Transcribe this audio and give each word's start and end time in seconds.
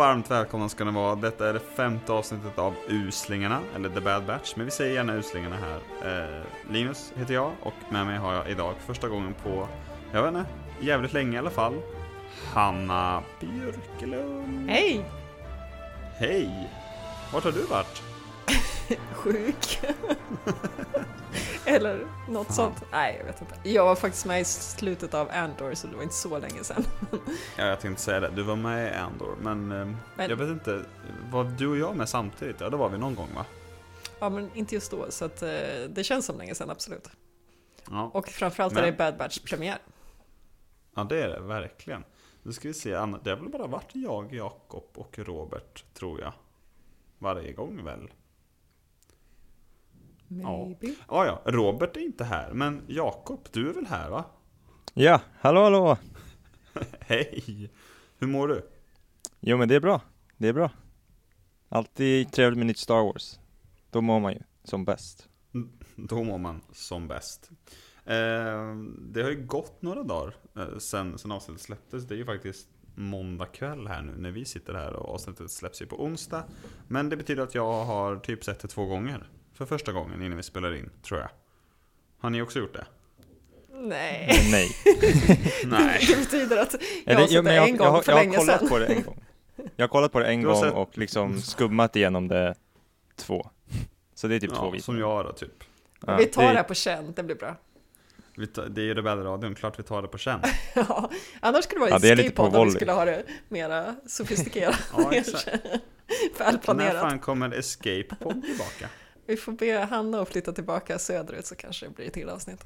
Varmt 0.00 0.30
välkomna 0.30 0.68
ska 0.68 0.84
ni 0.84 0.92
vara. 0.92 1.14
Detta 1.14 1.48
är 1.48 1.52
det 1.52 1.60
femte 1.60 2.12
avsnittet 2.12 2.58
av 2.58 2.74
Uslingarna, 2.88 3.60
eller 3.74 3.88
The 3.88 4.00
Bad 4.00 4.26
Batch, 4.26 4.52
men 4.56 4.64
vi 4.64 4.70
säger 4.70 4.94
gärna 4.94 5.14
Uslingarna 5.14 5.56
här. 5.56 5.80
Eh, 6.24 6.42
Linus 6.72 7.12
heter 7.16 7.34
jag 7.34 7.52
och 7.62 7.74
med 7.90 8.06
mig 8.06 8.18
har 8.18 8.34
jag 8.34 8.50
idag 8.50 8.74
första 8.86 9.08
gången 9.08 9.34
på, 9.42 9.68
jag 10.12 10.22
vet 10.22 10.34
inte, 10.34 10.50
jävligt 10.80 11.12
länge 11.12 11.36
i 11.36 11.38
alla 11.38 11.50
fall, 11.50 11.74
Hanna 12.54 13.22
Björkelund. 13.40 14.70
Hej! 14.70 15.04
Hej! 16.18 16.70
Vart 17.32 17.44
har 17.44 17.52
du 17.52 17.62
varit? 17.62 18.02
Sjuk. 19.14 19.80
Eller 21.76 22.06
något 22.28 22.46
Fan. 22.46 22.56
sånt. 22.56 22.84
Nej, 22.92 23.16
jag 23.18 23.24
vet 23.24 23.40
inte. 23.40 23.54
Jag 23.68 23.84
var 23.84 23.94
faktiskt 23.96 24.26
med 24.26 24.40
i 24.40 24.44
slutet 24.44 25.14
av 25.14 25.30
Andor, 25.32 25.74
så 25.74 25.86
det 25.86 25.96
var 25.96 26.02
inte 26.02 26.14
så 26.14 26.38
länge 26.38 26.64
sedan. 26.64 26.84
Ja, 27.58 27.64
jag 27.66 27.80
tänkte 27.80 28.02
säga 28.02 28.20
det. 28.20 28.28
Du 28.28 28.42
var 28.42 28.56
med 28.56 28.92
i 28.92 28.94
Andor, 28.96 29.36
men, 29.40 29.72
eh, 29.72 29.96
Men- 30.16 30.30
jag 30.30 30.36
vet 30.36 30.48
inte. 30.48 30.84
Var 31.30 31.44
du 31.44 31.66
och 31.68 31.76
jag 31.76 31.96
med 31.96 32.08
samtidigt? 32.08 32.60
Ja, 32.60 32.70
det 32.70 32.76
var 32.76 32.88
vi 32.88 32.98
någon 32.98 33.14
gång 33.14 33.28
va? 33.34 33.46
Ja, 34.20 34.28
men 34.28 34.50
inte 34.54 34.74
just 34.74 34.90
då, 34.90 35.06
så 35.10 35.24
att, 35.24 35.42
eh, 35.42 35.48
det 35.88 36.04
känns 36.04 36.26
som 36.26 36.38
länge 36.38 36.54
sedan, 36.54 36.70
absolut. 36.70 37.10
Ja, 37.90 38.10
Och 38.14 38.28
framförallt 38.28 38.72
är 38.72 38.76
Men- 38.82 38.84
det 38.84 38.92
Bad 38.98 39.16
Batch-premiär. 39.16 39.78
ja 40.94 41.04
det 41.04 41.22
är 41.22 41.28
det 41.28 41.40
verkligen. 41.40 42.04
Nu 42.42 42.52
ska 42.52 42.68
vi 42.68 42.74
se, 42.74 42.90
det 42.90 42.96
har 43.30 43.36
väl 43.36 43.48
bara 43.48 43.66
varit 43.66 43.90
jag, 43.92 44.34
Jakob 44.34 44.84
och 44.94 45.18
Robert, 45.18 45.84
tror 45.94 46.20
jag. 46.20 46.32
Varje 47.18 47.52
gång 47.52 47.84
väl? 47.84 48.08
Maybe. 50.30 50.94
Ja, 51.08 51.26
ja, 51.26 51.42
Robert 51.44 51.96
är 51.96 52.00
inte 52.00 52.24
här, 52.24 52.52
men 52.52 52.82
Jakob, 52.86 53.48
du 53.52 53.70
är 53.70 53.74
väl 53.74 53.86
här 53.86 54.10
va? 54.10 54.24
Ja, 54.94 55.20
hallå 55.38 55.62
hallå! 55.62 55.98
Hej! 57.00 57.70
Hur 58.18 58.26
mår 58.26 58.48
du? 58.48 58.70
Jo 59.40 59.56
men 59.56 59.68
det 59.68 59.74
är 59.74 59.80
bra, 59.80 60.00
det 60.36 60.48
är 60.48 60.52
bra. 60.52 60.70
Alltid 61.68 62.32
trevligt 62.32 62.58
med 62.58 62.66
nytt 62.66 62.78
Star 62.78 63.02
Wars. 63.04 63.38
Då 63.90 64.00
mår 64.00 64.20
man 64.20 64.32
ju 64.32 64.38
som 64.64 64.84
bäst. 64.84 65.28
Då 65.96 66.24
mår 66.24 66.38
man 66.38 66.60
som 66.72 67.08
bäst. 67.08 67.50
Eh, 68.04 68.74
det 68.98 69.22
har 69.22 69.30
ju 69.30 69.46
gått 69.46 69.82
några 69.82 70.02
dagar 70.02 70.34
eh, 70.56 70.78
sen, 70.78 71.18
sen 71.18 71.32
avsnittet 71.32 71.62
släpptes. 71.62 72.04
Det 72.06 72.14
är 72.14 72.18
ju 72.18 72.24
faktiskt 72.24 72.68
måndag 72.94 73.46
kväll 73.46 73.86
här 73.86 74.02
nu 74.02 74.12
när 74.16 74.30
vi 74.30 74.44
sitter 74.44 74.74
här 74.74 74.92
och 74.92 75.14
avsnittet 75.14 75.50
släpps 75.50 75.82
ju 75.82 75.86
på 75.86 76.04
onsdag. 76.04 76.44
Men 76.88 77.08
det 77.08 77.16
betyder 77.16 77.42
att 77.42 77.54
jag 77.54 77.84
har 77.84 78.16
typ 78.16 78.44
sett 78.44 78.60
det 78.60 78.68
två 78.68 78.86
gånger. 78.86 79.28
För 79.60 79.66
första 79.66 79.92
gången 79.92 80.22
innan 80.22 80.36
vi 80.36 80.42
spelar 80.42 80.74
in, 80.74 80.90
tror 81.02 81.20
jag. 81.20 81.28
Har 82.20 82.30
ni 82.30 82.42
också 82.42 82.58
gjort 82.58 82.72
det? 82.74 82.86
Nej, 83.72 84.48
Nej. 84.50 84.68
Nej. 85.64 86.04
det 86.08 86.16
betyder 86.16 86.56
att 86.62 86.74
jag 87.04 87.14
har 87.14 87.22
sett 87.22 87.30
jo, 87.32 87.42
men 87.42 87.50
det 87.52 87.54
jag, 87.54 87.64
en 87.68 87.68
jag, 87.68 87.78
gång 87.78 87.88
har- 87.88 88.02
för 88.02 88.12
jag 88.12 88.16
har 88.18 88.24
länge 88.24 88.36
kollat 88.36 88.58
sedan. 88.60 88.68
på 88.68 88.78
det 88.78 88.86
en 88.86 89.02
gång. 89.02 89.24
Jag 89.76 89.82
har 89.84 89.88
kollat 89.88 90.12
på 90.12 90.18
det 90.18 90.26
en 90.26 90.42
gång 90.42 90.60
sett- 90.62 90.72
och 90.74 90.98
liksom 90.98 91.42
skummat 91.42 91.96
igenom 91.96 92.28
det 92.28 92.54
två. 93.16 93.50
Så 94.14 94.28
det 94.28 94.34
är 94.34 94.40
typ 94.40 94.50
två 94.50 94.56
Ja, 94.56 94.70
videor. 94.70 94.82
som 94.82 94.98
jag 94.98 95.24
då 95.24 95.32
typ. 95.32 95.64
Ja, 96.06 96.16
Vi 96.16 96.26
tar 96.26 96.42
det 96.42 96.52
det 96.58 96.62
på 96.62 96.74
känn, 96.74 97.12
det 97.16 97.22
blir 97.22 97.36
bra. 97.36 97.56
Vi 98.36 98.46
tar, 98.46 98.66
det 98.66 98.80
är 98.80 98.84
ju 98.84 98.94
Rebellradion, 98.94 99.54
klart 99.54 99.78
vi 99.78 99.82
tar 99.82 100.02
det 100.02 100.08
på 100.08 100.18
känn. 100.18 100.40
Ja, 100.74 101.10
annars 101.40 101.64
skulle 101.64 101.76
det 101.76 101.80
vara 101.80 101.90
Ja, 101.90 101.96
i 101.96 102.00
det 102.00 102.08
är 102.08 102.16
lite 102.16 102.30
på 102.30 102.42
Escape-podd 102.42 102.60
om 102.60 102.66
vi 102.68 102.72
skulle 102.74 102.92
ha 102.92 103.04
det 103.04 103.24
mera 103.48 103.96
sofistikerat. 104.06 104.90
Ja, 104.96 105.12
exakt. 105.12 105.46
När 106.38 106.44
Välplanerat. 106.46 107.00
fan 107.00 107.18
kommer 107.18 107.52
Escape 107.58 108.04
Pod 108.20 108.42
tillbaka? 108.44 108.88
Vi 109.30 109.36
får 109.36 109.52
be 109.52 109.78
Hanna 109.78 110.20
att 110.20 110.28
flytta 110.28 110.52
tillbaka 110.52 110.98
söderut 110.98 111.46
så 111.46 111.54
kanske 111.54 111.86
det 111.86 111.90
blir 111.90 112.06
ett 112.06 112.12
till 112.12 112.28
avsnitt. 112.28 112.64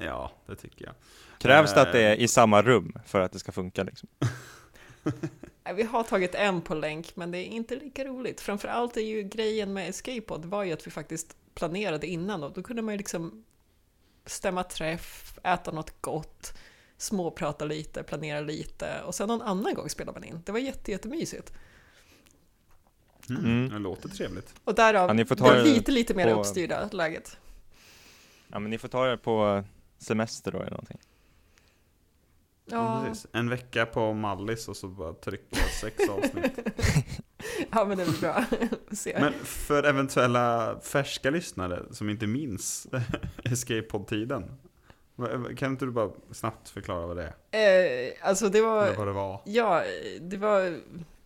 Ja, 0.00 0.32
det 0.46 0.56
tycker 0.56 0.84
jag. 0.84 0.94
Krävs 1.38 1.74
det 1.74 1.82
att 1.82 1.92
det 1.92 2.00
Eh. 2.00 2.10
är 2.10 2.16
i 2.16 2.28
samma 2.28 2.62
rum 2.62 2.92
för 3.06 3.20
att 3.20 3.32
det 3.32 3.38
ska 3.38 3.52
funka 3.52 3.82
liksom? 3.82 4.08
Vi 5.76 5.82
har 5.82 6.02
tagit 6.02 6.34
en 6.34 6.60
på 6.60 6.74
länk, 6.74 7.16
men 7.16 7.30
det 7.30 7.38
är 7.38 7.44
inte 7.44 7.76
lika 7.76 8.04
roligt. 8.04 8.40
Framförallt 8.40 8.96
är 8.96 9.00
ju 9.00 9.22
grejen 9.22 9.72
med 9.72 9.88
Escape-pod 9.88 10.44
var 10.44 10.64
ju 10.64 10.72
att 10.72 10.86
vi 10.86 10.90
faktiskt 10.90 11.36
planerade 11.54 12.06
innan 12.06 12.42
och 12.42 12.52
då 12.52 12.62
kunde 12.62 12.82
man 12.82 12.94
ju 12.94 12.98
liksom 12.98 13.44
stämma 14.26 14.62
träff, 14.62 15.38
äta 15.42 15.70
något 15.72 16.00
gott, 16.00 16.52
småprata 16.96 17.64
lite, 17.64 18.02
planera 18.02 18.40
lite 18.40 19.02
och 19.06 19.14
sen 19.14 19.28
någon 19.28 19.42
annan 19.42 19.74
gång 19.74 19.88
spelar 19.88 20.12
man 20.12 20.24
in. 20.24 20.42
Det 20.44 20.52
var 20.52 20.58
jätte, 20.58 20.90
jättemysigt. 20.90 21.52
Mm, 23.30 23.44
Mm. 23.44 23.68
Det 23.72 23.78
låter 23.78 24.08
trevligt. 24.08 24.54
Och 24.64 24.74
därav 24.74 25.08
Ja, 25.08 25.12
ni 25.12 25.24
får 25.24 25.34
ta 25.36 25.52
det 25.54 25.62
lite, 25.62 25.92
lite 25.92 26.14
mer 26.14 26.34
på- 26.34 26.40
uppstyrda 26.40 26.88
läget. 26.92 27.36
Ja 28.48 28.58
men 28.58 28.70
ni 28.70 28.78
får 28.78 28.88
ta 28.88 29.06
det 29.06 29.16
på 29.16 29.64
semester 29.98 30.52
då 30.52 30.58
eller 30.58 30.70
någonting. 30.70 30.98
Ja. 32.64 33.00
Ja, 33.00 33.04
Precis. 33.08 33.26
En 33.32 33.50
vecka 33.50 33.86
på 33.86 34.12
Mallis 34.12 34.68
och 34.68 34.76
så 34.76 34.88
bara 34.88 35.12
trycka 35.12 35.56
sex 35.80 36.08
avsnitt. 36.08 36.58
ja 37.72 37.84
men 37.84 37.98
det 37.98 38.04
blir 38.04 38.20
bra. 38.20 38.44
Se. 38.92 39.16
Men 39.20 39.32
för 39.44 39.82
eventuella 39.82 40.76
färska 40.80 41.30
lyssnare 41.30 41.82
som 41.90 42.10
inte 42.10 42.26
minns 42.26 42.86
Escape 43.44 43.82
Pod-tiden. 43.82 44.44
Kan 45.56 45.70
inte 45.72 45.84
du 45.84 45.90
bara 45.90 46.10
snabbt 46.32 46.68
förklara 46.68 47.06
vad 47.06 47.16
det 47.16 47.32
är? 47.50 48.06
Eh, 48.08 48.12
alltså 48.22 48.48
det 48.48 48.60
var... 48.60 48.86
Eller 48.86 48.96
vad 48.96 49.06
det 49.06 49.12
var? 49.12 49.40
Ja, 49.44 49.82
det 50.20 50.36
var 50.36 50.78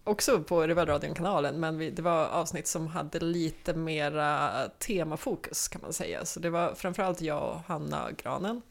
också 0.05 0.43
på 0.43 0.67
Rivalradion-kanalen, 0.67 1.61
men 1.61 1.79
vi, 1.79 1.91
det 1.91 2.03
var 2.03 2.27
avsnitt 2.27 2.67
som 2.67 2.87
hade 2.87 3.21
lite 3.21 3.75
mera 3.75 4.51
temafokus 4.79 5.69
kan 5.69 5.81
man 5.83 5.93
säga. 5.93 6.25
Så 6.25 6.41
det 6.41 6.51
var 6.51 6.75
framförallt 6.75 7.21
jag 7.21 7.51
och 7.51 7.61
Hanna 7.61 8.11
Granen 8.13 8.63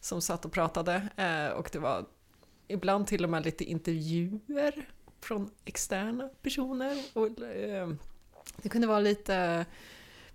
som 0.00 0.22
satt 0.22 0.44
och 0.44 0.52
pratade 0.52 1.08
eh, 1.16 1.48
och 1.58 1.68
det 1.72 1.78
var 1.78 2.04
ibland 2.68 3.06
till 3.06 3.24
och 3.24 3.30
med 3.30 3.44
lite 3.44 3.64
intervjuer 3.64 4.88
från 5.20 5.50
externa 5.64 6.28
personer. 6.42 7.04
Och, 7.12 7.42
eh, 7.42 7.88
det 8.56 8.68
kunde 8.68 8.86
vara 8.86 9.00
lite 9.00 9.66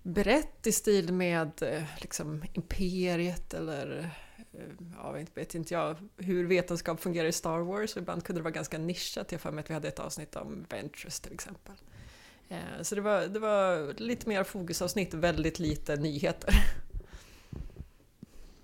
brett 0.02 0.66
i 0.66 0.72
stil 0.72 1.12
med 1.12 1.62
eh, 1.62 1.82
liksom 2.00 2.44
imperiet 2.52 3.54
eller 3.54 4.10
Eh, 4.58 4.64
ja, 4.96 5.12
vet- 5.12 5.36
vet 5.36 5.54
inte 5.54 5.74
jag 5.74 5.96
hur 6.16 6.46
vetenskap 6.46 7.00
fungerar 7.00 7.28
i 7.28 7.32
Star 7.32 7.58
Wars 7.58 7.96
och 7.96 8.02
ibland 8.02 8.24
kunde 8.24 8.40
det 8.40 8.44
vara 8.44 8.52
ganska 8.54 8.78
nischat. 8.78 9.32
Jag 9.32 9.38
har 9.38 9.40
för 9.40 9.50
mig 9.52 9.62
att 9.64 9.70
vi 9.70 9.74
hade 9.74 9.88
ett 9.88 9.98
avsnitt 9.98 10.36
om 10.36 10.66
Ventures 10.68 11.20
till 11.20 11.32
exempel. 11.32 11.74
Eh, 12.48 12.58
Så 12.82 12.94
det 12.94 13.00
var, 13.00 13.26
det 13.26 13.38
var 13.38 13.94
lite 14.00 14.28
mer 14.28 14.44
fokusavsnitt, 14.44 15.14
väldigt 15.14 15.58
lite 15.58 15.96
nyheter. 15.96 16.54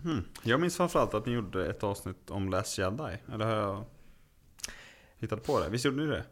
Hmm. 0.02 0.24
Jag 0.42 0.60
minns 0.60 0.76
framförallt 0.76 1.14
att 1.14 1.26
ni 1.26 1.32
gjorde 1.32 1.66
ett 1.70 1.82
avsnitt 1.82 2.30
om 2.30 2.48
Last 2.50 2.78
Jedi. 2.78 3.18
Eller 3.32 3.44
har 3.44 3.52
jag 3.56 3.84
hittat 5.18 5.44
på 5.44 5.60
det? 5.60 5.68
Visst 5.68 5.84
gjorde 5.84 5.96
ni 6.04 6.06
det? 6.10 6.24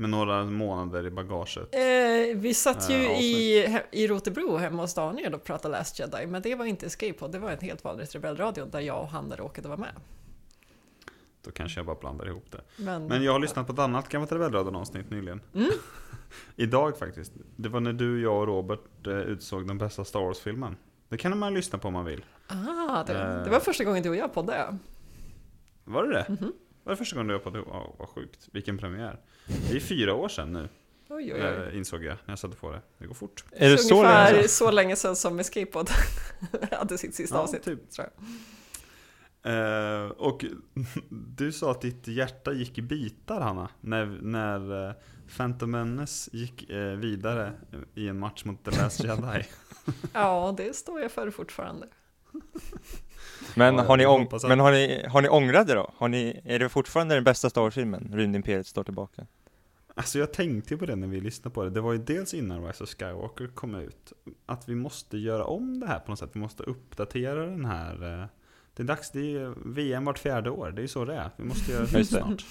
Med 0.00 0.10
några 0.10 0.44
månader 0.44 1.06
i 1.06 1.10
bagaget. 1.10 1.74
Eh, 1.74 2.36
vi 2.40 2.54
satt 2.54 2.90
ju 2.90 2.94
Eh, 2.94 3.20
i, 3.20 3.66
he- 3.68 3.82
i 3.92 4.06
Rotebro 4.06 4.56
hemma 4.56 4.82
hos 4.82 4.94
Daniel 4.94 5.34
och 5.34 5.44
pratade 5.44 5.78
Last 5.78 5.98
Jedi, 5.98 6.26
men 6.26 6.42
det 6.42 6.54
var 6.54 6.64
inte 6.64 6.86
Escape 6.86 7.12
Pod, 7.12 7.32
det 7.32 7.38
var 7.38 7.50
en 7.50 7.58
helt 7.60 7.84
vanligt 7.84 8.14
rebellradio 8.14 8.64
där 8.64 8.80
jag 8.80 9.00
och 9.00 9.08
Hanna 9.08 9.36
råkade 9.36 9.68
vara 9.68 9.78
med. 9.78 9.90
Då 11.44 11.50
kanske 11.50 11.78
jag 11.78 11.86
bara 11.86 11.96
blandar 11.96 12.26
ihop 12.28 12.50
det. 12.50 12.60
Men, 12.76 13.06
Men 13.06 13.22
jag 13.22 13.32
har 13.32 13.38
lyssnat 13.38 13.66
på 13.66 13.72
ett 13.72 13.78
annat 13.78 14.08
gammalt 14.08 14.32
Rebellradion-avsnitt 14.32 15.10
nyligen. 15.10 15.40
Mm. 15.54 15.70
Idag 16.56 16.98
faktiskt. 16.98 17.32
Det 17.56 17.68
var 17.68 17.80
när 17.80 17.92
du, 17.92 18.22
jag 18.22 18.36
och 18.40 18.46
Robert 18.46 19.06
eh, 19.06 19.12
utsåg 19.12 19.66
den 19.68 19.78
bästa 19.78 20.04
Star 20.04 20.20
Wars-filmen. 20.20 20.76
Det 21.08 21.16
kan 21.16 21.38
man 21.38 21.54
lyssna 21.54 21.78
på 21.78 21.88
om 21.88 21.94
man 21.94 22.04
vill. 22.04 22.24
Ah, 22.46 23.04
det, 23.06 23.12
Eh. 23.12 23.44
det 23.44 23.50
var 23.50 23.60
första 23.60 23.84
gången 23.84 24.02
du 24.02 24.08
och 24.08 24.16
jag 24.16 24.34
poddade. 24.34 24.78
Var 25.84 26.04
det 26.04 26.12
det? 26.12 26.26
Mhm. 26.40 26.52
Var 26.88 26.92
det 26.92 26.96
första 26.96 27.16
gången 27.16 27.28
du 27.28 27.38
på 27.38 27.50
det? 27.50 27.58
Ja, 27.66 27.94
vad 27.98 28.08
sjukt. 28.08 28.48
Vilken 28.52 28.78
premiär. 28.78 29.20
Det 29.70 29.76
är 29.76 29.80
fyra 29.80 30.14
år 30.14 30.28
sedan 30.28 30.52
nu. 30.52 30.68
Oj, 31.08 31.32
oj, 31.34 31.34
oj. 31.34 31.40
eh, 31.40 31.76
insåg 31.76 32.04
jag 32.04 32.16
när 32.24 32.32
jag 32.32 32.38
satte 32.38 32.56
på 32.56 32.72
det. 32.72 32.80
Det 32.98 33.06
går 33.06 33.14
fort. 33.14 33.44
Är 33.52 33.70
det 33.70 33.78
så 33.78 33.94
ungefär 33.94 34.32
länge 34.32 34.42
sedan? 34.42 34.48
så 34.48 34.70
länge 34.70 34.96
sedan 34.96 35.16
som 35.16 35.40
Escape 35.40 35.66
Pod 35.66 35.90
hade 36.72 36.98
sitt 36.98 37.14
sista 37.14 37.36
Ja, 37.36 37.40
avsnitt. 37.42 37.62
typ. 37.62 37.90
Tror 37.90 38.08
jag. 39.42 40.04
Eh, 40.04 40.10
och 40.10 40.44
du 41.10 41.52
sa 41.52 41.70
att 41.70 41.80
ditt 41.80 42.08
hjärta 42.08 42.52
gick 42.52 42.78
i 42.78 42.82
bitar 42.82 43.40
Hanna, 43.40 43.68
när, 43.80 44.06
när 44.22 44.88
eh, 44.88 44.94
Phantom 45.36 45.70
Menace 45.70 46.30
gick 46.36 46.70
eh, 46.70 46.78
vidare 46.96 47.52
i 47.94 48.08
en 48.08 48.18
match 48.18 48.44
mot 48.44 48.64
The 48.64 48.70
Last 48.70 49.04
Jedi. 49.04 49.44
Ja, 50.12 50.54
det 50.56 50.76
står 50.76 51.00
jag 51.00 51.12
för 51.12 51.30
fortfarande. 51.30 51.88
Men, 53.54 53.74
Ja, 53.74 53.82
har 53.82 53.96
ni, 53.96 54.06
ång- 54.06 54.34
att- 54.36 54.48
men 54.48 54.60
har 54.60 54.72
ni, 54.72 55.04
har 55.08 55.22
ni 55.22 55.28
ångrat 55.28 55.66
det 55.66 55.74
då? 55.74 55.92
Har 55.96 56.08
ni, 56.08 56.40
är 56.44 56.58
det 56.58 56.68
fortfarande 56.68 57.14
den 57.14 57.24
bästa 57.24 57.50
Star 57.50 57.60
Wars-filmen? 57.62 58.10
Rymdimperiet 58.14 58.66
står 58.66 58.84
tillbaka. 58.84 59.26
Alltså 59.94 60.18
jag 60.18 60.32
tänkte 60.32 60.76
på 60.76 60.86
det 60.86 60.96
när 60.96 61.06
vi 61.06 61.20
lyssnade 61.20 61.54
på 61.54 61.64
det. 61.64 61.70
Det 61.70 61.80
var 61.80 61.92
ju 61.92 61.98
dels 61.98 62.34
innan 62.34 62.66
Rise 62.66 62.84
of 62.84 62.90
Skywalker 62.90 63.46
kom 63.46 63.74
ut. 63.74 64.12
Att 64.46 64.68
vi 64.68 64.74
måste 64.74 65.18
göra 65.18 65.44
om 65.44 65.80
det 65.80 65.86
här 65.86 65.98
på 65.98 66.10
något 66.10 66.18
sätt. 66.18 66.30
Vi 66.32 66.40
måste 66.40 66.62
uppdatera 66.62 67.46
den 67.46 67.64
här. 67.64 68.20
eh, 68.22 68.26
Det 68.74 68.82
är 68.82 68.86
dags, 68.86 69.10
det 69.10 69.20
är 69.36 69.54
VM 69.74 70.04
vart 70.04 70.18
fjärde 70.18 70.50
år. 70.50 70.70
Det 70.70 70.80
är 70.80 70.82
ju 70.82 70.88
så 70.88 71.04
det 71.04 71.14
är. 71.14 71.30
Vi 71.36 71.44
måste 71.44 71.72
göra 71.72 71.86
det. 71.92 72.04
snart. 72.04 72.44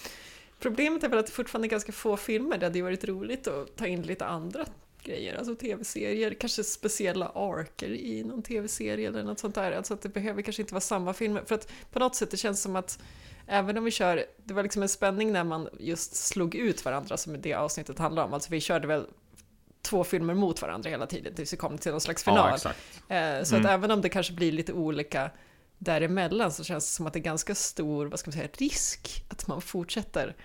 Problemet 0.60 1.04
är 1.04 1.10
väl 1.10 1.20
att 1.20 1.26
det 1.26 1.32
fortfarande 1.32 1.68
är 1.68 1.70
ganska 1.70 1.92
få 1.92 2.18
filmer. 2.18 2.58
Det 2.58 2.66
hade 2.66 2.78
ju 2.78 2.84
varit 2.84 3.04
roligt 3.04 3.48
att 3.48 3.76
ta 3.76 3.88
in 3.88 4.02
lite 4.02 4.26
andra 4.26 4.66
grejer, 5.08 5.36
alltså 5.38 5.56
tv-serier, 5.56 6.34
kanske 6.34 6.64
speciella 6.64 7.28
arker 7.30 7.90
i 7.90 8.24
någon 8.24 8.42
tv-serie 8.44 9.08
eller 9.08 9.24
något 9.24 9.40
sånt 9.40 9.56
där. 9.56 9.72
Alltså 9.72 9.94
att 9.94 10.02
det 10.02 10.10
behöver 10.10 10.42
kanske 10.42 10.62
inte 10.62 10.74
vara 10.74 10.82
samma 10.82 11.14
filmer. 11.14 11.44
För 11.46 11.56
att 11.56 11.72
på 11.92 12.00
något 12.00 12.16
sätt 12.16 12.32
det 12.32 12.38
känns 12.38 12.62
som 12.62 12.76
att 12.76 13.00
även 13.48 13.78
om 13.78 13.84
vi 13.84 13.92
kör, 13.92 14.26
det 14.46 14.54
var 14.54 14.64
liksom 14.64 14.82
en 14.82 14.90
spänning 14.90 15.32
när 15.32 15.44
man 15.44 15.70
just 15.80 16.16
slog 16.16 16.56
ut 16.56 16.86
varandra 16.86 17.18
som 17.18 17.42
det 17.42 17.54
avsnittet 17.54 18.00
handlar 18.00 18.24
om. 18.26 18.34
Alltså 18.34 18.52
vi 18.52 18.60
körde 18.62 18.88
väl 18.88 19.06
två 19.82 20.04
filmer 20.04 20.34
mot 20.34 20.62
varandra 20.62 20.90
hela 20.90 21.06
tiden 21.08 21.36
tills 21.36 21.54
vi 21.54 21.58
kom 21.58 21.78
till 21.78 21.92
någon 21.92 22.02
slags 22.02 22.24
final. 22.24 22.50
Ja, 22.50 22.56
exakt. 22.56 22.80
Eh, 23.08 23.44
Så 23.44 23.56
Mm. 23.56 23.66
att 23.66 23.72
även 23.72 23.92
om 23.92 24.02
det 24.02 24.10
kanske 24.10 24.34
blir 24.34 24.52
lite 24.52 24.74
olika 24.74 25.32
däremellan 25.78 26.52
så 26.52 26.64
känns 26.64 26.86
det 26.86 26.92
som 26.96 27.08
att 27.08 27.14
det 27.14 27.20
är 27.20 27.22
ganska 27.22 27.56
stor, 27.56 28.06
vad 28.06 28.20
ska 28.20 28.28
man 28.30 28.34
säga, 28.34 28.50
risk 28.58 29.26
att 29.30 29.48
man 29.48 29.62
fortsätter 29.62 30.36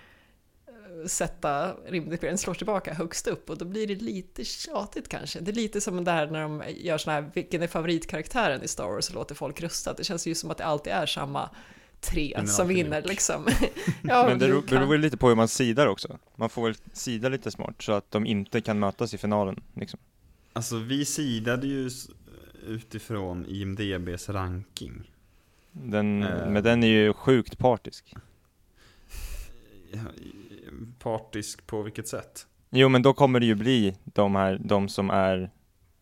sätta 1.06 1.74
rymdimperiet 1.86 2.40
slår 2.40 2.54
tillbaka 2.54 2.94
högst 2.94 3.26
upp 3.26 3.50
och 3.50 3.58
då 3.58 3.64
blir 3.64 3.86
det 3.86 3.94
lite 3.94 4.44
tjatigt 4.44 5.08
kanske. 5.08 5.40
Det 5.40 5.50
är 5.50 5.54
lite 5.54 5.80
som 5.80 6.04
det 6.04 6.10
här 6.10 6.26
när 6.26 6.42
de 6.42 6.62
gör 6.76 6.98
såna 6.98 7.14
här, 7.14 7.30
vilken 7.34 7.62
är 7.62 7.66
favoritkaraktären 7.66 8.62
i 8.62 8.68
Star 8.68 8.84
Wars 8.84 9.08
och 9.08 9.14
låter 9.14 9.34
folk 9.34 9.62
rösta. 9.62 9.92
Det 9.92 10.04
känns 10.04 10.26
ju 10.26 10.34
som 10.34 10.50
att 10.50 10.58
det 10.58 10.64
alltid 10.64 10.92
är 10.92 11.06
samma 11.06 11.50
tre 12.00 12.46
som 12.46 12.68
vinner 12.68 13.02
liksom. 13.02 13.46
ja, 14.02 14.26
Men 14.28 14.38
det 14.38 14.48
beror 14.48 14.86
väl 14.86 15.00
lite 15.00 15.16
på 15.16 15.28
hur 15.28 15.36
man 15.36 15.48
sidar 15.48 15.86
också. 15.86 16.18
Man 16.36 16.48
får 16.48 16.64
väl 16.64 16.74
sida 16.92 17.28
lite 17.28 17.50
smart 17.50 17.82
så 17.82 17.92
att 17.92 18.10
de 18.10 18.26
inte 18.26 18.60
kan 18.60 18.78
mötas 18.78 19.14
i 19.14 19.18
finalen. 19.18 19.62
Liksom. 19.74 20.00
Alltså 20.52 20.76
vi 20.76 21.04
sidade 21.04 21.66
ju 21.66 21.90
utifrån 22.66 23.46
IMDBs 23.48 24.28
ranking. 24.28 25.10
Den, 25.72 26.22
Eh. 26.22 26.50
Men 26.50 26.62
den 26.62 26.82
är 26.82 26.88
ju 26.88 27.12
sjukt 27.12 27.58
partisk. 27.58 28.14
Partisk 30.98 31.66
på 31.66 31.82
vilket 31.82 32.08
sätt? 32.08 32.46
Jo 32.70 32.88
men 32.88 33.02
då 33.02 33.12
kommer 33.12 33.40
det 33.40 33.46
ju 33.46 33.54
bli 33.54 33.96
de 34.04 34.34
här, 34.34 34.58
de 34.64 34.88
som 34.88 35.10
är, 35.10 35.50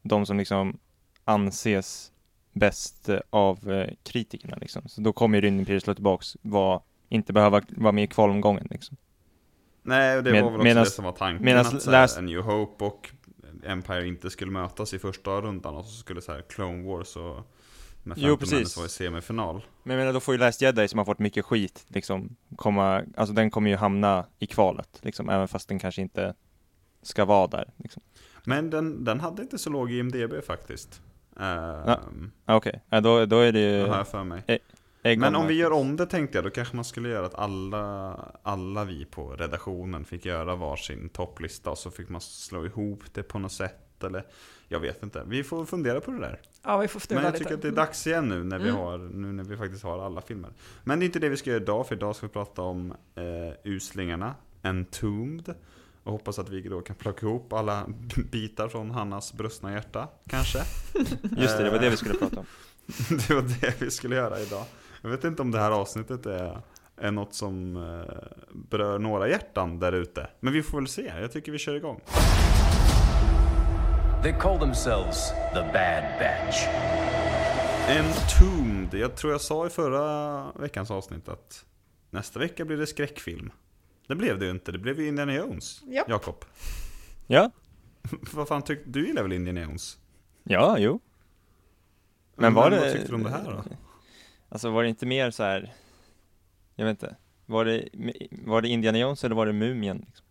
de 0.02 0.26
som 0.26 0.38
liksom 0.38 0.78
anses 1.24 2.12
bäst 2.52 3.08
eh, 3.08 3.18
av 3.30 3.70
eh, 3.72 3.90
kritikerna 4.02 4.56
liksom. 4.60 4.82
Så 4.88 5.00
då 5.00 5.12
kommer 5.12 5.38
ju 5.38 5.42
Rymdimperiet 5.42 5.82
slå 5.82 5.94
tillbaks, 5.94 6.36
var, 6.42 6.82
inte 7.08 7.32
behöva 7.32 7.62
vara 7.68 7.92
med 7.92 8.04
i 8.04 8.06
kvalomgången 8.06 8.66
liksom. 8.70 8.96
Nej, 9.82 10.16
och 10.18 10.24
det 10.24 10.32
Med- 10.32 10.42
var 10.44 10.50
väl 10.50 10.56
också 10.60 10.64
medans- 10.68 10.88
det 10.88 10.94
som 10.94 11.04
var 11.04 11.12
tanken. 11.12 11.44
medans 11.44 11.74
att 11.74 11.82
så 11.82 11.90
här, 11.90 12.00
last- 12.02 12.18
A 12.18 12.20
New 12.20 12.40
Hope 12.40 12.84
och 12.84 13.10
Empire 13.64 14.06
inte 14.06 14.30
skulle 14.30 14.50
mötas 14.50 14.94
i 14.94 14.98
första 14.98 15.30
rundan 15.40 15.76
och 15.76 15.84
så 15.84 15.92
skulle 15.96 16.20
så 16.22 16.32
här 16.32 16.42
Clone 16.48 16.82
Wars 16.88 17.16
och 17.16 17.52
med 18.02 18.18
Jo, 18.18 18.36
precis. 18.36 18.76
Vara 18.76 18.86
i 18.86 18.88
semifinal. 18.88 19.64
Men 19.82 19.96
jag 19.96 20.00
menar 20.00 20.12
då 20.12 20.20
får 20.20 20.34
ju 20.34 20.38
Last 20.38 20.62
Jedi 20.62 20.88
som 20.88 20.98
har 20.98 21.04
fått 21.04 21.18
mycket 21.18 21.44
skit 21.44 21.84
liksom 21.88 22.36
komma, 22.56 23.04
alltså 23.16 23.34
den 23.34 23.50
kommer 23.50 23.70
ju 23.70 23.76
hamna 23.76 24.26
i 24.38 24.46
kvalet 24.46 24.98
liksom, 25.02 25.28
även 25.28 25.48
fast 25.48 25.68
den 25.68 25.78
kanske 25.78 26.02
inte 26.02 26.34
ska 27.02 27.24
vara 27.24 27.46
där 27.46 27.70
liksom. 27.76 28.02
Men 28.44 28.70
den, 28.70 29.04
den 29.04 29.20
hade 29.20 29.42
inte 29.42 29.58
så 29.58 29.70
låg 29.70 29.92
IMDB 29.92 30.44
faktiskt. 30.46 31.00
Ah, 31.36 31.96
Okej, 32.46 32.82
ja, 32.88 33.00
då, 33.00 33.26
då 33.26 33.38
är 33.38 33.52
det 33.52 33.60
ju 33.60 33.82
det 33.82 33.88
jag 33.88 34.08
för 34.08 34.24
mig. 34.24 34.60
Egon 35.02 35.20
Men 35.20 35.36
om 35.36 35.46
vi 35.46 35.54
gör 35.54 35.72
om 35.72 35.96
det 35.96 36.06
tänkte 36.06 36.38
jag, 36.38 36.44
då 36.44 36.50
kanske 36.50 36.76
man 36.76 36.84
skulle 36.84 37.08
göra 37.08 37.26
att 37.26 37.34
alla, 37.34 38.14
alla 38.42 38.84
vi 38.84 39.04
på 39.04 39.30
redaktionen 39.30 40.04
fick 40.04 40.24
göra 40.24 40.56
varsin 40.56 41.08
topplista 41.08 41.70
och 41.70 41.78
så 41.78 41.90
fick 41.90 42.08
man 42.08 42.20
slå 42.20 42.66
ihop 42.66 43.02
det 43.12 43.22
på 43.22 43.38
något 43.38 43.52
sätt 43.52 43.89
eller 44.04 44.26
jag 44.68 44.80
vet 44.80 45.02
inte. 45.02 45.22
Vi 45.26 45.44
får 45.44 45.64
fundera 45.64 46.00
på 46.00 46.10
det 46.10 46.18
där. 46.20 46.40
Ja, 46.62 46.76
vi 46.78 46.88
får 46.88 47.02
Men 47.14 47.22
jag 47.24 47.32
lite. 47.32 47.38
tycker 47.44 47.54
att 47.54 47.62
det 47.62 47.68
är 47.68 47.72
dags 47.72 48.06
igen 48.06 48.28
nu 48.28 48.44
när, 48.44 48.58
vi 48.58 48.68
Mm. 48.68 48.76
har, 48.80 48.98
nu 48.98 49.32
när 49.32 49.44
vi 49.44 49.56
faktiskt 49.56 49.84
har 49.84 49.98
alla 50.06 50.20
filmer. 50.20 50.50
Men 50.84 50.98
det 50.98 51.04
är 51.04 51.06
inte 51.06 51.18
det 51.18 51.28
vi 51.28 51.36
ska 51.36 51.50
göra 51.50 51.62
idag, 51.62 51.86
för 51.86 51.94
idag 51.94 52.16
ska 52.16 52.26
vi 52.26 52.32
prata 52.32 52.62
om 52.62 52.90
eh, 53.14 53.24
Uslingarna, 53.72 54.34
Entombed. 54.62 55.54
Och 56.02 56.12
hoppas 56.12 56.38
att 56.38 56.48
vi 56.48 56.60
då 56.68 56.80
kan 56.80 56.96
plocka 56.96 57.26
ihop 57.26 57.52
alla 57.52 57.86
bitar 58.32 58.68
från 58.68 58.90
Hannas 58.90 59.32
brustna 59.32 59.72
hjärta, 59.72 60.08
kanske. 60.28 60.58
Just 61.36 61.58
det, 61.58 61.64
det 61.64 61.70
var 61.70 61.78
det 61.78 61.90
vi 61.90 61.96
skulle 61.96 62.14
prata 62.14 62.40
om. 62.40 62.46
det 63.28 63.30
var 63.34 63.60
det 63.60 63.80
vi 63.82 63.90
skulle 63.90 64.16
göra 64.16 64.40
idag. 64.40 64.64
Jag 65.02 65.10
vet 65.10 65.24
inte 65.24 65.42
om 65.42 65.50
det 65.50 65.58
här 65.58 65.70
avsnittet 65.70 66.26
är, 66.26 66.58
är 66.96 67.10
något 67.10 67.34
som 67.34 67.76
eh, 67.76 68.14
berör 68.52 68.98
några 68.98 69.28
hjärtan 69.28 69.78
där 69.78 69.92
ute. 69.92 70.28
Men 70.40 70.52
vi 70.52 70.62
får 70.62 70.78
väl 70.78 70.88
se, 70.88 71.12
jag 71.20 71.32
tycker 71.32 71.52
vi 71.52 71.58
kör 71.58 71.74
igång. 71.74 72.00
They 74.22 74.32
call 74.32 74.58
themselves 74.58 75.32
the 75.52 75.62
Bad 75.72 76.18
Batch. 76.18 76.66
Entombed, 77.88 79.00
jag 79.00 79.16
tror 79.16 79.32
jag 79.32 79.40
sa 79.40 79.66
i 79.66 79.70
förra 79.70 80.52
veckans 80.52 80.90
avsnitt 80.90 81.28
att 81.28 81.64
nästa 82.10 82.38
vecka 82.38 82.64
blir 82.64 82.76
det 82.76 82.86
skräckfilm. 82.86 83.50
Det 84.08 84.14
blev 84.14 84.38
det 84.38 84.44
ju 84.44 84.50
inte, 84.50 84.72
det 84.72 84.78
blev 84.78 85.00
ju 85.00 85.08
Indiana 85.08 85.34
Jones. 85.34 85.82
Japp. 85.86 86.08
Jakob. 86.08 86.44
Ja, 87.26 87.50
Vad 88.32 88.48
fan 88.48 88.62
tyckte 88.62 88.90
du 88.90 89.06
gillar 89.06 89.22
väl 89.22 89.32
Indiana 89.32 89.60
Jones? 89.60 89.98
ja, 90.42 90.78
jo. 90.78 91.00
Men 92.34 92.54
var 92.54 92.70
det... 92.70 92.80
Vad 92.80 92.92
tyckte 92.92 93.08
du 93.08 93.14
om 93.14 93.22
det 93.22 93.30
här 93.30 93.44
då? 93.44 93.64
Alltså 94.48 94.70
var 94.70 94.82
det 94.82 94.88
inte 94.88 95.06
mer 95.06 95.30
så 95.30 95.42
här, 95.42 95.74
jag 96.74 96.84
vet 96.84 97.02
inte, 97.02 97.16
var 97.46 97.64
det, 97.64 97.88
var 98.30 98.62
det 98.62 98.68
Indiana 98.68 98.98
Jones 98.98 99.24
eller 99.24 99.34
var 99.34 99.46
det 99.46 99.52
Mumien? 99.52 100.04
Liksom? 100.06 100.26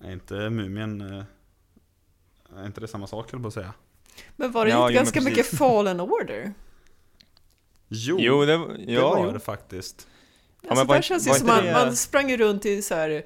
Är 0.00 0.12
inte 0.12 0.50
Mumien... 0.50 1.24
Är 2.56 2.66
inte 2.66 2.80
det 2.80 2.88
samma 2.88 3.06
sak 3.06 3.28
jag 3.32 3.42
på 3.42 3.48
att 3.48 3.54
säga? 3.54 3.74
Men 4.36 4.52
var 4.52 4.64
det 4.64 4.70
Ja, 4.70 4.82
inte 4.86 4.92
jo, 4.92 4.96
ganska 4.98 5.20
mycket 5.20 5.46
Fallen 5.46 6.00
Order? 6.00 6.54
Jo, 7.88 8.16
Jo, 8.20 8.44
det, 8.44 8.56
var- 8.56 8.68
det 8.68 8.92
ja, 8.92 9.14
var 9.14 9.32
det 9.32 9.40
faktiskt. 9.40 10.08
Ja, 10.62 10.70
alltså 10.70 10.80
men 10.80 10.86
var 10.86 10.94
där 10.94 11.02
känns 11.02 11.24
det 11.24 11.30
var 11.30 11.38
som 11.38 11.48
inte 11.50 11.72
man, 11.72 11.96
sprang 11.96 12.30
ju 12.30 12.36
runt 12.36 12.66
i 12.66 12.82
så 12.82 12.94
här, 12.94 13.24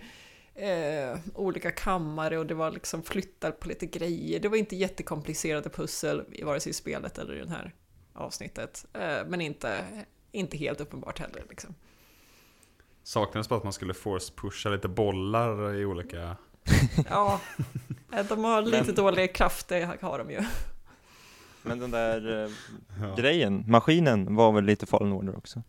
eh, 0.55 1.19
olika 1.35 1.71
kammare 1.71 2.39
och 2.39 2.47
det 2.47 2.55
var 2.55 2.71
liksom 2.71 3.03
flyttar 3.03 3.50
på 3.50 3.69
lite 3.69 3.87
grejer. 3.87 4.41
Det 4.41 4.49
var 4.49 4.57
inte 4.57 4.77
jättekomplicerade 4.77 5.71
pussel 5.71 6.25
i 6.33 6.43
vare 6.43 6.61
sig 6.61 6.71
i 6.71 6.73
spelet 6.73 7.19
eller 7.19 7.35
i 7.35 7.41
det 7.45 7.50
här 7.50 7.75
avsnittet. 8.12 8.87
Eh, 8.93 9.19
men 9.27 9.41
inte, 9.41 9.85
inte 10.33 10.57
helt 10.57 10.81
uppenbart 10.81 11.19
heller. 11.19 11.45
Liksom. 11.49 11.75
Saknades 13.03 13.49
bara 13.49 13.57
att 13.57 13.65
man 13.65 13.73
skulle 13.73 13.93
force-pusha 13.95 14.71
lite 14.71 14.89
bollar 14.89 15.75
i 15.75 15.85
olika... 15.85 16.37
Ja, 17.09 17.41
de 18.29 18.45
har 18.45 18.62
lite 18.62 18.85
Men- 18.87 18.95
dålig 18.95 19.35
kraft, 19.35 19.69
det 19.69 19.99
har 20.02 20.19
de 20.19 20.31
ju. 20.31 20.40
Men 21.62 21.79
den 21.79 21.90
där 21.90 22.45
eh, 22.45 22.50
Ja. 23.02 23.14
grejen, 23.14 23.64
maskinen 23.67 24.35
var 24.37 24.52
väl 24.52 24.64
lite 24.64 24.87
Fallen 24.87 25.12
Order 25.12 25.37
också? 25.37 25.62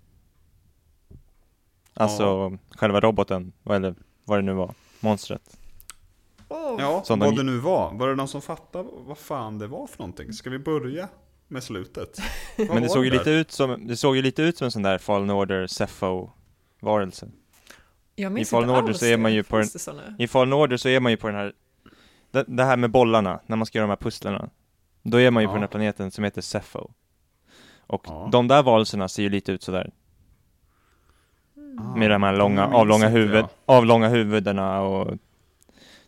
Alltså 1.94 2.58
själva 2.70 3.00
roboten, 3.00 3.54
eller 3.70 3.96
vad 4.24 4.38
det 4.38 4.42
nu 4.42 4.54
var, 4.54 4.74
monstret. 5.00 5.58
Oh, 6.48 6.76
Ja, 6.80 7.04
Som 7.06 7.20
vad 7.20 7.30
de- 7.30 7.36
det 7.36 7.44
nu 7.44 7.58
var. 7.58 7.94
Var 7.94 8.10
det 8.10 8.16
någon 8.16 8.28
som 8.28 8.42
fattade 8.42 8.90
vad 8.94 9.18
fan 9.18 9.60
det 9.60 9.68
var 9.68 9.88
för 9.88 10.00
någonting? 10.00 10.34
Ska 10.34 10.50
vi 10.50 10.60
börja 10.60 11.08
med 11.48 11.64
slutet? 11.64 12.20
Vad 12.58 12.68
Men 12.68 12.84
det 12.84 12.90
såg 12.90 13.04
ju 13.06 13.10
där? 13.12 13.18
lite 13.18 13.32
ut 13.32 13.52
som, 13.52 13.88
det 13.88 13.98
såg 13.98 14.16
ju 14.16 14.22
lite 14.22 14.42
ut 14.42 14.58
som 14.58 14.66
en 14.66 14.72
sån 14.72 14.82
där 14.82 14.98
Fallen 14.98 15.30
Order 15.30 15.68
Sepho-varelse. 15.68 17.28
jag 18.16 18.32
minns 18.32 18.48
i 18.48 18.52
Fallen 18.52 18.70
inte 18.70 18.82
Order 18.84 18.94
så 18.94 19.06
är 19.06 19.18
man 19.18 19.34
ju 19.34 19.44
på 19.44 19.58
den-? 19.58 20.16
I 20.20 20.28
Fallen 20.28 20.54
Order 20.54 20.78
så 20.78 20.90
är 20.90 21.00
man 21.00 21.12
ju 21.12 21.18
på 21.18 21.28
den 21.28 21.36
här, 21.36 21.54
det, 22.32 22.46
det 22.48 22.64
här 22.64 22.78
med 22.78 22.92
bollarna, 22.92 23.40
när 23.46 23.58
man 23.58 23.66
ska 23.66 23.78
göra 23.78 23.88
de 23.88 23.92
här 23.92 23.98
pusslerna. 23.98 24.50
Då 25.04 25.18
är 25.22 25.32
man 25.32 25.44
ju 25.44 25.48
på 25.48 25.52
Ja. 25.52 25.54
den 25.56 25.62
här 25.64 25.68
planeten 25.68 26.12
som 26.12 26.24
heter 26.24 26.42
Sepho. 26.42 26.88
Och 27.88 28.04
Ja. 28.08 28.30
de 28.32 28.48
där 28.48 28.64
varelserna 28.64 29.08
ser 29.08 29.24
ju 29.24 29.30
lite 29.30 29.52
ut 29.52 29.64
sådär. 29.64 29.92
Ah, 31.80 31.96
Med 31.96 32.12
de 32.12 32.24
här 32.24 32.34
långa, 32.34 32.62
minns 32.68 32.76
avlånga, 32.76 33.08
huvud, 33.08 33.36
jag. 33.40 33.48
avlånga 33.66 34.08
huvudena 34.10 34.82
och 34.82 35.18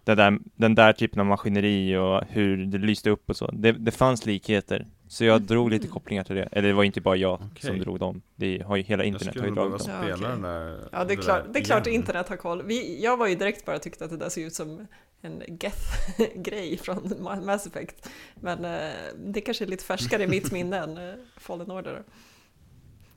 det 0.03 0.15
där, 0.15 0.39
den 0.55 0.75
där 0.75 0.93
typen 0.93 1.19
av 1.19 1.25
maskineri 1.25 1.97
och 1.97 2.21
hur 2.29 2.65
det 2.65 2.77
lyste 2.77 3.09
upp 3.09 3.29
och 3.29 3.35
så. 3.37 3.51
Det, 3.51 3.71
det 3.71 3.91
fanns 3.91 4.25
likheter. 4.25 4.87
Så 5.07 5.23
jag 5.25 5.41
drog 5.41 5.69
lite 5.71 5.87
kopplingar 5.87 6.23
till 6.23 6.35
det. 6.35 6.49
Eller 6.51 6.67
det 6.67 6.73
var 6.73 6.83
inte 6.83 7.01
bara 7.01 7.15
jag 7.15 7.33
Okej. 7.33 7.69
som 7.69 7.79
drog 7.79 7.99
dem. 7.99 8.21
Det 8.35 8.63
har 8.65 8.75
ju 8.75 8.83
hela 8.83 9.03
internet 9.03 9.39
har 9.39 9.45
ju 9.45 9.51
dragit 9.51 9.79
dem. 9.79 9.89
Ja, 9.93 9.99
spela 9.99 10.15
okej. 10.15 10.27
den 10.29 10.41
där. 10.41 10.79
Ja, 10.91 11.03
det 11.05 11.13
är 11.13 11.17
klart, 11.17 11.43
det 11.53 11.59
är 11.59 11.63
klart 11.63 11.87
internet 11.87 12.29
har 12.29 12.35
koll. 12.37 12.63
Vi, 12.65 13.03
jag 13.03 13.17
var 13.17 13.27
ju 13.27 13.35
direkt 13.35 13.65
bara 13.65 13.79
tyckte 13.79 14.03
att 14.05 14.11
det 14.11 14.17
där 14.17 14.29
ser 14.29 14.41
ut 14.45 14.53
som 14.53 14.87
en 15.23 15.43
Geth-grej 15.59 16.77
från 16.83 16.97
Ma- 17.03 17.45
Mass 17.45 17.67
Effect. 17.67 18.09
Men 18.35 18.65
eh, 18.65 18.91
det 19.25 19.41
kanske 19.41 19.63
är 19.63 19.67
lite 19.67 19.83
färskare 19.83 20.23
i 20.23 20.27
mitt 20.27 20.51
minne 20.51 20.77
än 20.79 20.97
eh, 20.97 21.13
Fallen 21.37 21.71
Order. 21.71 22.03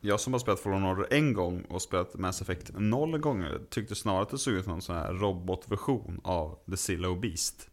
Jag 0.01 0.21
som 0.21 0.33
har 0.33 0.41
spelat 0.41 0.61
Fallen 0.61 0.85
Order 0.85 1.07
en 1.11 1.33
gång 1.33 1.63
och 1.63 1.83
spelat 1.83 2.15
Mass 2.15 2.43
Effect 2.43 2.71
noll 2.75 3.19
gånger 3.19 3.61
tyckte 3.71 3.95
snarare 3.95 4.23
att 4.23 4.31
det 4.31 4.39
såg 4.39 4.55
ut 4.55 4.65
som 4.65 4.73
en 4.73 4.83
sån 4.83 4.97
här 4.97 5.13
robotversion 5.13 6.21
av 6.25 6.59
The 6.71 6.77
Zillow 6.77 7.21
Beast. 7.21 7.69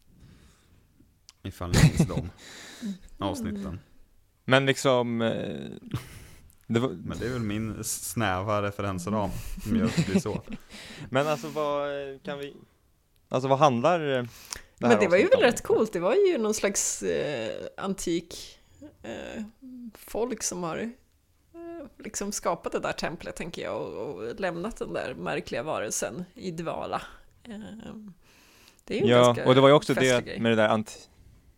Ifall 1.42 1.70
ni 1.70 1.78
minns 1.82 2.08
de 2.08 2.30
avsnitten. 3.24 3.80
Men 4.44 4.66
liksom, 4.66 5.22
eh, 5.22 5.70
det 6.66 6.80
var, 6.80 6.88
Men 6.88 7.18
det 7.18 7.26
är 7.26 7.32
väl 7.32 7.42
min 7.42 7.84
snäva 7.84 8.62
referensram 8.62 9.30
som 9.62 9.76
gör 9.76 9.84
att 9.84 9.96
det 9.96 10.06
blir 10.10 10.20
så. 10.20 10.42
men 11.10 11.26
alltså 11.26 11.48
vad 11.48 11.88
eh, 12.12 12.18
kan 12.24 12.38
vi, 12.38 12.56
alltså 13.28 13.48
vad 13.48 13.58
handlar 13.58 14.00
eh, 14.00 14.06
det 14.78 14.86
här 14.86 14.96
Men 14.96 14.98
det 15.00 15.08
var 15.08 15.16
ju 15.16 15.26
väl 15.26 15.40
rätt 15.40 15.62
coolt, 15.62 15.92
det 15.92 16.00
var 16.00 16.14
ju 16.14 16.38
någon 16.38 16.54
slags 16.54 17.02
eh, 17.02 17.50
antik 17.76 18.58
eh, 19.02 19.42
folk 19.94 20.42
som 20.42 20.62
har 20.62 20.78
eh, 20.78 20.88
liksom 21.98 22.32
skapat 22.32 22.72
det 22.72 22.80
där 22.80 22.92
templet 22.92 23.36
tänker 23.36 23.62
jag 23.62 23.82
och, 23.82 24.14
och 24.14 24.40
lämnat 24.40 24.76
den 24.76 24.92
där 24.92 25.14
märkliga 25.14 25.62
varelsen 25.62 26.24
i 26.34 26.50
dvala. 26.50 27.02
Eh, 27.44 27.58
det 28.84 28.98
är 29.00 29.04
ju 29.04 29.10
Ja, 29.10 29.36
och 29.46 29.54
det 29.54 29.60
var 29.60 29.68
ju 29.68 29.74
också 29.74 29.94
det 29.94 30.24
grej. 30.24 30.40
med 30.40 30.52
det 30.52 30.56
där 30.56 30.68
ant- 30.68 31.08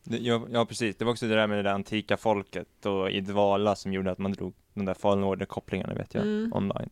ja, 0.05 0.43
ja, 0.51 0.65
precis. 0.67 0.97
Det 0.97 1.05
var 1.05 1.13
också 1.13 1.27
det 1.27 1.35
där 1.35 1.47
med 1.47 1.59
det 1.59 1.63
där 1.63 1.73
antika 1.75 2.17
folket 2.17 2.87
och 2.87 3.11
i 3.11 3.21
Dvala 3.21 3.77
som 3.77 3.93
gjorde 3.93 4.11
att 4.11 4.19
man 4.19 4.33
drog 4.33 4.55
de 4.75 4.85
där 4.85 4.95
Fallen 4.95 5.25
Order-kopplingarna, 5.25 5.95
vet 5.95 6.15
jag, 6.15 6.23
Mm. 6.23 6.53
online. 6.53 6.91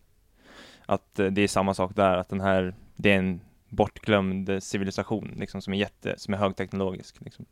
Att 0.86 1.18
eh, 1.18 1.26
det 1.26 1.40
är 1.42 1.48
samma 1.48 1.74
sak 1.74 1.92
där, 1.96 2.16
att 2.16 2.28
den 2.28 2.40
här, 2.40 2.74
det 2.96 3.12
är 3.12 3.18
en 3.18 3.40
bortglömd 3.74 4.62
civilisation, 4.62 5.34
liksom, 5.36 5.62
som 5.62 5.72
är 5.74 5.78
jätte, 5.78 6.14
som 6.18 6.34
är 6.34 6.38
högteknologisk, 6.38 7.16
liksom. 7.20 7.44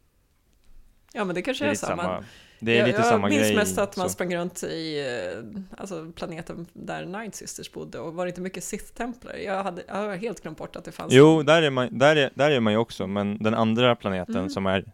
Ja 1.14 1.24
men 1.24 1.34
det 1.34 1.42
kanske 1.42 1.64
Det 1.64 1.68
är 1.68 1.70
är, 1.70 1.74
samma. 1.74 2.02
samma, 2.02 2.24
det 2.60 2.72
är 2.72 2.78
jag, 2.78 2.86
lite 2.86 2.98
jag 2.98 3.06
samma 3.06 3.28
minns 3.28 3.42
grej. 3.42 3.56
mest 3.56 3.78
att 3.78 3.96
man 3.96 4.08
så. 4.08 4.12
sprang 4.12 4.36
runt 4.36 4.62
i 4.62 5.00
eh, 5.00 5.60
alltså, 5.80 6.12
planeten 6.16 6.66
där 6.72 7.06
Night 7.06 7.34
Sisters 7.34 7.72
bodde 7.72 7.98
och 7.98 8.14
var 8.14 8.24
det 8.26 8.28
inte 8.28 8.40
mycket 8.40 8.64
Sith-templar? 8.64 9.36
Jag, 9.36 9.62
hade, 9.64 9.82
jag 9.88 9.94
har 9.94 10.16
helt 10.16 10.42
glömt 10.42 10.58
bort 10.58 10.76
att 10.76 10.84
det 10.84 10.92
fanns 10.92 11.12
Jo, 11.12 11.42
där 11.42 11.62
är 11.62 11.70
man, 11.70 11.98
där 11.98 12.16
är, 12.16 12.30
där 12.34 12.50
är 12.50 12.60
man 12.60 12.72
ju 12.72 12.78
också, 12.78 13.06
men 13.06 13.38
den 13.42 13.54
andra 13.54 13.96
planeten 13.96 14.36
Mm. 14.36 14.50
som 14.50 14.66
är 14.66 14.92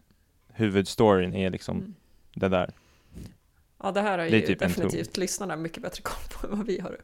huvudstoryn 0.53 1.35
är 1.35 1.51
liksom 1.51 1.77
Mm. 1.79 1.95
det 2.35 2.49
där. 2.49 2.71
Ja, 3.83 3.91
det 3.91 4.01
här 4.01 4.11
har 4.11 4.19
Det 4.19 4.37
är 4.37 4.41
ju 4.41 4.47
typ 4.47 4.59
definitivt 4.59 5.17
lyssnarna 5.17 5.57
mycket 5.57 5.83
bättre 5.83 6.03
koll 6.03 6.23
på 6.41 6.47
än 6.47 6.59
vad 6.59 6.67
vi 6.67 6.81
har. 6.81 6.97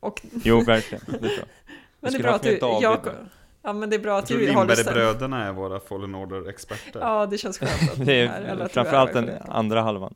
Och, 0.00 0.22
Jo, 0.44 0.60
verkligen. 0.60 1.04
Det 1.20 1.26
är 1.26 1.36
så. 1.36 1.42
men 2.00 2.12
det 2.12 2.18
är 2.18 2.22
bra 2.22 2.34
att 2.34 2.42
du, 2.42 2.58
Jakob. 2.82 3.12
Ja 3.62 3.72
men 3.72 3.90
det 3.90 3.96
är 3.96 4.00
bra 4.00 4.10
Jag 4.10 4.18
att 4.18 4.26
du 4.26 4.52
håller. 4.52 4.76
Lindbergbröderna 4.76 5.44
är 5.46 5.52
våra 5.52 5.80
Fallen 5.80 6.14
Order-experter. 6.14 7.00
Ja, 7.00 7.26
det 7.26 7.38
känns 7.38 7.58
skönt 7.58 7.92
att 7.92 8.06
Det 8.06 8.20
är 8.20 8.60
att 8.60 8.72
framförallt 8.72 9.10
är 9.10 9.22
den 9.22 9.42
andra 9.48 9.82
halvan. 9.82 10.14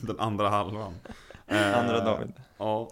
Den 0.00 0.16
andra 0.20 0.48
halvan. 0.48 0.94
Eh, 1.46 1.78
Andra 1.78 2.04
David. 2.04 2.32
Ja. 2.58 2.90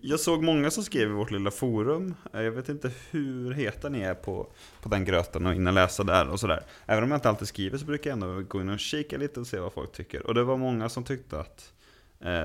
Jag 0.00 0.20
såg 0.20 0.42
många 0.42 0.70
som 0.70 0.84
skrev 0.84 1.08
i 1.08 1.12
vårt 1.12 1.30
lilla 1.30 1.50
forum. 1.50 2.14
Eh, 2.32 2.40
Jag 2.42 2.50
vet 2.52 2.68
inte 2.68 2.90
hur 3.10 3.52
heta 3.52 3.88
ni 3.88 4.00
är 4.00 4.14
på, 4.14 4.46
på 4.82 4.88
den 4.88 5.04
gröten 5.04 5.46
och 5.46 5.54
in 5.54 5.66
och 5.66 5.72
läsa 5.72 6.02
där 6.04 6.28
och 6.28 6.40
sådär. 6.40 6.62
Även 6.86 7.04
om 7.04 7.10
jag 7.10 7.16
inte 7.18 7.28
alltid 7.28 7.48
skriver 7.48 7.78
så 7.78 7.84
brukar 7.84 8.10
jag 8.10 8.14
ändå 8.22 8.42
gå 8.48 8.60
in 8.60 8.68
och 8.68 8.78
kika 8.78 9.16
lite 9.16 9.40
och 9.40 9.46
se 9.46 9.58
vad 9.58 9.72
folk 9.72 9.92
tycker. 9.92 10.26
Och 10.26 10.34
det 10.34 10.42
var 10.44 10.56
många 10.56 10.88
som 10.88 11.04
tyckte 11.04 11.40
att 11.40 11.72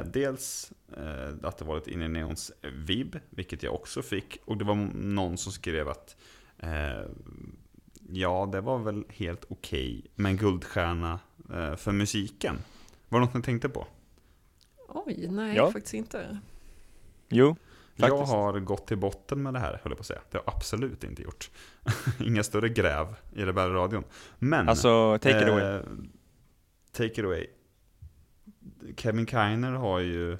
dels 0.05 0.71
eh, 0.97 1.29
att 1.43 1.57
det 1.57 1.65
var 1.65 1.75
lite 1.75 1.91
Indiana 1.91 2.19
Neons 2.19 2.51
vibb, 2.73 3.19
vilket 3.29 3.63
jag 3.63 3.73
också 3.75 4.01
fick. 4.01 4.37
Och 4.45 4.57
det 4.57 4.65
var 4.65 4.75
någon 4.95 5.37
som 5.37 5.51
skrev 5.51 5.89
att 5.89 6.15
eh, 6.59 7.01
ja, 8.09 8.49
det 8.51 8.61
var 8.61 8.79
väl 8.79 9.03
helt 9.09 9.45
okej, 9.49 10.05
men 10.15 10.37
guldstjärna 10.37 11.19
eh, 11.53 11.75
för 11.75 11.91
musiken. 11.91 12.55
Var 13.09 13.19
det 13.19 13.25
något 13.25 13.35
ni 13.35 13.41
tänkte 13.41 13.69
på? 13.69 13.87
Oj, 14.87 15.27
nej 15.29 15.55
Ja. 15.55 15.71
faktiskt 15.71 15.93
inte. 15.93 16.39
Jo, 17.29 17.55
Jag 17.95 18.09
Faktiskt. 18.09 18.31
har 18.33 18.59
gått 18.59 18.87
till 18.87 18.97
botten 18.97 19.43
med 19.43 19.53
det 19.53 19.59
här, 19.59 19.71
höll 19.71 19.91
jag 19.91 19.97
på 19.97 20.01
att 20.01 20.05
säga. 20.05 20.21
Det 20.31 20.37
har 20.37 20.43
jag 20.45 20.53
absolut 20.55 21.03
inte 21.03 21.21
gjort. 21.23 21.51
Inga 22.19 22.43
större 22.43 22.69
gräv 22.69 23.15
i 23.35 23.45
Rebellradion. 23.45 24.03
Men... 24.39 24.69
alltså 24.69 25.17
take 25.21 25.41
it 25.43 25.47
away. 25.49 25.63
eh, 25.63 25.81
Take 26.91 27.05
it 27.05 27.19
away. 27.19 27.47
Kevin 28.97 29.27
Kiner 29.27 29.71
har 29.71 29.99
ju 29.99 30.37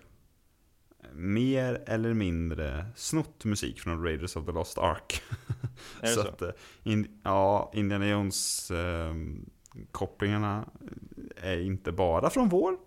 mer 1.13 1.83
eller 1.85 2.13
mindre 2.13 2.85
snott 2.95 3.45
musik 3.45 3.79
från 3.79 4.03
Raiders 4.03 4.35
of 4.35 4.45
the 4.45 4.51
Lost 4.51 4.77
Ark. 4.77 5.21
Är 6.01 6.07
det 6.07 6.07
så? 6.07 6.21
att, 6.21 6.41
eh, 6.41 6.49
in, 6.83 7.21
ja, 7.23 7.71
Indiana 7.73 8.07
Jones 8.07 8.71
eh, 8.71 9.13
kopplingarna 9.91 10.69
är 11.35 11.59
inte 11.59 11.91
bara 11.91 12.29
från, 12.29 12.49
vår, 12.49 12.77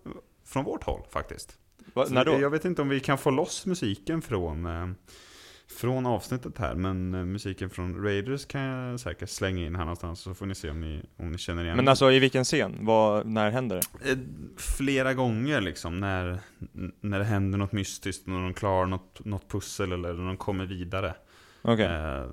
från 0.45 0.65
vårt 0.65 0.83
håll 0.83 1.01
faktiskt. 1.09 1.59
Va, 1.93 2.05
Så 2.05 2.13
när 2.13 2.25
då? 2.25 2.39
Jag 2.39 2.49
vet 2.49 2.65
inte 2.65 2.81
om 2.81 2.89
vi 2.89 2.99
kan 2.99 3.17
få 3.17 3.29
loss 3.29 3.65
musiken 3.65 4.21
från, 4.21 4.65
eh, 4.65 4.87
från 5.67 6.05
avsnittet 6.05 6.57
här, 6.57 6.75
men 6.75 7.13
eh, 7.13 7.25
musiken 7.25 7.69
från 7.69 8.03
Raiders 8.03 8.45
kan 8.45 8.61
jag 8.61 8.99
säkert 8.99 9.29
slänga 9.29 9.65
in 9.65 9.75
här 9.75 9.83
någonstans, 9.83 10.19
så 10.19 10.33
får 10.33 10.45
ni 10.45 10.55
se 10.55 10.69
om 10.69 10.81
ni, 10.81 11.01
om 11.17 11.31
ni 11.31 11.37
känner 11.37 11.63
igen 11.63 11.75
Men 11.77 11.87
alltså 11.87 12.11
i 12.11 12.19
vilken 12.19 12.43
scen? 12.43 12.77
Vad, 12.81 13.27
när 13.27 13.51
händer 13.51 13.81
det? 14.03 14.11
Eh, 14.11 14.17
Flera 14.57 15.13
gånger 15.13 15.61
liksom, 15.61 15.99
när, 15.99 16.39
när 17.01 17.19
det 17.19 17.25
händer 17.25 17.57
något 17.57 17.71
mystiskt, 17.71 18.27
när 18.27 18.41
de 18.41 18.53
klarar 18.53 18.85
något, 18.85 19.25
något 19.25 19.51
pussel 19.51 19.91
eller 19.91 20.13
när 20.13 20.27
de 20.27 20.37
kommer 20.37 20.65
vidare. 20.65 21.13
Okej. 21.61 21.85
Eh, 21.85 22.25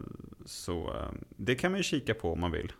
Så 0.47 0.95
det 1.37 1.55
kan 1.55 1.71
man 1.73 1.79
ju 1.79 1.85
kika 1.85 2.15
på 2.15 2.33
om 2.33 2.41
man 2.41 2.51
vill. 2.51 2.73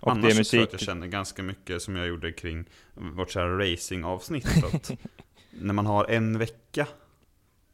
Och 0.00 0.10
Annars 0.12 0.24
det 0.34 0.40
är 0.40 0.44
så 0.44 0.50
tror 0.50 0.60
jag 0.60 0.62
musik? 0.62 0.74
att 0.74 0.80
jag 0.80 0.80
känner 0.80 1.06
ganska 1.06 1.42
mycket 1.42 1.82
som 1.82 1.96
jag 1.96 2.06
gjorde 2.06 2.32
kring 2.32 2.64
vårt 2.94 3.30
kära 3.30 3.58
racingavsnitt. 3.58 4.46
när 5.50 5.74
man 5.74 5.86
har 5.86 6.04
en 6.04 6.38
vecka 6.38 6.86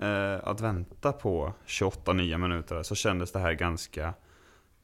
eh, 0.00 0.48
att 0.48 0.60
vänta 0.60 1.12
på 1.12 1.52
28 1.66 2.12
nya 2.12 2.38
minuter 2.38 2.82
så 2.82 2.94
kändes 2.94 3.32
det 3.32 3.38
här 3.38 3.52
ganska 3.52 4.14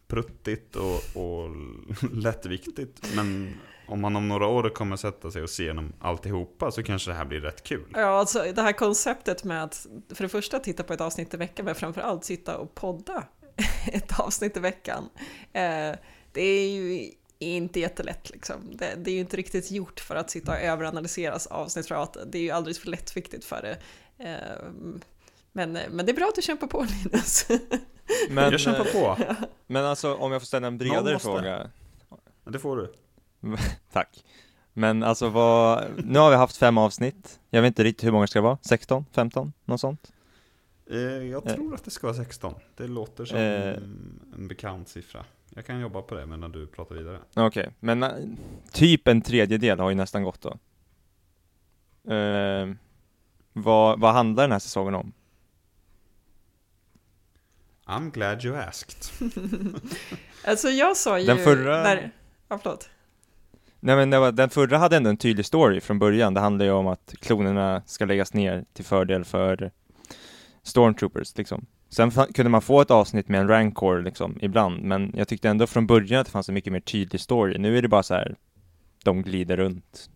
pruttigt 0.08 0.76
och, 0.76 1.16
och 1.22 1.50
lättviktigt. 2.12 3.14
Men 3.16 3.54
om 3.88 4.00
man 4.00 4.16
om 4.16 4.28
några 4.28 4.46
år 4.46 4.68
kommer 4.68 4.96
sätta 4.96 5.30
sig 5.30 5.42
och 5.42 5.50
se 5.50 5.62
igenom 5.62 5.92
alltihopa 6.00 6.70
så 6.70 6.82
kanske 6.82 7.10
det 7.10 7.14
här 7.14 7.24
blir 7.24 7.40
rätt 7.40 7.62
kul. 7.62 7.86
Ja, 7.92 8.18
alltså 8.18 8.52
det 8.54 8.62
här 8.62 8.72
konceptet 8.72 9.44
med 9.44 9.64
att 9.64 9.86
för 10.14 10.22
det 10.22 10.28
första 10.28 10.58
titta 10.58 10.82
på 10.82 10.92
ett 10.92 11.00
avsnitt 11.00 11.34
i 11.34 11.36
veckan, 11.36 11.64
men 11.64 11.74
framförallt 11.74 12.24
sitta 12.24 12.56
och 12.56 12.74
podda 12.74 13.24
ett 13.92 14.20
avsnitt 14.20 14.56
i 14.56 14.60
veckan. 14.60 15.08
Eh, 15.52 15.92
det 16.32 16.42
är 16.42 16.68
ju 16.68 17.10
inte 17.38 17.80
jättelätt 17.80 18.30
liksom. 18.30 18.76
Det, 18.76 18.94
det 18.96 19.10
är 19.10 19.14
ju 19.14 19.20
inte 19.20 19.36
riktigt 19.36 19.70
gjort 19.70 20.00
för 20.00 20.16
att 20.16 20.30
sitta 20.30 20.52
och 20.52 20.58
överanalyseras 20.58 21.46
avsnitt 21.46 21.86
för 21.86 21.94
att 21.94 22.16
det 22.26 22.38
är 22.38 22.42
ju 22.42 22.50
alldeles 22.50 22.78
för 22.78 22.88
lättviktigt 22.88 23.44
för 23.44 23.62
det. 23.62 23.78
Eh, 24.18 24.36
men, 25.52 25.72
men 25.72 26.06
det 26.06 26.12
är 26.12 26.16
bra 26.16 26.26
att 26.28 26.34
du 26.34 26.42
kämpar 26.42 26.66
på 26.66 26.86
Linus. 27.04 27.46
Men, 28.30 28.50
jag 28.52 28.60
kämpar 28.60 28.84
på. 28.84 29.16
men 29.66 29.84
alltså 29.84 30.14
om 30.14 30.32
jag 30.32 30.40
får 30.42 30.46
ställa 30.46 30.66
en 30.66 30.78
bredare 30.78 31.18
fråga. 31.18 31.70
Det 32.44 32.58
får 32.58 32.76
du. 32.76 32.92
Tack. 33.92 34.24
Men 34.72 35.02
alltså 35.02 35.28
vad, 35.28 35.84
nu 36.04 36.18
har 36.18 36.30
vi 36.30 36.36
haft 36.36 36.56
fem 36.56 36.78
avsnitt. 36.78 37.40
Jag 37.50 37.62
vet 37.62 37.66
inte 37.68 37.84
riktigt 37.84 38.06
hur 38.06 38.12
många 38.12 38.22
det 38.24 38.28
ska 38.28 38.40
vara. 38.40 38.58
16? 38.62 39.04
15? 39.12 39.52
Något 39.64 39.80
sånt? 39.80 40.12
Eh, 40.90 40.96
Jag 40.98 41.46
Eh. 41.46 41.54
tror 41.54 41.74
att 41.74 41.84
det 41.84 41.90
ska 41.90 42.06
vara 42.06 42.16
16. 42.16 42.54
Det 42.76 42.86
låter 42.86 43.24
som 43.24 43.38
Eh. 43.38 43.76
en 44.34 44.48
bekant 44.48 44.88
siffra. 44.88 45.24
Jag 45.50 45.66
kan 45.66 45.80
jobba 45.80 46.02
på 46.02 46.14
det 46.14 46.26
medan 46.26 46.52
du 46.52 46.66
pratar 46.66 46.94
vidare. 46.94 47.18
Okej, 47.36 47.70
men 47.80 48.02
eh, 48.02 48.10
typ 48.72 49.08
en 49.08 49.22
tredjedel 49.22 49.80
har 49.80 49.88
ju 49.90 49.94
nästan 49.96 50.22
gått 50.22 50.40
då. 50.40 50.58
Vad, 53.58 54.00
vad 54.00 54.12
handlar 54.12 54.44
den 54.44 54.52
här 54.52 54.58
säsongen 54.58 54.94
om? 54.94 55.12
I'm 57.86 58.10
glad 58.10 58.44
you 58.44 58.56
asked. 58.56 59.30
alltså 60.44 60.68
jag 60.68 60.96
sa 60.96 61.18
ju... 61.18 61.26
Den 61.26 61.38
förra- 61.38 61.82
När, 61.82 62.10
ja, 62.48 62.58
förlåt. 62.62 62.90
Nej 63.80 63.96
men 63.96 64.20
var, 64.20 64.32
den 64.32 64.50
förra 64.50 64.78
hade 64.78 64.96
ändå 64.96 65.10
en 65.10 65.16
tydlig 65.16 65.46
story 65.46 65.80
från 65.80 65.98
början. 65.98 66.34
Det 66.34 66.40
handlar 66.40 66.64
ju 66.64 66.72
om 66.72 66.86
att 66.86 67.14
klonerna 67.20 67.82
ska 67.86 68.04
läggas 68.04 68.34
ner 68.34 68.64
till 68.72 68.84
fördel 68.84 69.24
för 69.24 69.70
Stormtroopers 70.62 71.36
liksom. 71.36 71.66
Sen 71.88 72.10
kunde 72.10 72.50
man 72.50 72.62
få 72.62 72.80
ett 72.80 72.90
avsnitt 72.90 73.28
med 73.28 73.40
en 73.40 73.48
Rancor 73.48 74.02
liksom 74.02 74.38
ibland, 74.40 74.82
men 74.82 75.12
jag 75.14 75.28
tyckte 75.28 75.48
ändå 75.48 75.66
från 75.66 75.86
början 75.86 76.20
att 76.20 76.26
det 76.26 76.32
fanns 76.32 76.48
en 76.48 76.54
mycket 76.54 76.72
mer 76.72 76.80
tydlig 76.80 77.20
story. 77.20 77.58
Nu 77.58 77.78
är 77.78 77.82
det 77.82 77.88
bara 77.88 78.02
så 78.02 78.14
här, 78.14 78.36
de 79.04 79.22
glider 79.22 79.56
runt. 79.56 80.10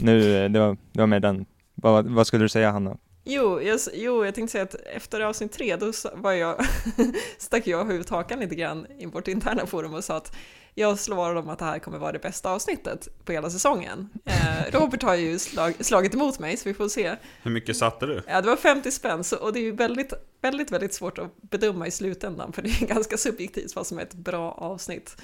Nu, 0.00 0.36
eh, 0.44 0.50
det 0.50 0.60
var, 0.60 0.76
det 0.92 1.00
var 1.00 1.06
med 1.06 1.22
den. 1.22 1.46
Vad, 1.82 2.06
vad 2.06 2.26
skulle 2.26 2.44
du 2.44 2.48
säga 2.48 2.70
Hanna? 2.70 2.96
Jo 3.24 3.60
jag, 3.60 3.80
jo, 3.92 4.24
jag 4.24 4.34
tänkte 4.34 4.52
säga 4.52 4.64
att 4.64 4.74
efter 4.74 5.20
avsnitt 5.20 5.52
tre, 5.52 5.76
då 5.76 5.92
var 6.14 6.32
jag, 6.32 6.64
stack 7.38 7.66
jag 7.66 7.84
huvudhakan 7.84 8.40
lite 8.40 8.54
grann 8.54 8.86
i 8.98 9.06
vårt 9.06 9.28
interna 9.28 9.66
forum 9.66 9.94
och 9.94 10.04
sa 10.04 10.16
att 10.16 10.36
jag 10.74 10.98
slår 10.98 11.34
om 11.34 11.48
att 11.48 11.58
det 11.58 11.64
här 11.64 11.78
kommer 11.78 11.98
vara 11.98 12.12
det 12.12 12.18
bästa 12.18 12.50
avsnittet 12.50 13.08
på 13.24 13.32
hela 13.32 13.50
säsongen. 13.50 14.08
Eh, 14.24 14.72
Robert 14.72 15.02
har 15.02 15.14
ju 15.14 15.38
slag, 15.38 15.74
slagit 15.80 16.14
emot 16.14 16.38
mig, 16.38 16.56
så 16.56 16.68
vi 16.68 16.74
får 16.74 16.88
se. 16.88 17.16
Hur 17.42 17.50
mycket 17.50 17.76
satte 17.76 18.06
du? 18.06 18.22
Ja, 18.26 18.40
det 18.40 18.48
var 18.48 18.56
50 18.56 18.90
spänn, 18.90 19.24
så, 19.24 19.36
och 19.36 19.52
det 19.52 19.58
är 19.58 19.62
ju 19.62 19.72
väldigt, 19.72 20.12
väldigt, 20.40 20.70
väldigt 20.70 20.94
svårt 20.94 21.18
att 21.18 21.42
bedöma 21.42 21.86
i 21.86 21.90
slutändan, 21.90 22.52
för 22.52 22.62
det 22.62 22.68
är 22.68 22.86
ganska 22.94 23.16
subjektivt 23.16 23.76
vad 23.76 23.86
som 23.86 23.98
är 23.98 24.02
ett 24.02 24.14
bra 24.14 24.52
avsnitt. 24.52 25.16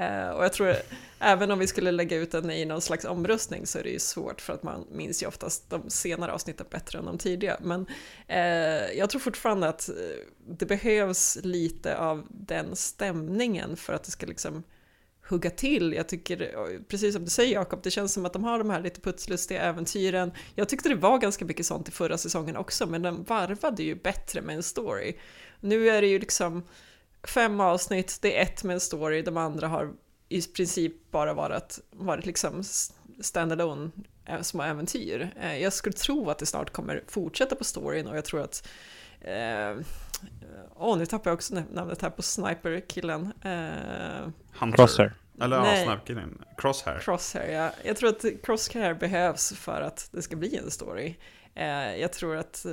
Eh, 0.00 0.30
och 0.30 0.44
jag 0.44 0.52
tror, 0.52 0.74
även 1.18 1.50
om 1.50 1.58
vi 1.58 1.66
skulle 1.66 1.90
lägga 1.90 2.16
ut 2.16 2.30
den 2.30 2.50
i 2.50 2.64
någon 2.64 2.80
slags 2.80 3.04
omröstning 3.04 3.66
så 3.66 3.78
är 3.78 3.82
det 3.82 3.90
ju 3.90 3.98
svårt 3.98 4.40
för 4.40 4.52
att 4.52 4.62
man 4.62 4.86
minns 4.90 5.22
ju 5.22 5.26
oftast 5.26 5.70
de 5.70 5.90
senare 5.90 6.32
avsnitten 6.32 6.66
bättre 6.70 6.98
än 6.98 7.04
de 7.04 7.18
tidiga. 7.18 7.56
Men 7.60 7.86
eh, 8.26 8.98
jag 8.98 9.10
tror 9.10 9.20
fortfarande 9.20 9.68
att 9.68 9.88
eh, 9.88 9.94
det 10.48 10.66
behövs 10.66 11.38
lite 11.42 11.98
av 11.98 12.26
den 12.28 12.76
stämningen 12.76 13.76
för 13.76 13.92
att 13.92 14.04
det 14.04 14.10
ska 14.10 14.26
liksom 14.26 14.62
hugga 15.28 15.50
till. 15.50 15.92
Jag 15.92 16.08
tycker, 16.08 16.52
precis 16.88 17.14
som 17.14 17.24
du 17.24 17.30
säger 17.30 17.54
Jakob, 17.54 17.80
det 17.82 17.90
känns 17.90 18.12
som 18.12 18.26
att 18.26 18.32
de 18.32 18.44
har 18.44 18.58
de 18.58 18.70
här 18.70 18.80
lite 18.80 19.00
putslustiga 19.00 19.60
äventyren. 19.62 20.32
Jag 20.54 20.68
tyckte 20.68 20.88
det 20.88 20.94
var 20.94 21.18
ganska 21.18 21.44
mycket 21.44 21.66
sånt 21.66 21.88
i 21.88 21.92
förra 21.92 22.18
säsongen 22.18 22.56
också, 22.56 22.86
men 22.86 23.02
den 23.02 23.24
varvade 23.24 23.82
ju 23.82 23.94
bättre 23.94 24.42
med 24.42 24.56
en 24.56 24.62
story. 24.62 25.16
Nu 25.60 25.88
är 25.88 26.00
det 26.00 26.08
ju 26.08 26.18
liksom 26.18 26.64
fem 27.24 27.60
avsnitt, 27.60 28.18
det 28.22 28.38
är 28.38 28.42
ett 28.42 28.64
med 28.64 28.74
en 28.74 28.80
story, 28.80 29.22
de 29.22 29.36
andra 29.36 29.68
har 29.68 29.92
i 30.28 30.42
princip 30.42 31.10
bara 31.10 31.34
varit, 31.34 31.78
varit 31.90 32.26
liksom 32.26 32.62
standalone 33.20 33.90
eh, 34.24 34.40
små 34.40 34.62
äventyr. 34.62 35.34
Eh, 35.40 35.56
jag 35.62 35.72
skulle 35.72 35.92
tro 35.92 36.30
att 36.30 36.38
det 36.38 36.46
snart 36.46 36.70
kommer 36.70 37.04
fortsätta 37.06 37.56
på 37.56 37.64
storyn 37.64 38.06
och 38.06 38.16
jag 38.16 38.24
tror 38.24 38.40
att 38.40 38.68
eh, 39.20 39.76
Åh, 40.76 40.94
oh, 40.94 40.98
nu 40.98 41.06
tappar 41.06 41.30
jag 41.30 41.36
också 41.36 41.54
namnet 41.70 42.02
här 42.02 42.10
på 42.10 42.22
sniper-killen. 42.22 43.32
Eh, 43.42 44.30
Hunter. 44.58 44.76
Crosshair. 44.76 45.14
Eller 45.40 45.60
Nej. 45.60 45.78
ja, 45.78 45.84
snapkillen. 45.84 46.44
Crosshair. 46.56 46.98
Crosshair, 46.98 47.52
ja. 47.52 47.70
Jag 47.84 47.96
tror 47.96 48.10
att 48.10 48.24
Crosshair 48.42 48.94
behövs 48.94 49.52
för 49.52 49.80
att 49.80 50.08
det 50.12 50.22
ska 50.22 50.36
bli 50.36 50.56
en 50.56 50.70
story. 50.70 51.16
Eh, 51.54 51.96
jag 51.96 52.12
tror 52.12 52.36
att 52.36 52.64
eh, 52.64 52.72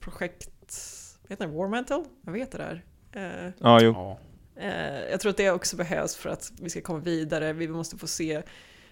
projekt, 0.00 0.50
vet 1.28 1.40
ni, 1.40 1.46
War 1.46 1.68
Mantle? 1.68 2.04
Jag 2.24 2.32
vet 2.32 2.52
det 2.52 2.58
där. 2.58 2.84
Eh, 3.12 3.50
Ja, 3.58 3.82
jo. 3.82 4.16
Eh, 4.56 5.10
jag 5.10 5.20
tror 5.20 5.30
att 5.30 5.36
det 5.36 5.50
också 5.50 5.76
behövs 5.76 6.16
för 6.16 6.30
att 6.30 6.52
vi 6.60 6.70
ska 6.70 6.80
komma 6.80 6.98
vidare. 6.98 7.52
Vi 7.52 7.68
måste 7.68 7.98
få 7.98 8.06
se 8.06 8.42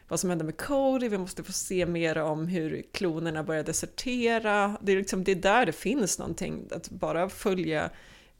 vad 0.08 0.20
som 0.20 0.30
händer 0.30 0.46
med 0.46 0.56
Cody, 0.56 1.08
vi 1.08 1.18
måste 1.18 1.42
få 1.42 1.52
se 1.52 1.86
mer 1.86 2.18
om 2.18 2.48
hur 2.48 2.82
klonerna 2.92 3.42
börjar 3.44 3.64
desertera. 3.64 4.76
Det 4.82 4.92
är, 4.92 4.96
liksom, 4.96 5.24
det 5.24 5.32
är 5.32 5.36
där 5.36 5.66
det 5.66 5.72
finns 5.72 6.18
någonting. 6.18 6.68
Att 6.70 6.90
bara 6.90 7.28
följa 7.28 7.90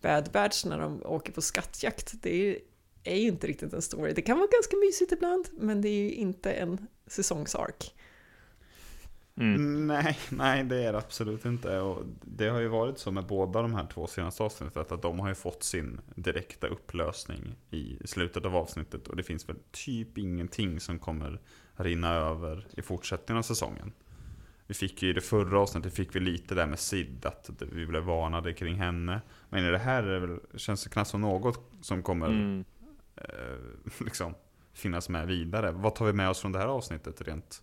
Bad 0.01 0.31
Batch 0.33 0.65
när 0.65 0.79
de 0.79 1.03
åker 1.05 1.33
på 1.33 1.43
skattjakt, 1.43 2.13
det 2.23 2.49
är, 2.49 2.59
är 3.05 3.17
ju 3.17 3.29
inte 3.29 3.47
riktigt 3.47 3.73
en 3.73 3.83
story. 3.83 4.13
Det 4.13 4.23
kan 4.23 4.39
vara 4.39 4.49
ganska 4.53 4.77
mysigt 4.77 5.13
ibland, 5.13 5.49
men 5.53 5.83
det 5.83 5.89
är 5.89 6.03
ju 6.03 6.13
inte 6.13 6.53
en 6.53 6.87
säsongsark. 7.07 7.95
Mm. 9.41 9.87
Nej, 9.87 10.19
nej 10.31 10.65
det 10.65 10.85
är 10.85 10.93
det 10.93 10.99
absolut 10.99 11.45
inte. 11.45 11.81
Och 11.81 12.03
det 12.23 12.49
har 12.49 12.61
ju 12.61 12.69
varit 12.69 12.99
så 12.99 13.11
med 13.11 13.27
båda 13.27 13.63
de 13.63 13.75
här 13.75 13.87
två 13.87 14.07
senaste 14.07 14.43
avsnitten. 14.43 14.85
Att 14.89 15.03
de 15.03 15.21
har 15.21 15.29
ju 15.29 15.35
fått 15.35 15.63
sin 15.63 16.01
direkta 16.15 16.67
upplösning 16.67 17.57
i 17.71 17.99
slutet 18.05 18.45
av 18.45 18.57
avsnittet. 18.57 19.09
Och 19.09 19.17
det 19.17 19.23
finns 19.23 19.49
väl 19.49 19.57
typ 19.71 20.19
ingenting 20.19 20.81
som 20.81 20.99
kommer 20.99 21.41
rinna 21.75 22.15
över 22.15 22.67
i 22.71 22.83
fortsättningen 22.83 23.39
av 23.39 23.43
säsongen. 23.43 23.93
Vi 24.67 24.75
fick 24.75 25.03
ju 25.03 25.11
i 25.11 25.13
det 25.13 25.21
förra 25.21 25.61
avsnittet 25.61 25.95
fick 25.95 26.17
vi 26.17 26.21
lite 26.21 26.55
där 26.55 26.67
med 26.67 26.79
Sid, 26.79 27.27
att 27.27 27.51
vi 27.73 27.87
blev 27.87 28.03
varnade 28.03 28.53
kring 28.53 28.75
henne. 28.75 29.21
Men 29.49 29.65
i 29.65 29.71
det 29.71 29.79
här 29.79 30.03
är 30.03 30.21
det 30.21 30.27
väl, 30.27 30.39
känns 30.57 30.85
det 30.85 30.91
knappt 30.91 31.11
som 31.11 31.21
något 31.21 31.73
som 31.81 32.03
kommer 32.03 32.27
Mm. 32.29 32.65
eh, 33.17 33.25
liksom 34.05 34.35
finnas 34.73 35.09
med 35.09 35.27
vidare. 35.27 35.73
Vad 35.73 35.95
tar 35.95 36.07
vi 36.07 36.13
med 36.13 36.29
oss 36.31 36.41
från 36.41 36.53
det 36.53 36.59
här 36.59 36.67
avsnittet 36.67 37.23
rent, 37.23 37.63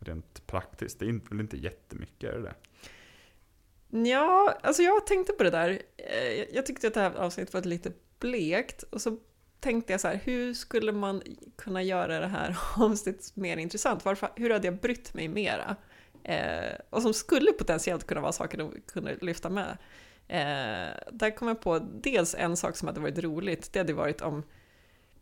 rent 0.00 0.46
praktiskt? 0.46 0.98
Det 0.98 1.08
är 1.08 1.28
väl 1.30 1.40
inte 1.40 1.56
jättemycket, 1.56 2.30
är 2.30 2.38
det 2.38 2.42
det? 2.42 2.54
Ja, 4.08 4.58
alltså 4.62 4.82
jag 4.82 5.06
tänkte 5.06 5.32
på 5.32 5.42
det 5.42 5.50
där. 5.50 5.82
Eh, 5.96 6.54
jag 6.54 6.66
tyckte 6.66 6.86
att 6.86 6.94
det 6.94 7.00
här 7.00 7.14
avsnittet 7.14 7.54
var 7.54 7.62
lite 7.62 7.92
blekt 8.18 8.82
och 8.82 9.00
så 9.00 9.16
tänkte 9.60 9.92
jag 9.92 10.00
så 10.00 10.08
här, 10.08 10.20
hur 10.24 10.54
skulle 10.54 10.92
man 10.92 11.22
kunna 11.56 11.82
göra 11.82 12.20
det 12.20 12.26
här 12.26 12.58
avsnittet 12.76 13.36
mer 13.36 13.56
intressant? 13.56 14.04
Varför, 14.04 14.28
hur 14.36 14.50
hade 14.50 14.66
jag 14.66 14.80
brytt 14.80 15.14
mig 15.14 15.28
mera? 15.28 15.76
Eh, 16.24 16.74
och 16.90 17.02
som 17.02 17.14
skulle 17.14 17.52
potentiellt 17.52 18.06
kunna 18.06 18.20
vara 18.20 18.32
saker 18.32 18.58
de 18.58 18.74
kunde 18.86 19.16
lyfta 19.20 19.50
med. 19.50 19.78
Eh, 20.28 20.94
där 21.12 21.36
kom 21.36 21.48
jag 21.48 21.60
på 21.60 21.78
dels 21.78 22.34
en 22.34 22.56
sak 22.56 22.76
som 22.76 22.88
hade 22.88 23.00
varit 23.00 23.18
roligt, 23.18 23.72
det 23.72 23.78
hade 23.78 23.92
varit 23.92 24.20
om 24.20 24.42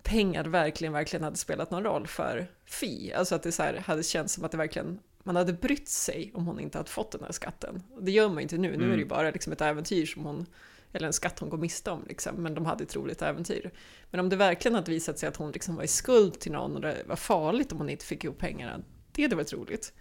pengar 0.07 0.45
verkligen, 0.45 0.93
verkligen 0.93 1.25
hade 1.25 1.37
spelat 1.37 1.71
någon 1.71 1.85
roll 1.85 2.07
för 2.07 2.47
Fi. 2.65 3.13
Alltså 3.13 3.35
att 3.35 3.43
det 3.43 3.53
så 3.53 3.63
här 3.63 3.75
hade 3.75 4.03
känts 4.03 4.35
som 4.35 4.45
att 4.45 4.51
det 4.51 4.57
verkligen, 4.57 4.99
man 5.23 5.37
hade 5.37 5.53
brytt 5.53 5.89
sig 5.89 6.31
om 6.35 6.47
hon 6.47 6.61
inte 6.61 6.79
hade 6.79 6.91
fått 6.91 7.13
den 7.13 7.23
här 7.25 7.33
skatten. 7.33 7.83
Det 8.01 8.11
gör 8.11 8.29
man 8.29 8.37
ju 8.37 8.43
inte 8.43 8.59
nu, 8.59 8.69
nu 8.69 8.75
är 8.75 8.79
det 8.79 8.85
ju 8.87 8.93
Mm. 8.95 9.09
bara 9.09 9.31
liksom 9.31 9.53
ett 9.53 9.61
äventyr 9.61 10.07
som 10.07 10.25
hon, 10.25 10.47
eller 10.93 11.07
en 11.07 11.13
skatt 11.13 11.39
hon 11.39 11.49
går 11.49 11.59
miste 11.59 11.91
om 11.91 12.05
liksom, 12.09 12.35
men 12.43 12.55
de 12.55 12.67
hade 12.67 12.85
ett 12.85 12.97
roligt 12.97 13.23
äventyr. 13.23 13.71
Men 14.11 14.21
om 14.21 14.29
det 14.29 14.37
verkligen 14.37 14.75
hade 14.75 14.91
visat 14.91 15.19
sig 15.19 15.29
att 15.29 15.37
hon 15.37 15.53
liksom 15.53 15.77
var 15.77 15.83
i 15.83 15.89
skuld 15.89 16.41
till 16.41 16.53
någon 16.53 16.75
och 16.75 16.81
det 16.81 17.03
var 17.07 17.17
farligt 17.17 17.73
om 17.73 17.79
hon 17.79 17.91
inte 17.91 18.05
fick 18.05 18.25
ihop 18.25 18.39
pengarna, 18.39 18.83
det 19.13 19.23
hade 19.23 19.37
varit 19.37 19.53
roligt. 19.53 19.93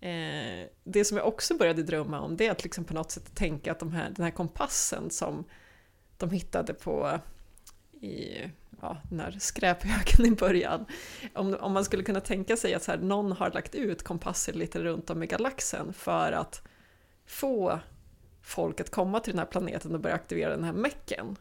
Eh, 0.00 0.66
det 0.84 1.04
som 1.04 1.16
jag 1.16 1.26
också 1.26 1.56
började 1.56 1.82
drömma 1.82 2.20
om 2.20 2.36
det 2.36 2.46
är 2.46 2.50
att 2.50 2.64
liksom 2.64 2.84
på 2.84 2.94
något 2.94 3.10
sätt 3.10 3.34
tänka 3.34 3.72
att 3.72 3.78
de 3.78 3.92
här, 3.92 4.10
den 4.16 4.24
här 4.24 4.32
kompassen 4.32 5.10
som 5.10 5.44
de 6.16 6.30
hittade 6.30 6.74
på 6.74 7.20
i 8.00 8.28
ja, 8.80 8.96
den 9.10 9.20
här 9.20 9.36
skräphögen 9.38 10.26
i 10.26 10.30
början. 10.30 10.84
Om, 11.34 11.56
om 11.60 11.72
man 11.72 11.84
skulle 11.84 12.02
kunna 12.02 12.20
tänka 12.20 12.56
sig 12.56 12.74
att 12.74 12.82
så 12.82 12.90
här, 12.90 12.98
någon 12.98 13.32
har 13.32 13.50
lagt 13.50 13.74
ut 13.74 14.02
kompasser 14.02 14.52
lite 14.52 14.80
runt 14.80 15.10
om 15.10 15.22
i 15.22 15.26
galaxen 15.26 15.92
för 15.92 16.32
att 16.32 16.62
få 17.26 17.80
folk 18.42 18.80
att 18.80 18.90
komma 18.90 19.20
till 19.20 19.32
den 19.32 19.38
här 19.38 19.46
planeten 19.46 19.94
och 19.94 20.00
börja 20.00 20.14
aktivera 20.14 20.50
den 20.50 20.64
här 20.64 20.72
mecken. 20.72 21.36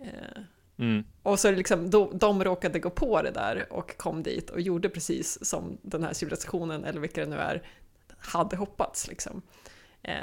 Eh, 0.00 0.42
Mm. 0.78 1.04
och 1.22 1.40
så 1.40 1.50
liksom, 1.50 1.90
då, 1.90 2.10
de 2.14 2.44
råkade 2.44 2.78
gå 2.78 2.90
på 2.90 3.22
det 3.22 3.30
där 3.30 3.72
och 3.72 3.96
kom 3.96 4.22
dit 4.22 4.50
och 4.50 4.60
gjorde 4.60 4.88
precis 4.88 5.44
som 5.44 5.78
den 5.82 6.04
här 6.04 6.12
civilisationen, 6.12 6.84
eller 6.84 7.00
vilka 7.00 7.20
det 7.20 7.30
nu 7.30 7.36
är, 7.36 7.62
hade 8.18 8.56
hoppats. 8.56 9.08
Liksom. 9.08 9.42
Eh, 10.02 10.14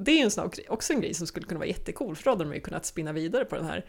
det 0.00 0.10
är 0.10 0.16
ju 0.16 0.22
en 0.22 0.30
sån, 0.30 0.50
också 0.68 0.92
en 0.92 1.00
grej 1.00 1.14
som 1.14 1.26
skulle 1.26 1.46
kunna 1.46 1.58
vara 1.58 1.68
jättecool, 1.68 2.16
för 2.16 2.24
då 2.24 2.30
hade 2.30 2.44
de 2.44 2.54
ju 2.54 2.60
kunnat 2.60 2.86
spinna 2.86 3.12
vidare 3.12 3.44
på 3.44 3.56
den 3.56 3.64
här 3.64 3.84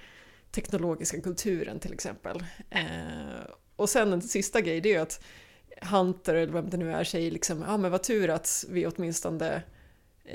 teknologiska 0.52 1.22
kulturen 1.22 1.80
till 1.80 1.94
exempel. 1.94 2.44
Eh, 2.70 3.50
och 3.76 3.90
sen 3.90 4.14
en 4.14 4.22
sista 4.22 4.62
grej, 4.62 4.82
det 4.82 4.90
är 4.90 4.94
ju 4.94 5.02
att 5.02 5.24
Hunter, 5.82 6.36
eller 6.36 6.54
vem 6.54 6.70
det 6.70 6.78
nu 6.78 6.92
är, 6.92 7.04
säger 7.04 7.32
liksom, 7.32 7.62
ja 7.68 7.78
men 7.78 7.92
vad 7.92 8.04
tur 8.04 8.30
att 8.30 8.66
vi 8.70 8.88
åtminstone 8.88 9.64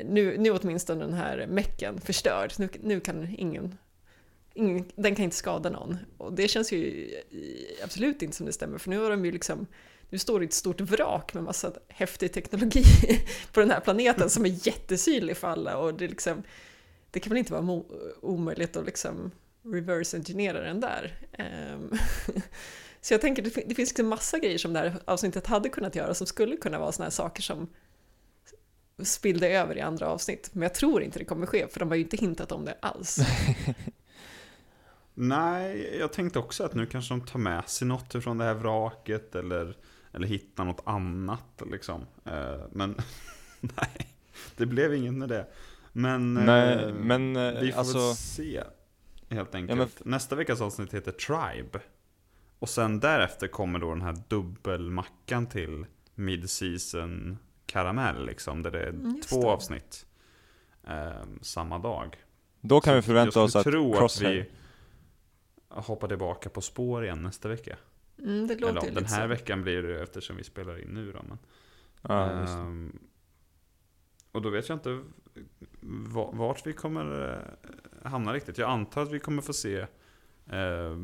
nu, 0.04 0.38
nu 0.38 0.50
åtminstone 0.50 1.04
den 1.04 1.14
här 1.14 1.46
mecken 1.46 2.00
förstörd, 2.00 2.52
nu, 2.58 2.68
nu 2.82 3.00
kan 3.00 3.34
ingen 3.38 3.78
ingen, 4.54 4.84
den 4.94 5.14
kan 5.14 5.24
inte 5.24 5.36
skada 5.36 5.70
någon. 5.70 5.98
Och 6.18 6.32
det 6.32 6.48
känns 6.48 6.72
ju 6.72 7.10
absolut 7.84 8.22
inte 8.22 8.36
som 8.36 8.46
det 8.46 8.52
stämmer, 8.52 8.78
för 8.78 8.90
nu 8.90 8.98
har 8.98 9.10
de 9.10 9.24
ju 9.24 9.32
liksom 9.32 9.66
nu 10.10 10.18
står 10.18 10.40
det 10.40 10.46
ett 10.46 10.52
stort 10.52 10.80
vrak 10.80 11.34
med 11.34 11.42
massa 11.42 11.72
häftig 11.88 12.32
teknologi 12.32 12.84
på 13.52 13.60
den 13.60 13.70
här 13.70 13.80
planeten 13.80 14.30
som 14.30 14.44
är 14.44 14.66
jättesynlig 14.66 15.36
för 15.36 15.48
alla 15.48 15.78
och 15.78 15.94
det, 15.94 16.08
liksom, 16.08 16.42
det 17.10 17.20
kan 17.20 17.30
väl 17.30 17.38
inte 17.38 17.52
vara 17.52 17.82
omöjligt 18.20 18.76
att 18.76 18.86
liksom 18.86 19.30
reverse 19.64 20.16
engineera 20.16 20.60
den 20.60 20.80
där. 20.80 21.14
Ehm, 21.32 21.90
Så 23.00 23.14
jag 23.14 23.20
tänker, 23.20 23.42
det, 23.42 23.50
fin- 23.50 23.64
det 23.68 23.74
finns 23.74 23.90
liksom 23.90 24.08
massa 24.08 24.38
grejer 24.38 24.58
som 24.58 24.72
det 24.72 24.78
här 24.78 24.94
avsnittet 25.04 25.46
hade 25.46 25.68
kunnat 25.68 25.94
göra 25.94 26.14
som 26.14 26.26
skulle 26.26 26.56
kunna 26.56 26.78
vara 26.78 26.92
såna 26.92 27.04
här 27.04 27.10
saker 27.10 27.42
som 27.42 27.68
spillde 29.02 29.48
över 29.48 29.76
i 29.78 29.80
andra 29.80 30.06
avsnitt. 30.08 30.50
Men 30.52 30.62
jag 30.62 30.74
tror 30.74 31.02
inte 31.02 31.18
det 31.18 31.24
kommer 31.24 31.46
ske, 31.46 31.68
för 31.68 31.80
de 31.80 31.88
har 31.88 31.96
ju 31.96 32.02
inte 32.02 32.16
hintat 32.16 32.52
om 32.52 32.64
det 32.64 32.76
alls. 32.80 33.18
Nej, 35.14 35.96
jag 36.00 36.12
tänkte 36.12 36.38
också 36.38 36.64
att 36.64 36.74
nu 36.74 36.86
kanske 36.86 37.14
de 37.14 37.20
tar 37.20 37.38
med 37.38 37.68
sig 37.68 37.88
något 37.88 38.22
från 38.24 38.38
det 38.38 38.44
här 38.44 38.54
vraket 38.54 39.34
eller, 39.34 39.76
eller 40.12 40.26
hittar 40.26 40.64
något 40.64 40.82
annat 40.86 41.62
liksom. 41.72 42.06
Eh, 42.24 42.60
Men 42.72 42.94
nej, 43.60 44.06
det 44.56 44.66
blev 44.66 44.94
inget 44.94 45.14
med 45.14 45.28
det. 45.28 45.46
Men, 45.92 46.34
Nej, 46.34 46.74
eh, 46.74 46.94
men 46.94 47.36
eh, 47.36 47.60
vi 47.60 47.72
får 47.72 47.78
alltså, 47.78 47.98
väl 47.98 48.14
se 48.16 48.62
helt 49.32 49.54
enkelt. 49.54 49.78
men 49.78 49.86
f- 49.86 50.02
Nästa 50.04 50.36
veckas 50.36 50.60
avsnitt 50.60 50.94
heter 50.94 51.12
Tribe. 51.12 51.80
Och 52.58 52.68
sen 52.68 53.00
därefter 53.00 53.48
kommer 53.48 53.78
då 53.78 53.88
den 53.90 54.02
här 54.02 54.16
dubbelmackan 54.28 55.46
till 55.46 55.86
Mid-season 56.14 57.38
karamell 57.66 58.26
liksom. 58.26 58.62
Där 58.62 58.70
det 58.70 58.82
är 58.82 58.88
Mm, 58.88 59.20
två 59.20 59.40
det. 59.40 59.46
avsnitt 59.48 60.06
eh, 60.86 61.22
samma 61.42 61.78
dag. 61.78 62.16
då 62.60 62.80
kan 62.80 62.90
Så 62.92 62.96
vi 62.96 63.02
förvänta 63.02 63.40
oss 63.42 63.56
att 63.56 63.64
tro 63.64 63.92
Crosshair, 63.92 64.40
att 64.40 64.46
vi 65.78 65.82
hoppar 65.86 66.08
tillbaka 66.08 66.48
på 66.50 66.60
spår 66.60 67.04
igen 67.04 67.22
nästa 67.22 67.48
vecka. 67.48 67.76
Mm, 68.18 68.46
det 68.46 68.54
låter 68.54 68.70
Eller 68.72 68.80
ja, 68.80 68.94
den 68.94 69.02
lite 69.02 69.14
här 69.14 69.26
veckan 69.26 69.62
blir 69.62 69.82
det 69.82 70.02
eftersom 70.02 70.36
vi 70.36 70.44
spelar 70.44 70.82
in 70.82 70.88
nu 70.88 71.12
då. 71.12 71.22
Men, 71.28 71.38
ja. 72.02 72.30
Ehm, 72.30 72.98
och 74.32 74.42
då 74.42 74.50
vet 74.50 74.68
jag 74.68 74.76
inte 74.76 75.02
va- 75.80 76.30
vart 76.32 76.66
vi 76.66 76.72
kommer 76.72 77.04
eh, 78.04 78.10
hamna 78.10 78.32
riktigt. 78.32 78.58
Jag 78.58 78.70
antar 78.70 79.02
att 79.02 79.12
vi 79.12 79.18
kommer 79.18 79.42
få 79.42 79.52
se 79.52 79.86
eh, 80.46 80.96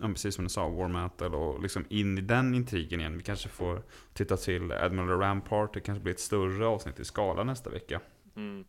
precis 0.00 0.34
som 0.34 0.44
du 0.44 0.50
sa, 0.50 0.68
War 0.68 0.88
Metal 0.88 1.34
och 1.34 1.62
liksom 1.62 1.84
in 1.88 2.18
i 2.18 2.20
den 2.20 2.54
intrigen 2.54 3.00
igen. 3.00 3.16
Vi 3.16 3.22
kanske 3.22 3.48
får 3.48 3.82
titta 4.12 4.36
till 4.36 4.72
Admiral 4.72 5.20
Rampart, 5.20 5.74
det 5.74 5.80
kanske 5.80 6.02
blir 6.02 6.14
ett 6.14 6.20
större 6.20 6.66
avsnitt 6.66 7.00
i 7.00 7.04
skala 7.04 7.44
nästa 7.44 7.70
vecka. 7.70 8.00
Mm. 8.36 8.64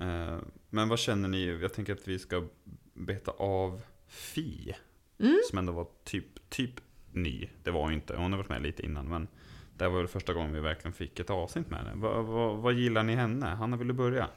Eh, 0.00 0.38
Men 0.70 0.88
vad 0.88 0.98
känner 0.98 1.28
ni? 1.28 1.58
Jag 1.62 1.74
tänker 1.74 1.92
att 1.92 2.08
vi 2.08 2.18
ska 2.18 2.46
beta 2.94 3.30
av 3.30 3.82
Fi. 4.06 4.74
Mm. 5.18 5.38
Som 5.50 5.58
ändå 5.58 5.72
var 5.72 5.86
typ, 6.04 6.50
typ 6.50 6.74
ny. 7.12 7.48
Det 7.62 7.70
var 7.70 7.88
ju 7.88 7.94
inte, 7.94 8.16
hon 8.16 8.32
har 8.32 8.38
varit 8.38 8.48
med 8.48 8.62
lite 8.62 8.82
innan. 8.82 9.08
Men 9.08 9.28
det 9.76 9.88
var 9.88 9.98
väl 9.98 10.08
första 10.08 10.32
gången 10.32 10.52
vi 10.52 10.60
verkligen 10.60 10.92
fick 10.92 11.20
ett 11.20 11.30
avsnitt 11.30 11.70
med 11.70 11.78
henne. 11.78 11.92
Vad, 11.94 12.24
vad, 12.24 12.56
vad 12.56 12.72
gillar 12.74 13.02
ni 13.02 13.14
henne? 13.14 13.46
Hanna, 13.46 13.76
vill 13.76 13.88
du 13.88 13.94
börja? 13.94 14.28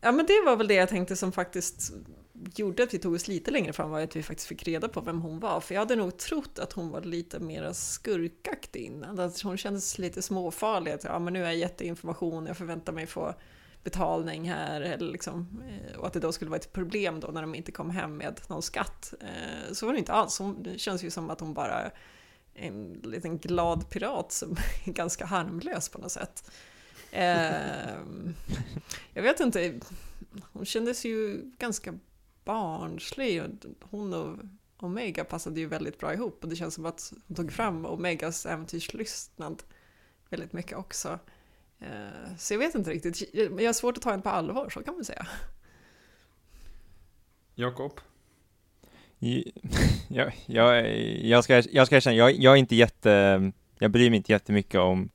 Ja 0.00 0.12
men 0.12 0.26
det 0.26 0.42
var 0.44 0.56
väl 0.56 0.68
det 0.68 0.74
jag 0.74 0.88
tänkte 0.88 1.16
som 1.16 1.32
faktiskt 1.32 1.92
gjorde 2.54 2.82
att 2.82 2.94
vi 2.94 2.98
tog 2.98 3.14
oss 3.14 3.28
lite 3.28 3.50
längre 3.50 3.72
fram 3.72 3.90
var 3.90 4.00
att 4.00 4.16
vi 4.16 4.22
faktiskt 4.22 4.48
fick 4.48 4.68
reda 4.68 4.88
på 4.88 5.00
vem 5.00 5.20
hon 5.20 5.40
var. 5.40 5.60
För 5.60 5.74
jag 5.74 5.80
hade 5.80 5.96
nog 5.96 6.18
trott 6.18 6.58
att 6.58 6.72
hon 6.72 6.90
var 6.90 7.00
lite 7.00 7.40
mer 7.40 7.72
skurkaktig 7.72 8.84
innan. 8.84 9.18
Att 9.18 9.40
hon 9.40 9.56
kändes 9.56 9.98
lite 9.98 10.22
småfarlig. 10.22 10.92
Att 10.92 11.04
ja, 11.04 11.18
men 11.18 11.32
nu 11.32 11.40
har 11.40 11.46
jag 11.46 11.56
gett 11.56 11.80
information, 11.80 12.46
jag 12.46 12.56
förväntar 12.56 12.92
mig 12.92 13.06
få 13.06 13.34
betalning 13.84 14.50
här. 14.50 14.80
Eller 14.80 15.12
liksom, 15.12 15.62
eh, 15.68 15.98
och 15.98 16.06
att 16.06 16.12
det 16.12 16.20
då 16.20 16.32
skulle 16.32 16.50
vara 16.50 16.60
ett 16.60 16.72
problem 16.72 17.20
då 17.20 17.28
när 17.28 17.40
de 17.40 17.54
inte 17.54 17.72
kom 17.72 17.90
hem 17.90 18.16
med 18.16 18.40
någon 18.48 18.62
skatt. 18.62 19.14
Eh, 19.20 19.72
så 19.72 19.86
var 19.86 19.92
det 19.92 19.98
inte 19.98 20.12
alls. 20.12 20.38
Hon, 20.38 20.62
det 20.62 20.78
känns 20.78 21.04
ju 21.04 21.10
som 21.10 21.30
att 21.30 21.40
hon 21.40 21.54
bara 21.54 21.72
är 21.74 21.92
en 22.54 22.92
liten 22.92 23.38
glad 23.38 23.90
pirat 23.90 24.32
som 24.32 24.56
är 24.86 24.92
ganska 24.92 25.26
harmlös 25.26 25.88
på 25.88 25.98
något 25.98 26.12
sätt. 26.12 26.50
Ehm, 27.12 28.34
jag 29.14 29.22
vet 29.22 29.40
inte, 29.40 29.80
hon 30.52 30.64
kändes 30.64 31.04
ju 31.04 31.42
ganska 31.58 31.98
barnslig. 32.44 33.42
och 33.42 33.48
Hon 33.80 34.14
och 34.14 34.38
Omega 34.76 35.24
passade 35.24 35.60
ju 35.60 35.66
väldigt 35.66 35.98
bra 35.98 36.14
ihop 36.14 36.38
och 36.42 36.48
det 36.48 36.56
känns 36.56 36.74
som 36.74 36.86
att 36.86 37.12
hon 37.26 37.36
tog 37.36 37.52
fram 37.52 37.86
Omegas 37.86 38.46
äventyrslystnad 38.46 39.62
väldigt 40.30 40.52
mycket 40.52 40.78
också. 40.78 41.18
Eh, 41.80 42.36
Så 42.38 42.54
jag 42.54 42.58
vet 42.58 42.74
inte 42.74 42.90
riktigt, 42.90 43.34
jag 43.34 43.66
har 43.66 43.72
svårt 43.72 43.96
att 43.96 44.02
ta 44.02 44.10
henne 44.10 44.22
på 44.22 44.28
allvar, 44.28 44.70
så 44.70 44.82
kan 44.82 44.94
man 44.94 45.04
säga. 45.04 45.26
Jakob? 47.54 48.00
Jag, 50.08 50.32
jag, 50.46 50.96
jag, 51.24 51.44
ska, 51.44 51.62
jag 51.70 51.86
ska 51.86 51.96
erkänna, 51.96 52.16
jag, 52.16 52.32
jag 52.32 52.52
är 52.52 52.56
inte 52.56 52.76
jätte, 52.76 53.52
jag 53.78 53.90
bryr 53.90 54.10
mig 54.10 54.16
inte 54.16 54.32
jättemycket 54.32 54.80
om 54.80 55.10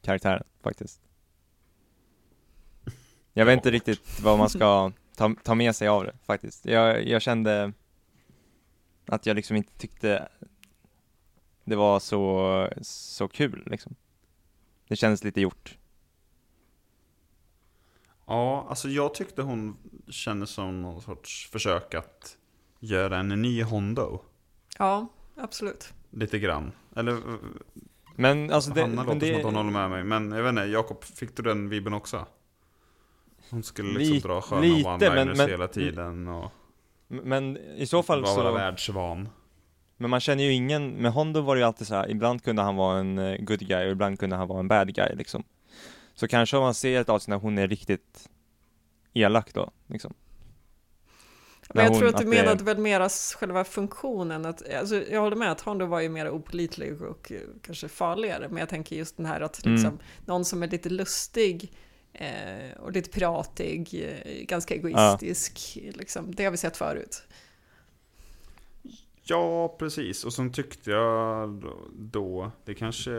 karaktären 0.00 0.44
faktiskt. 0.62 1.00
Jag 3.40 3.46
vet 3.46 3.56
inte 3.56 3.70
riktigt 3.70 4.20
vad 4.20 4.38
man 4.38 4.50
ska 4.50 4.92
ta, 5.16 5.34
ta 5.42 5.54
med 5.54 5.76
sig 5.76 5.88
av 5.88 6.04
det 6.04 6.12
faktiskt. 6.26 6.66
Jag, 6.66 7.06
jag 7.08 7.22
kände 7.22 7.72
att 9.06 9.26
jag 9.26 9.34
liksom 9.34 9.56
inte 9.56 9.72
tyckte 9.78 10.28
det 11.64 11.76
var 11.76 12.00
så, 12.00 12.68
så 12.82 13.28
kul 13.28 13.62
liksom. 13.66 13.94
Det 14.88 14.96
kändes 14.96 15.24
lite 15.24 15.40
gjort. 15.40 15.78
Ja, 18.26 18.66
alltså 18.68 18.88
jag 18.88 19.14
tyckte 19.14 19.42
hon 19.42 19.76
kändes 20.08 20.50
som 20.50 20.82
någon 20.82 21.02
sorts 21.02 21.50
försök 21.52 21.94
att 21.94 22.36
göra 22.80 23.18
en 23.18 23.28
ny 23.28 23.62
Hondo. 23.62 24.20
Ja, 24.78 25.06
absolut. 25.36 25.92
Lite 26.10 26.38
grann. 26.38 26.72
Eller 26.96 27.22
Men 28.16 28.52
alltså 28.52 28.70
det, 28.70 28.80
Hanna 28.80 28.94
men 28.94 29.14
låter 29.14 29.20
det, 29.20 29.26
som 29.26 29.36
att 29.36 29.44
hon 29.44 29.56
håller 29.56 29.70
med 29.70 29.90
mig. 29.90 30.04
Men 30.04 30.32
jag 30.32 30.42
vet 30.42 30.50
inte, 30.50 30.62
Jakob, 30.62 31.04
fick 31.04 31.36
du 31.36 31.42
den 31.42 31.68
vibben 31.68 31.94
också? 31.94 32.26
Hon 33.50 33.62
skulle 33.62 33.98
liksom 33.98 34.14
Lite- 34.14 34.28
dra 34.28 34.40
sköna 34.40 34.60
lite, 34.62 34.88
one-liners 34.88 35.24
men- 35.26 35.36
men- 35.36 35.48
hela 35.50 35.68
tiden 35.68 36.28
och 36.28 36.50
men 37.08 37.56
i 37.56 37.86
så 37.86 38.02
fall 38.02 38.22
vara 38.22 38.34
så 38.34 38.52
världsvan. 38.52 39.28
Men 39.96 40.10
man 40.10 40.20
känner 40.20 40.44
ju 40.44 40.52
ingen, 40.52 40.90
med 40.90 41.12
Hondo 41.12 41.40
var 41.40 41.54
det 41.56 41.60
ju 41.60 41.66
alltid 41.66 41.86
så 41.86 41.94
här, 41.94 42.10
ibland 42.10 42.44
kunde 42.44 42.62
han 42.62 42.76
vara 42.76 42.98
en 42.98 43.18
eh, 43.18 43.36
good 43.40 43.58
guy 43.60 43.86
och 43.86 43.92
ibland 43.92 44.18
kunde 44.18 44.36
han 44.36 44.48
vara 44.48 44.60
en 44.60 44.68
bad 44.68 44.94
guy 44.94 45.14
liksom. 45.14 45.44
Så 46.14 46.28
kanske 46.28 46.56
om 46.56 46.62
man 46.62 46.74
ser 46.74 47.00
ett 47.00 47.08
avsnitt 47.08 47.28
när 47.28 47.36
hon 47.36 47.58
är 47.58 47.68
riktigt 47.68 48.28
elak 49.14 49.54
då, 49.54 49.70
liksom. 49.86 50.14
Men 51.74 51.84
jag 51.84 51.90
hon- 51.90 51.98
tror 51.98 52.08
att 52.08 52.14
du 52.16 52.18
att 52.24 52.30
det- 52.30 52.42
menade 52.42 52.64
väl 52.64 52.78
mera 52.78 53.08
själva 53.08 53.64
funktionen. 53.64 54.46
Att, 54.46 54.74
alltså, 54.74 55.02
jag 55.10 55.20
håller 55.20 55.36
med 55.36 55.52
att 55.52 55.60
Hondo 55.60 55.86
var 55.86 56.00
ju 56.00 56.08
mer 56.08 56.30
opolitlig 56.30 57.02
och 57.02 57.32
kanske 57.62 57.88
farligare. 57.88 58.48
Men 58.48 58.56
jag 58.58 58.68
tänker 58.68 58.96
just 58.96 59.16
den 59.16 59.26
här 59.26 59.40
att 59.40 59.64
Mm. 59.64 59.74
liksom, 59.76 59.98
någon 60.26 60.44
som 60.44 60.62
är 60.62 60.68
lite 60.68 60.88
lustig 60.88 61.72
eh, 62.12 62.72
och 62.80 62.92
lite 62.92 63.10
piratig, 63.10 63.88
eh, 64.24 64.42
ganska 64.44 64.74
egoistisk. 64.74 65.78
Liksom, 65.94 66.34
det 66.34 66.44
har 66.44 66.50
vi 66.50 66.56
sett 66.56 66.76
förut. 66.76 67.22
Ja, 69.22 69.68
precis. 69.78 70.24
Och 70.24 70.32
sen 70.32 70.52
tyckte 70.52 70.90
jag 70.90 71.48
då- 71.94 72.50
det 72.64 72.74
kanske, 72.74 73.10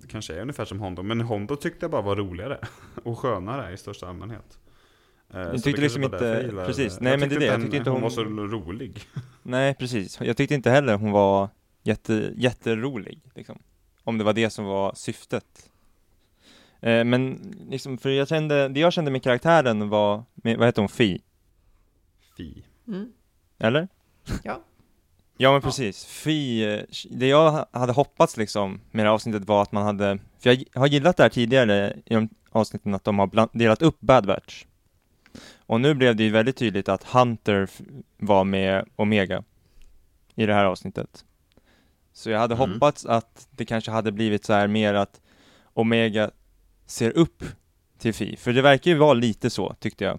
det 0.00 0.06
kanske 0.08 0.34
är 0.34 0.40
ungefär 0.40 0.64
som 0.64 0.80
Hondo, 0.80 1.02
men 1.02 1.20
Hondo 1.20 1.56
tyckte 1.56 1.84
jag 1.84 1.90
bara 1.90 2.02
var 2.02 2.16
roligare 2.16 2.58
och 3.04 3.18
skönare 3.18 3.72
i 3.72 3.76
största 3.76 4.08
allmänhet. 4.08 4.58
Eh, 5.34 5.40
Jag 5.40 5.52
det 5.52 5.58
tyckte 5.58 5.80
liksom 5.80 6.02
jag 6.02 6.12
inte- 6.14 6.52
precis. 6.66 7.00
Nej, 7.00 7.18
men 7.18 7.28
det 7.28 7.34
är 7.34 7.40
det. 7.40 7.46
Jag 7.46 7.60
tyckte 7.62 7.76
inte 7.76 7.90
hon 7.90 7.94
hon- 7.96 8.02
var 8.02 8.10
så 8.10 8.24
rolig. 8.24 9.00
Nej, 9.42 9.74
precis. 9.74 10.20
Jag 10.20 10.36
tyckte 10.36 10.54
inte 10.54 10.70
heller 10.70 10.94
hon 10.96 11.10
var 11.10 11.48
jätte, 11.82 12.32
jätterolig, 12.36 13.20
liksom. 13.34 13.58
Om 14.04 14.18
det 14.18 14.24
var 14.24 14.32
det 14.32 14.50
som 14.50 14.64
var 14.64 14.94
syftet. 14.94 15.70
Eh, 16.82 17.04
men 17.04 17.54
liksom, 17.70 17.98
för 17.98 18.10
jag 18.10 18.28
kände, 18.28 18.68
det 18.68 18.80
jag 18.80 18.92
kände 18.92 19.10
med 19.10 19.22
karaktären 19.22 19.88
var, 19.88 20.24
med, 20.34 20.58
vad 20.58 20.68
heter 20.68 20.82
hon, 20.82 20.88
Fi? 20.88 21.22
Fi. 22.36 22.64
Mm. 22.88 23.12
Eller? 23.58 23.88
Ja. 24.44 24.60
Ja 25.36 25.52
men 25.52 25.62
precis, 25.62 26.04
Fi, 26.04 26.64
eh, 26.74 26.80
det 27.10 27.26
jag 27.26 27.50
ha- 27.50 27.66
hade 27.72 27.92
hoppats 27.92 28.36
liksom 28.36 28.80
med 28.90 29.04
det 29.04 29.08
här 29.08 29.14
avsnittet 29.14 29.44
var 29.48 29.62
att 29.62 29.72
man 29.72 29.82
hade, 29.82 30.18
för 30.38 30.50
jag 30.50 30.80
har 30.80 30.86
gillat 30.86 31.16
det 31.16 31.22
här 31.22 31.30
tidigare 31.30 31.96
i 32.06 32.14
de 32.14 32.28
avsnitten 32.50 32.94
att 32.94 33.04
de 33.04 33.18
har 33.18 33.26
bland, 33.26 33.50
delat 33.52 33.82
upp 33.82 33.96
Bad 34.00 34.26
Batch. 34.26 34.64
Och 35.66 35.80
nu 35.80 35.94
blev 35.94 36.16
det 36.16 36.22
ju 36.24 36.30
väldigt 36.30 36.56
tydligt 36.56 36.88
att 36.88 37.04
Hunter 37.04 37.68
var 38.18 38.44
med 38.44 38.88
Omega 38.96 39.42
i 40.34 40.46
det 40.46 40.54
här 40.54 40.64
avsnittet. 40.64 41.24
Så 42.12 42.30
jag 42.30 42.38
hade 42.38 42.54
Mm. 42.54 42.72
hoppats 42.72 43.06
att 43.06 43.48
det 43.50 43.64
kanske 43.64 43.90
hade 43.90 44.12
blivit 44.12 44.44
så 44.44 44.52
här 44.52 44.66
mer 44.66 44.94
att 44.94 45.20
Omega 45.74 46.30
ser 46.86 47.10
upp 47.10 47.44
till 47.98 48.14
Fi, 48.14 48.36
för 48.36 48.52
det 48.52 48.62
verkar 48.62 48.90
ju 48.90 48.96
vara 48.96 49.14
lite 49.14 49.50
så 49.50 49.74
tyckte 49.80 50.04
jag. 50.04 50.18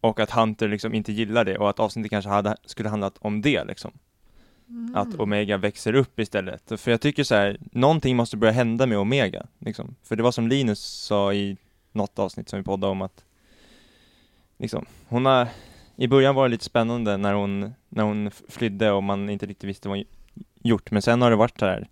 Och 0.00 0.20
att 0.20 0.30
Hunter 0.30 0.68
liksom 0.68 0.94
inte 0.94 1.12
gillar 1.12 1.44
det 1.44 1.58
och 1.58 1.70
att 1.70 1.80
avsnittet 1.80 2.10
kanske 2.10 2.30
hade, 2.30 2.56
skulle 2.64 2.88
handlat 2.88 3.18
om 3.18 3.42
det 3.42 3.64
liksom. 3.64 3.92
Mm. 4.68 4.96
Att 4.96 5.20
Omega 5.20 5.56
växer 5.56 5.94
upp 5.94 6.20
istället. 6.20 6.80
För 6.80 6.90
jag 6.90 7.00
tycker 7.00 7.24
så 7.24 7.34
här, 7.34 7.58
någonting 7.72 8.16
måste 8.16 8.36
börja 8.36 8.52
hända 8.52 8.86
med 8.86 8.98
Omega. 8.98 9.46
Liksom. 9.58 9.94
För 10.02 10.16
det 10.16 10.22
var 10.22 10.32
som 10.32 10.48
Linus 10.48 10.80
sa 10.80 11.34
i 11.34 11.56
något 11.92 12.18
avsnitt 12.18 12.48
som 12.48 12.58
vi 12.58 12.64
poddade 12.64 12.90
om 12.90 13.02
att 13.02 13.24
liksom, 14.58 14.86
hon 15.08 15.26
har, 15.26 15.48
i 15.96 16.08
början 16.08 16.34
var 16.34 16.44
det 16.44 16.52
lite 16.52 16.64
spännande 16.64 17.16
när 17.16 17.34
hon, 17.34 17.74
när 17.88 18.04
hon 18.04 18.30
flydde 18.48 18.90
och 18.90 19.02
man 19.02 19.30
inte 19.30 19.46
riktigt 19.46 19.68
visste 19.68 19.88
vad 19.88 19.98
hon 19.98 20.06
gjort. 20.62 20.90
Men 20.90 21.02
sen 21.02 21.22
har 21.22 21.30
det 21.30 21.36
varit 21.36 21.58
så 21.58 21.66
här, 21.66 21.88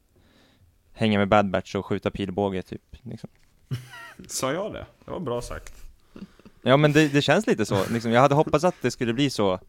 hänga 0.93 1.19
med 1.19 1.29
Bad 1.29 1.51
Batch 1.51 1.75
och 1.75 1.87
skjuta 1.87 2.11
pilbåge 2.11 2.63
typ. 2.63 2.97
Liksom. 3.03 3.31
Sa 4.27 4.53
jag 4.53 4.73
det? 4.73 4.87
Det 5.05 5.11
var 5.11 5.21
bra 5.21 5.43
sagt. 5.43 5.75
Ja 6.63 6.77
men 6.77 6.93
det, 6.93 7.09
det 7.09 7.23
känns 7.23 7.47
lite 7.47 7.67
så, 7.67 7.89
liksom, 7.91 8.13
jag 8.13 8.21
hade 8.21 8.35
hoppats 8.35 8.65
att 8.65 8.75
det 8.83 8.91
skulle 8.91 9.13
bli 9.13 9.31
så 9.31 9.61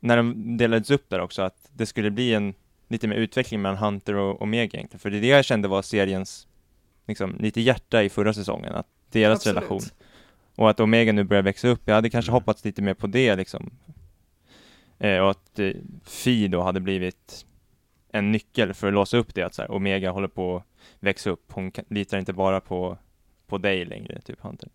när 0.00 0.16
de 0.16 0.56
delades 0.56 0.90
upp 0.90 1.10
där 1.10 1.20
också, 1.20 1.42
att 1.42 1.68
det 1.72 1.86
skulle 1.86 2.10
bli 2.10 2.34
en 2.34 2.54
lite 2.88 3.08
mer 3.08 3.16
utveckling 3.16 3.62
mellan 3.62 3.76
Hunter 3.78 4.14
och 4.14 4.42
Omega 4.42 4.76
egentligen, 4.78 5.00
för 5.00 5.10
det 5.10 5.16
är 5.16 5.20
det 5.20 5.26
jag 5.26 5.44
kände 5.44 5.68
var 5.68 5.82
seriens 5.82 6.46
liksom, 7.06 7.36
lite 7.40 7.60
hjärta 7.60 8.02
i 8.02 8.08
förra 8.08 8.34
säsongen, 8.34 8.74
att 8.74 8.86
deras 9.10 9.36
Absolut. 9.38 9.56
relation 9.56 9.80
och 10.54 10.70
att 10.70 10.80
Omega 10.80 11.12
nu 11.12 11.24
börjar 11.24 11.42
växa 11.42 11.68
upp, 11.68 11.80
jag 11.84 11.94
hade 11.94 12.10
kanske 12.10 12.30
Mm. 12.30 12.34
hoppats 12.34 12.64
lite 12.64 12.82
mer 12.82 12.94
på 12.94 13.06
det 13.06 13.36
liksom 13.36 13.70
eh, 14.98 15.18
och 15.18 15.30
att 15.30 15.58
eh, 15.58 15.70
Fi 16.04 16.48
då 16.48 16.62
hade 16.62 16.80
blivit 16.80 17.46
en 18.18 18.32
nyckel 18.32 18.74
för 18.74 18.86
att 18.86 18.92
låsa 18.94 19.16
upp 19.16 19.34
det, 19.34 19.42
att 19.42 19.54
så 19.54 19.62
här, 19.62 19.70
Omega 19.70 20.10
håller 20.10 20.28
på 20.28 20.56
att 20.56 20.64
växa 21.00 21.30
upp, 21.30 21.52
hon 21.52 21.70
kan, 21.70 21.84
litar 21.88 22.18
inte 22.18 22.32
bara 22.32 22.60
på, 22.60 22.98
på 23.46 23.58
dig 23.58 23.84
längre, 23.84 24.20
typ 24.20 24.40
Hunter. 24.40 24.68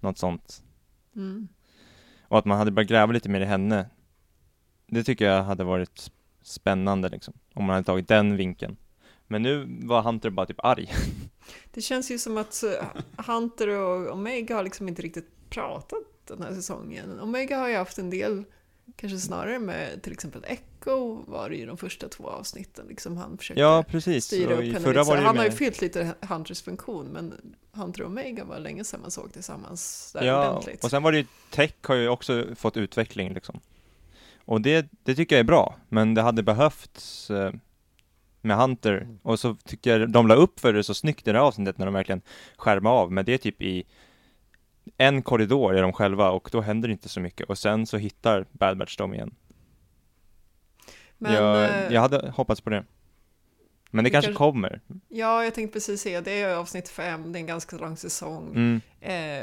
Något 0.00 0.18
sånt. 0.18 0.62
Mm. 1.16 1.48
och 2.22 2.38
att 2.38 2.44
man 2.44 2.58
hade 2.58 2.70
börjat 2.70 2.88
gräva 2.88 3.12
lite 3.12 3.28
mer 3.28 3.40
i 3.40 3.44
henne 3.44 3.86
Det 4.86 5.04
tycker 5.04 5.24
jag 5.24 5.42
hade 5.42 5.64
varit 5.64 5.90
sp- 5.90 6.12
spännande 6.42 7.08
liksom 7.08 7.34
Om 7.54 7.64
man 7.64 7.74
hade 7.74 7.86
tagit 7.86 8.08
den 8.08 8.36
vinkeln. 8.36 8.76
Men 9.26 9.42
nu 9.42 9.66
var 9.82 10.02
Hunter 10.02 10.30
bara 10.30 10.46
typ 10.46 10.64
arg. 10.64 10.88
Det 11.72 11.80
känns 11.80 12.10
ju 12.10 12.18
som 12.18 12.36
att 12.36 12.62
eh, 12.62 13.24
Hunter 13.26 13.68
och 13.68 14.12
Omega 14.12 14.56
har 14.56 14.64
liksom 14.64 14.88
inte 14.88 15.02
riktigt 15.02 15.50
pratat 15.50 16.02
den 16.26 16.42
här 16.42 16.54
säsongen. 16.54 17.20
Omega 17.20 17.58
har 17.58 17.68
ju 17.68 17.76
haft 17.76 17.98
en 17.98 18.10
del, 18.10 18.44
kanske 18.96 19.18
snarare 19.18 19.58
med 19.58 20.02
till 20.02 20.12
exempel 20.12 20.44
Echo 20.80 21.22
var 21.26 21.50
det 21.50 21.56
ju 21.56 21.66
de 21.66 21.76
första 21.76 22.08
två 22.08 22.28
avsnitten. 22.28 22.86
Liksom 22.88 23.16
han 23.16 23.38
försökte 23.38 23.60
Ja 23.60 23.84
precis, 23.88 24.24
styra 24.24 24.54
upp 24.54 24.60
henne 24.60 24.80
förra 24.80 25.02
lite. 25.02 25.16
Det 25.16 25.20
Han 25.20 25.38
har 25.38 25.44
ju 25.44 25.50
fyllt 25.50 25.80
lite 25.80 26.14
Hunters 26.20 26.62
funktion, 26.62 27.06
men 27.06 27.54
Hunter 27.72 28.02
och 28.02 28.06
Omega 28.06 28.44
var 28.44 28.58
länge 28.58 28.84
sedan 28.84 29.00
man 29.00 29.10
såg 29.10 29.32
tillsammans 29.32 30.10
där 30.12 30.24
Ja, 30.26 30.50
ordentligt. 30.50 30.84
och 30.84 30.90
sen 30.90 31.02
var 31.02 31.12
det 31.12 31.18
ju 31.18 31.26
Tech 31.50 31.72
har 31.82 31.94
ju 31.94 32.08
också 32.08 32.46
fått 32.56 32.76
utveckling 32.76 33.34
liksom 33.34 33.60
Och 34.44 34.60
det, 34.60 34.86
det 35.02 35.14
tycker 35.14 35.36
jag 35.36 35.40
är 35.40 35.44
bra, 35.44 35.76
men 35.88 36.14
det 36.14 36.22
hade 36.22 36.42
behövts 36.42 37.30
eh, 37.30 37.52
med 38.40 38.56
Hunter, 38.56 39.08
och 39.22 39.40
så 39.40 39.54
tycker 39.54 39.98
jag 39.98 40.10
de 40.10 40.26
la 40.26 40.34
upp 40.34 40.60
för 40.60 40.72
det 40.72 40.84
så 40.84 40.94
snyggt 40.94 41.28
i 41.28 41.32
det 41.32 41.38
här 41.38 41.46
avsnittet 41.46 41.78
när 41.78 41.86
de 41.86 41.94
verkligen 41.94 42.22
skärmar 42.56 42.90
av, 42.90 43.12
men 43.12 43.24
det 43.24 43.34
är 43.34 43.38
typ 43.38 43.62
i 43.62 43.84
en 44.96 45.22
korridor 45.22 45.74
är 45.74 45.82
de 45.82 45.92
själva 45.92 46.30
och 46.30 46.48
då 46.52 46.60
händer 46.60 46.88
inte 46.88 47.08
så 47.08 47.20
mycket 47.20 47.48
och 47.48 47.58
sen 47.58 47.86
så 47.86 47.96
hittar 47.96 48.46
Bad 48.52 48.78
Batch 48.78 48.96
dem 48.96 49.14
igen. 49.14 49.34
Men, 51.20 51.32
jag, 51.34 51.64
eh, 51.64 51.92
jag 51.94 52.00
hade 52.00 52.30
hoppats 52.30 52.60
på 52.60 52.70
det. 52.70 52.84
Men 53.90 54.04
det 54.04 54.10
kanske 54.10 54.26
kanske- 54.26 54.38
kommer. 54.38 54.80
ja, 55.08 55.44
jag 55.44 55.54
tänkte 55.54 55.72
precis 55.72 56.00
säga, 56.00 56.20
det 56.20 56.40
är 56.40 56.54
avsnitt 56.54 56.88
fem, 56.88 57.32
det 57.32 57.38
är 57.38 57.40
en 57.40 57.46
ganska 57.46 57.76
lång 57.76 57.96
säsong. 57.96 58.48
Mm. 58.54 58.80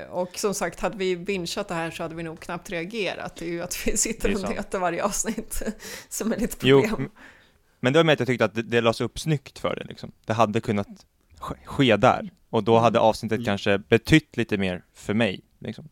Eh, 0.01 0.07
och 0.09 0.37
som 0.37 0.53
sagt, 0.53 0.79
hade 0.79 0.97
vi 0.97 1.17
bingeat 1.17 1.67
det 1.67 1.73
här 1.73 1.91
så 1.91 2.03
hade 2.03 2.15
vi 2.15 2.23
nog 2.23 2.39
knappt 2.39 2.69
reagerat. 2.69 3.35
Det 3.35 3.45
är 3.45 3.49
ju 3.49 3.61
att 3.63 3.87
vi 3.87 3.97
sitter 3.97 4.35
och 4.35 4.49
nöter 4.49 4.79
varje 4.79 5.03
avsnitt 5.03 5.61
som 6.09 6.31
är 6.33 6.37
lite 6.37 6.67
Jo, 6.67 6.81
problem. 6.81 7.05
m- 7.05 7.11
men 7.79 7.93
det 7.93 7.99
var 7.99 8.03
med 8.03 8.13
att 8.13 8.19
jag 8.19 8.27
tyckte 8.27 8.45
att 8.45 8.55
det, 8.55 8.61
det 8.61 8.81
lades 8.81 9.01
upp 9.01 9.19
snyggt 9.19 9.59
för 9.59 9.75
det 9.75 9.83
liksom. 9.83 10.11
Det 10.25 10.33
hade 10.33 10.61
kunnat 10.61 10.87
ske, 11.39 11.55
ske 11.65 11.95
där. 11.97 12.29
Och 12.49 12.63
då 12.63 12.77
hade 12.77 12.99
avsnittet 12.99 13.35
Mm. 13.37 13.45
kanske 13.45 13.77
betytt 13.77 14.37
lite 14.37 14.57
mer 14.57 14.83
för 14.93 15.13
mig. 15.13 15.41
Liksom. 15.59 15.89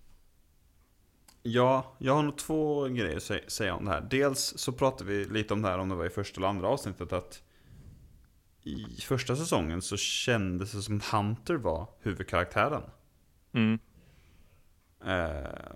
Ja, 1.48 1.96
jag 1.98 2.14
har 2.16 2.24
nog 2.24 2.38
två 2.38 2.88
grejer 2.88 3.18
att 3.18 3.24
sä- 3.24 3.48
säga 3.50 3.76
om 3.76 3.86
det 3.86 3.92
här. 3.92 4.08
Dels 4.10 4.54
så 4.58 4.72
pratade 4.72 5.10
vi 5.10 5.26
lite 5.26 5.54
om 5.54 5.62
det 5.62 5.68
här, 5.68 5.78
om 5.78 5.90
det 5.90 5.96
var 5.96 6.06
i 6.06 6.10
första 6.10 6.40
eller 6.40 6.48
andra 6.48 6.68
avsnittet, 6.68 7.14
att 7.14 7.44
i 8.64 8.86
första 9.02 9.36
säsongen 9.36 9.82
så 9.82 9.98
kändes 9.98 10.72
det 10.72 10.82
som 10.82 11.02
Hunter 11.12 11.56
var 11.56 11.88
huvudkaraktären. 12.00 12.82
Mm. 13.54 13.80
Eh, 15.06 15.76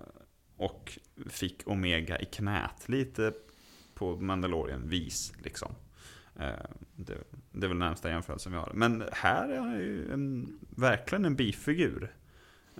och 0.56 0.98
fick 1.28 1.62
Omega 1.66 2.18
i 2.18 2.24
knät, 2.24 2.88
lite 2.88 3.32
på 3.94 4.16
Mandalorian-vis 4.16 5.32
liksom. 5.38 5.72
Eh, 6.36 6.50
det, 6.96 7.18
det 7.52 7.66
är 7.66 7.68
väl 7.68 7.78
närmsta 7.78 8.10
jämförelsen 8.10 8.52
vi 8.52 8.58
har. 8.58 8.72
Men 8.74 9.04
här 9.12 9.48
är 9.48 9.58
han 9.58 9.78
ju 9.78 10.12
en, 10.12 10.58
verkligen 10.76 11.24
en 11.24 11.36
bifigur. 11.36 12.14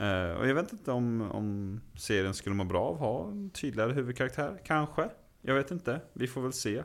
Eh, 0.00 0.30
och 0.30 0.48
jag 0.48 0.54
vet 0.54 0.72
inte 0.72 0.92
om, 0.92 1.30
om 1.30 1.80
serien 1.96 2.34
skulle 2.34 2.56
må 2.56 2.64
bra 2.64 2.84
av 2.84 2.94
att 2.94 3.00
ha 3.00 3.28
en 3.28 3.50
tydligare 3.50 3.92
huvudkaraktär, 3.92 4.60
kanske. 4.64 5.10
Jag 5.42 5.54
vet 5.54 5.70
inte, 5.70 6.00
vi 6.12 6.26
får 6.26 6.42
väl 6.42 6.52
se. 6.52 6.82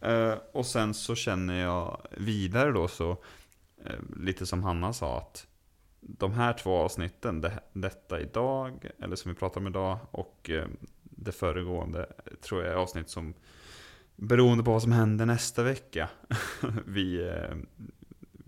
Eh, 0.00 0.34
och 0.52 0.66
sen 0.66 0.94
så 0.94 1.14
känner 1.14 1.60
jag 1.60 2.00
vidare 2.10 2.72
då 2.72 2.88
så, 2.88 3.10
eh, 3.84 4.00
lite 4.16 4.46
som 4.46 4.62
Hanna 4.62 4.92
sa, 4.92 5.18
att 5.18 5.46
de 6.00 6.32
här 6.32 6.52
två 6.52 6.76
avsnitten, 6.76 7.40
det, 7.40 7.60
detta 7.72 8.20
idag, 8.20 8.86
eller 8.98 9.16
som 9.16 9.30
vi 9.30 9.38
pratar 9.38 9.60
om 9.60 9.66
idag, 9.66 9.98
och 10.10 10.50
det 11.02 11.32
föregående, 11.32 12.06
tror 12.40 12.62
jag 12.62 12.72
är 12.72 12.76
avsnitt 12.76 13.10
som, 13.10 13.34
beroende 14.16 14.64
på 14.64 14.72
vad 14.72 14.82
som 14.82 14.92
händer 14.92 15.26
nästa 15.26 15.62
vecka, 15.62 16.08
vi, 16.86 17.32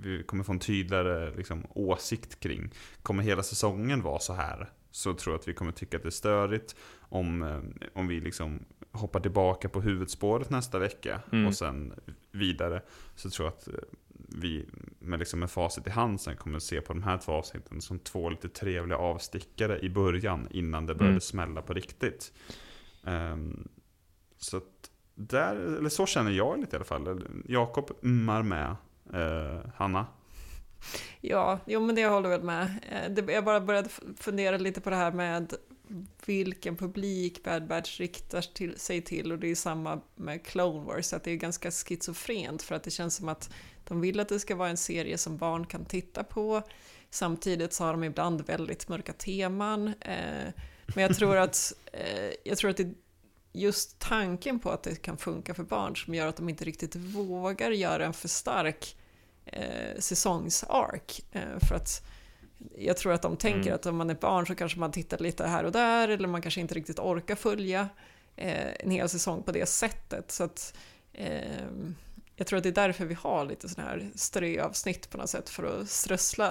vi 0.01 0.23
kommer 0.23 0.45
få 0.45 0.53
en 0.53 0.59
tydligare 0.59 1.35
liksom, 1.37 1.67
åsikt 1.71 2.41
kring. 2.41 2.71
Kommer 3.03 3.23
hela 3.23 3.43
säsongen 3.43 4.03
vara 4.03 4.19
så 4.19 4.33
här? 4.33 4.71
Så 4.91 5.15
tror 5.15 5.35
jag 5.35 5.41
att 5.41 5.49
vi 5.49 5.53
kommer 5.55 5.73
tycka 5.73 5.97
att 5.97 6.03
det 6.03 6.09
är 6.09 6.11
störigt. 6.11 6.77
Om, 7.01 7.43
eh, 7.43 7.61
om 7.95 8.09
vi 8.09 8.21
liksom 8.21 8.65
hoppar 8.93 9.21
tillbaka 9.21 9.69
på 9.69 9.81
huvudspåret 9.81 10.51
nästa 10.51 10.79
vecka 10.79 11.21
Mm. 11.33 11.47
och 11.47 11.55
sen 11.55 11.93
vidare. 12.33 12.83
Så 13.15 13.31
tror 13.31 13.47
jag 13.47 13.53
att 13.55 13.69
eh, 13.69 13.75
vi 14.29 14.67
med, 14.99 15.19
liksom 15.19 15.41
med 15.41 15.51
facit 15.51 15.87
i 15.87 15.91
hand 15.91 16.21
sen 16.21 16.37
kommer 16.37 16.59
se 16.59 16.81
på 16.81 16.93
de 16.93 17.03
här 17.03 17.19
två 17.19 17.33
avsnitten 17.33 17.81
som 17.81 17.99
två 17.99 18.31
lite 18.31 18.49
trevliga 18.49 18.99
avstickare 18.99 19.79
i 19.81 19.91
början 19.91 20.49
innan 20.51 20.87
det 20.87 20.95
började 20.95 21.11
Mm. 21.13 21.21
smälla 21.21 21.63
på 21.63 21.75
riktigt. 21.75 22.33
Ehm, 23.05 23.69
så 24.39 24.61
där, 25.15 25.57
eller 25.57 25.89
så 25.89 26.07
känner 26.07 26.31
jag 26.31 26.61
lite 26.61 26.77
i 26.77 26.79
alla 26.79 26.85
fall. 26.85 27.25
Jakob 27.49 27.91
ummar 28.03 28.43
med. 28.43 28.77
Eh, 29.15 29.71
Hanna? 29.77 30.07
Ja, 31.21 31.59
jo 31.67 31.81
men 31.81 31.95
det 31.95 32.01
jag 32.01 32.11
håller 32.11 32.29
väl 32.29 32.43
med. 32.43 32.71
Eh, 32.91 33.35
jag 33.35 33.45
bara 33.45 33.61
började 33.61 33.89
fundera 34.17 34.57
lite 34.57 34.81
på 34.81 34.91
det 34.91 34.97
här 34.97 35.13
med 35.13 35.55
vilken 36.27 36.77
publik 36.77 37.45
Bad 37.45 37.67
Batch 37.67 38.01
riktar 38.01 38.41
till, 38.41 38.79
sig 38.79 39.03
till 39.03 39.33
och 39.33 39.39
det 39.39 39.51
är 39.51 39.55
samma 39.55 40.01
med 40.15 40.45
Clone 40.45 40.85
Wars, 40.85 41.13
att 41.13 41.25
det 41.25 41.31
är 41.31 41.37
ganska 41.37 41.71
schizofrent 41.71 42.63
för 42.63 42.75
att 42.75 42.83
det 42.83 42.91
känns 42.91 43.15
som 43.15 43.29
att 43.29 43.51
de 43.85 44.01
vill 44.01 44.21
att 44.21 44.29
det 44.29 44.41
ska 44.41 44.57
vara 44.57 44.69
en 44.69 44.77
serie 44.77 45.19
som 45.19 45.37
barn 45.37 45.67
kan 45.67 45.85
titta 45.85 46.25
på. 46.25 46.63
Samtidigt 47.11 47.73
så 47.73 47.85
har 47.85 47.93
de 47.93 48.05
ibland 48.05 48.47
väldigt 48.47 48.89
mörka 48.89 49.13
teman. 49.13 49.89
Eh, 50.01 50.53
men 50.95 51.05
jag 51.05 51.17
tror 51.17 51.37
att, 51.37 51.73
eh, 51.93 52.31
jag 52.45 52.59
tror 52.59 52.71
att 52.71 52.77
det 52.77 52.95
just 53.53 53.99
tanken 53.99 54.59
på 54.59 54.71
att 54.71 54.83
det 54.83 55.03
kan 55.03 55.17
funka 55.17 55.55
för 55.55 55.65
barn 55.65 55.97
som 55.97 56.15
gör 56.15 56.27
att 56.27 56.37
de 56.37 56.49
inte 56.49 56.65
riktigt 56.65 56.97
vågar 56.97 57.71
göra 57.71 58.07
en 58.07 58.13
för 58.13 58.29
stark 58.29 58.97
eh, 59.53 59.99
säsongsark. 59.99 61.25
Eh, 61.33 61.59
för 61.69 61.75
att 61.75 62.03
jag 62.79 62.97
tror 62.97 63.13
att 63.13 63.23
de 63.23 63.37
tänker 63.37 63.61
Mm. 63.61 63.75
att 63.75 63.87
om 63.87 63.97
man 63.97 64.11
är 64.11 64.15
barn 64.15 64.47
så 64.47 64.55
kanske 64.55 64.79
man 64.79 64.93
tittar 64.93 65.19
lite 65.19 65.47
här 65.47 65.65
och 65.65 65.73
där 65.73 66.09
eller 66.09 66.29
man 66.29 66.43
kanske 66.43 66.61
inte 66.61 66.75
riktigt 66.75 66.99
orkar 66.99 67.35
följa 67.35 67.89
eh, 68.37 68.73
en 68.81 68.91
hel 68.91 69.09
säsong 69.09 69.43
på 69.43 69.53
det 69.53 69.67
sättet. 69.67 70.31
Så 70.31 70.45
att 70.45 70.75
eh, 71.13 71.67
jag 72.37 72.47
tror 72.47 72.57
att 72.57 72.63
det 72.63 72.69
är 72.69 72.73
därför 72.73 73.05
vi 73.05 73.15
har 73.15 73.45
lite 73.45 73.69
sådana 73.69 73.91
här 73.91 74.11
ströavsnitt 74.15 75.11
på 75.11 75.19
något 75.19 75.31
sätt 75.31 75.49
för 75.49 75.81
att 75.81 75.89
strössla 75.91 76.49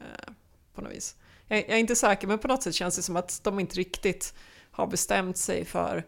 eh, 0.00 0.32
på 0.74 0.80
något 0.80 0.92
vis. 0.92 1.16
Jag, 1.46 1.58
jag 1.58 1.70
är 1.70 1.76
inte 1.76 1.96
säker 1.96 2.26
men 2.26 2.38
på 2.38 2.48
något 2.48 2.62
sätt 2.62 2.74
känns 2.74 2.96
det 2.96 3.02
som 3.02 3.16
att 3.16 3.40
de 3.44 3.60
inte 3.60 3.76
riktigt 3.76 4.34
har 4.70 4.86
bestämt 4.86 5.36
sig 5.36 5.64
för 5.64 6.04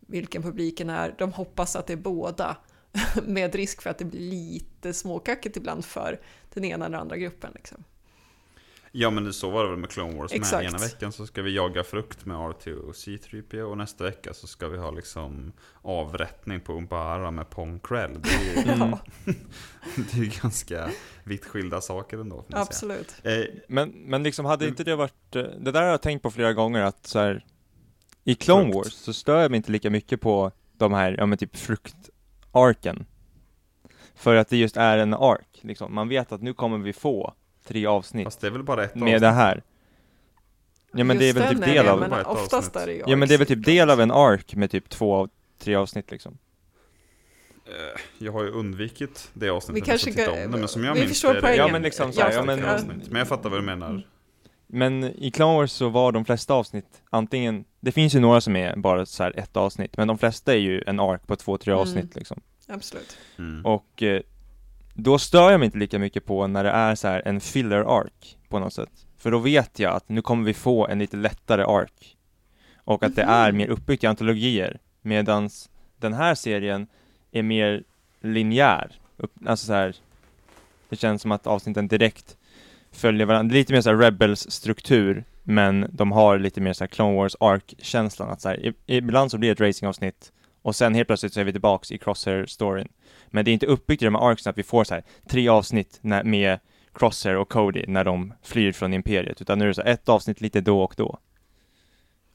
vilken 0.00 0.42
publiken 0.42 0.90
är. 0.90 1.14
De 1.18 1.32
hoppas 1.32 1.76
att 1.76 1.86
det 1.86 1.92
är 1.92 1.96
båda 1.96 2.56
med 3.26 3.54
risk 3.54 3.82
för 3.82 3.90
att 3.90 3.98
det 3.98 4.04
blir 4.04 4.20
lite 4.20 4.92
småkackigt 4.92 5.56
ibland 5.56 5.84
för 5.84 6.20
den 6.54 6.64
ena 6.64 6.86
eller 6.86 6.98
andra 6.98 7.16
gruppen. 7.16 7.52
Liksom. 7.54 7.84
Ja 8.92 9.10
men 9.10 9.24
det, 9.24 9.32
så 9.32 9.50
var 9.50 9.64
det 9.64 9.70
väl 9.70 9.78
med 9.78 9.90
Clone 9.90 10.16
Wars 10.18 10.30
med. 10.32 10.40
Exakt. 10.40 10.64
Ena 10.64 10.78
veckan 10.78 11.12
så 11.12 11.26
ska 11.26 11.42
vi 11.42 11.54
jaga 11.54 11.84
frukt 11.84 12.26
med 12.26 12.36
R2 12.36 12.74
och 12.74 12.92
C3PO 12.94 13.62
och 13.62 13.78
nästa 13.78 14.04
vecka 14.04 14.34
så 14.34 14.46
ska 14.46 14.68
vi 14.68 14.78
ha 14.78 14.90
liksom 14.90 15.52
avrättning 15.82 16.60
på 16.60 16.72
Umpara 16.72 17.30
med 17.30 17.50
Pong 17.50 17.80
Krell. 17.80 18.20
Det 18.22 18.28
är 18.60 18.64
ju, 18.66 18.72
Mm. 18.82 18.90
Det 19.96 20.12
är 20.12 20.24
ju 20.24 20.30
ganska 20.42 20.90
vitt 21.24 21.44
skilda 21.44 21.80
saker 21.80 22.18
ändå. 22.18 22.44
absolut. 22.50 23.14
Eh, 23.22 23.44
Men, 23.68 23.88
men 23.90 24.22
liksom 24.22 24.44
hade 24.46 24.68
inte 24.68 24.84
det 24.84 24.96
varit, 24.96 25.36
eh, 25.36 25.42
det 25.42 25.72
där 25.72 25.82
har 25.82 25.88
jag 25.88 26.02
tänkt 26.02 26.22
på 26.22 26.30
flera 26.30 26.52
gånger 26.52 26.80
att 26.82 27.06
så 27.06 27.18
här, 27.18 27.44
i 28.24 28.34
Clone 28.34 28.62
Frukt. 28.72 28.76
Wars 28.76 28.92
så 28.92 29.12
stör 29.12 29.42
jag 29.42 29.50
mig 29.50 29.56
inte 29.56 29.72
lika 29.72 29.90
mycket 29.90 30.20
på 30.20 30.52
de 30.72 30.92
här, 30.92 31.14
ja 31.18 31.26
men 31.26 31.38
typ 31.38 31.56
fruktarken. 32.52 33.06
För 34.14 34.34
att 34.34 34.48
det 34.48 34.56
just 34.56 34.76
är 34.76 34.98
en 34.98 35.14
ark, 35.14 35.58
liksom. 35.60 35.94
Man 35.94 36.08
vet 36.08 36.32
att 36.32 36.42
nu 36.42 36.54
kommer 36.54 36.78
vi 36.78 36.92
få 36.92 37.34
tre 37.66 37.86
avsnitt 37.86 38.24
fast 38.24 38.40
det 38.40 38.46
är 38.46 38.50
väl 38.50 38.62
bara 38.62 38.84
ett 38.84 38.94
med 38.94 39.02
avsnitt. 39.02 39.20
det 39.20 39.28
här. 39.30 39.62
Ja 40.92 41.04
men 41.04 41.18
det 41.18 41.24
är 41.24 41.26
Just 41.26 41.38
väl 41.38 41.48
typ 41.54 41.64
del 41.64 41.84
det, 41.84 41.92
av, 41.92 42.00
Men 42.00 42.12
oftast 42.12 42.54
avsnitt. 42.54 42.76
är 42.76 42.86
det 42.86 42.92
ju 42.92 43.02
ja 43.06 43.16
men 43.16 43.28
det 43.28 43.34
är 43.34 43.38
väl 43.38 43.46
typ 43.46 43.64
del 43.64 43.90
av 43.90 44.00
en 44.00 44.10
ark 44.10 44.54
med 44.54 44.70
typ 44.70 44.88
två, 44.88 45.14
av- 45.14 45.30
tre 45.58 45.74
avsnitt 45.74 46.10
liksom. 46.10 46.38
Eh, 47.66 48.00
Jag 48.18 48.32
har 48.32 48.42
ju 48.44 48.50
undvikit 48.50 49.30
det 49.34 49.50
avsnittet. 49.50 49.82
Vi 49.82 49.86
kanske 49.86 50.12
kan- 50.12 50.28
om 50.28 50.34
det, 50.52 50.58
men 50.58 50.68
som 50.68 50.84
jag 50.84 50.94
vi 50.94 51.00
minns 51.00 51.12
förstår 51.12 51.34
det. 51.34 51.56
Ja, 51.56 51.68
men 51.68 51.82
liksom 51.82 52.12
så 52.12 52.20
här, 52.20 52.32
ja, 52.32 52.42
men- 52.42 52.60
men 53.10 53.18
jag 53.18 53.28
fattar 53.28 53.50
vad 53.50 53.58
du 53.58 53.62
menar. 53.64 54.06
Men 54.72 55.04
i 55.04 55.30
Clone 55.30 55.54
Wars 55.56 55.70
så 55.72 55.88
var 55.88 56.12
de 56.12 56.24
flesta 56.24 56.54
avsnitt 56.54 57.02
antingen, 57.10 57.64
det 57.80 57.92
finns 57.92 58.14
ju 58.14 58.20
några 58.20 58.40
som 58.40 58.56
är 58.56 58.76
bara 58.76 59.06
så 59.06 59.22
här 59.22 59.38
ett 59.38 59.56
avsnitt, 59.56 59.96
men 59.96 60.08
de 60.08 60.18
flesta 60.18 60.52
är 60.54 60.58
ju 60.58 60.82
en 60.86 61.00
ark 61.00 61.26
på 61.26 61.36
två, 61.36 61.58
tre 61.58 61.72
Mm. 61.72 61.80
avsnitt 61.82 62.14
liksom. 62.16 62.40
Absolut. 62.68 63.16
Mm. 63.38 63.66
Och 63.66 64.02
eh, 64.02 64.20
då 64.94 65.18
stör 65.18 65.50
jag 65.50 65.58
mig 65.60 65.66
inte 65.66 65.78
lika 65.78 65.98
mycket 65.98 66.24
på 66.26 66.46
när 66.46 66.64
det 66.64 66.70
är 66.70 66.94
så 66.94 67.08
här 67.08 67.22
en 67.24 67.40
filler 67.40 67.98
ark 67.98 68.38
på 68.48 68.58
något 68.58 68.72
sätt. 68.72 69.06
För 69.18 69.30
då 69.30 69.38
vet 69.38 69.78
jag 69.78 69.94
att 69.96 70.08
nu 70.08 70.22
kommer 70.22 70.44
vi 70.44 70.54
få 70.54 70.86
en 70.86 70.98
lite 70.98 71.16
lättare 71.16 71.62
ark. 71.62 72.16
Och 72.76 73.02
att 73.02 73.16
det 73.16 73.22
Mhm. 73.24 73.34
är 73.34 73.52
mer 73.52 73.68
uppbyggt 73.68 74.04
i 74.04 74.06
antologier. 74.06 74.78
Medans 75.02 75.70
den 75.96 76.12
här 76.12 76.34
serien 76.34 76.86
är 77.32 77.42
mer 77.42 77.82
linjär. 78.20 78.92
Upp, 79.16 79.32
alltså 79.46 79.66
så 79.66 79.72
här, 79.72 79.96
det 80.88 80.96
känns 80.96 81.22
som 81.22 81.32
att 81.32 81.46
avsnitten 81.46 81.88
direkt 81.88 82.36
följer 82.92 83.26
varandra. 83.26 83.54
Lite 83.54 83.72
mer 83.72 83.80
så 83.80 83.90
här 83.90 83.96
Rebels-struktur, 83.96 85.24
men 85.42 85.86
de 85.92 86.12
har 86.12 86.38
lite 86.38 86.60
mer 86.60 86.72
så 86.72 86.84
här 86.84 86.88
Clone 86.88 87.16
Wars 87.16 87.36
ark-känslan. 87.40 88.30
Att 88.30 88.40
så 88.40 88.48
här, 88.48 88.74
ibland 88.86 89.30
så 89.30 89.38
blir 89.38 89.48
det 89.48 89.52
ett 89.52 89.68
racingavsnitt 89.68 90.32
och 90.62 90.76
sen 90.76 90.94
helt 90.94 91.06
plötsligt 91.06 91.32
så 91.32 91.40
är 91.40 91.44
vi 91.44 91.52
tillbaks 91.52 91.92
i 91.92 91.98
Crosshair-storyn. 91.98 92.88
Men 93.26 93.44
det 93.44 93.50
är 93.50 93.52
inte 93.52 93.66
uppbyggt 93.66 94.02
i 94.02 94.04
de 94.04 94.14
här 94.14 94.30
arcsen 94.30 94.50
att 94.50 94.58
vi 94.58 94.62
får 94.62 94.84
så 94.84 94.94
här 94.94 95.04
tre 95.28 95.48
avsnitt 95.48 95.98
när, 96.00 96.24
med 96.24 96.58
Crosshair 96.94 97.36
och 97.36 97.48
Cody 97.48 97.84
när 97.86 98.04
de 98.04 98.32
flyr 98.42 98.72
från 98.72 98.94
Imperiet, 98.94 99.40
utan 99.40 99.58
nu 99.58 99.64
är 99.64 99.68
det 99.68 99.74
så 99.74 99.82
här 99.82 99.92
ett 99.92 100.08
avsnitt 100.08 100.40
lite 100.40 100.60
då 100.60 100.82
och 100.82 100.94
då. 100.96 101.18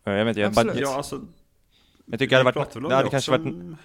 Jag 0.03 0.25
vet 0.25 0.27
inte, 0.27 0.41
jag, 0.41 0.53
bara. 0.53 0.75
Ja, 0.75 0.95
alltså, 0.95 1.21
jag 2.05 2.19
tycker 2.19 2.35
det 2.35 2.43
hade 2.43 2.59
varit, 2.59 2.73
det 2.73 2.95
hade 2.95 2.95
också 2.97 3.11
kanske 3.11 3.31
varit, 3.31 3.77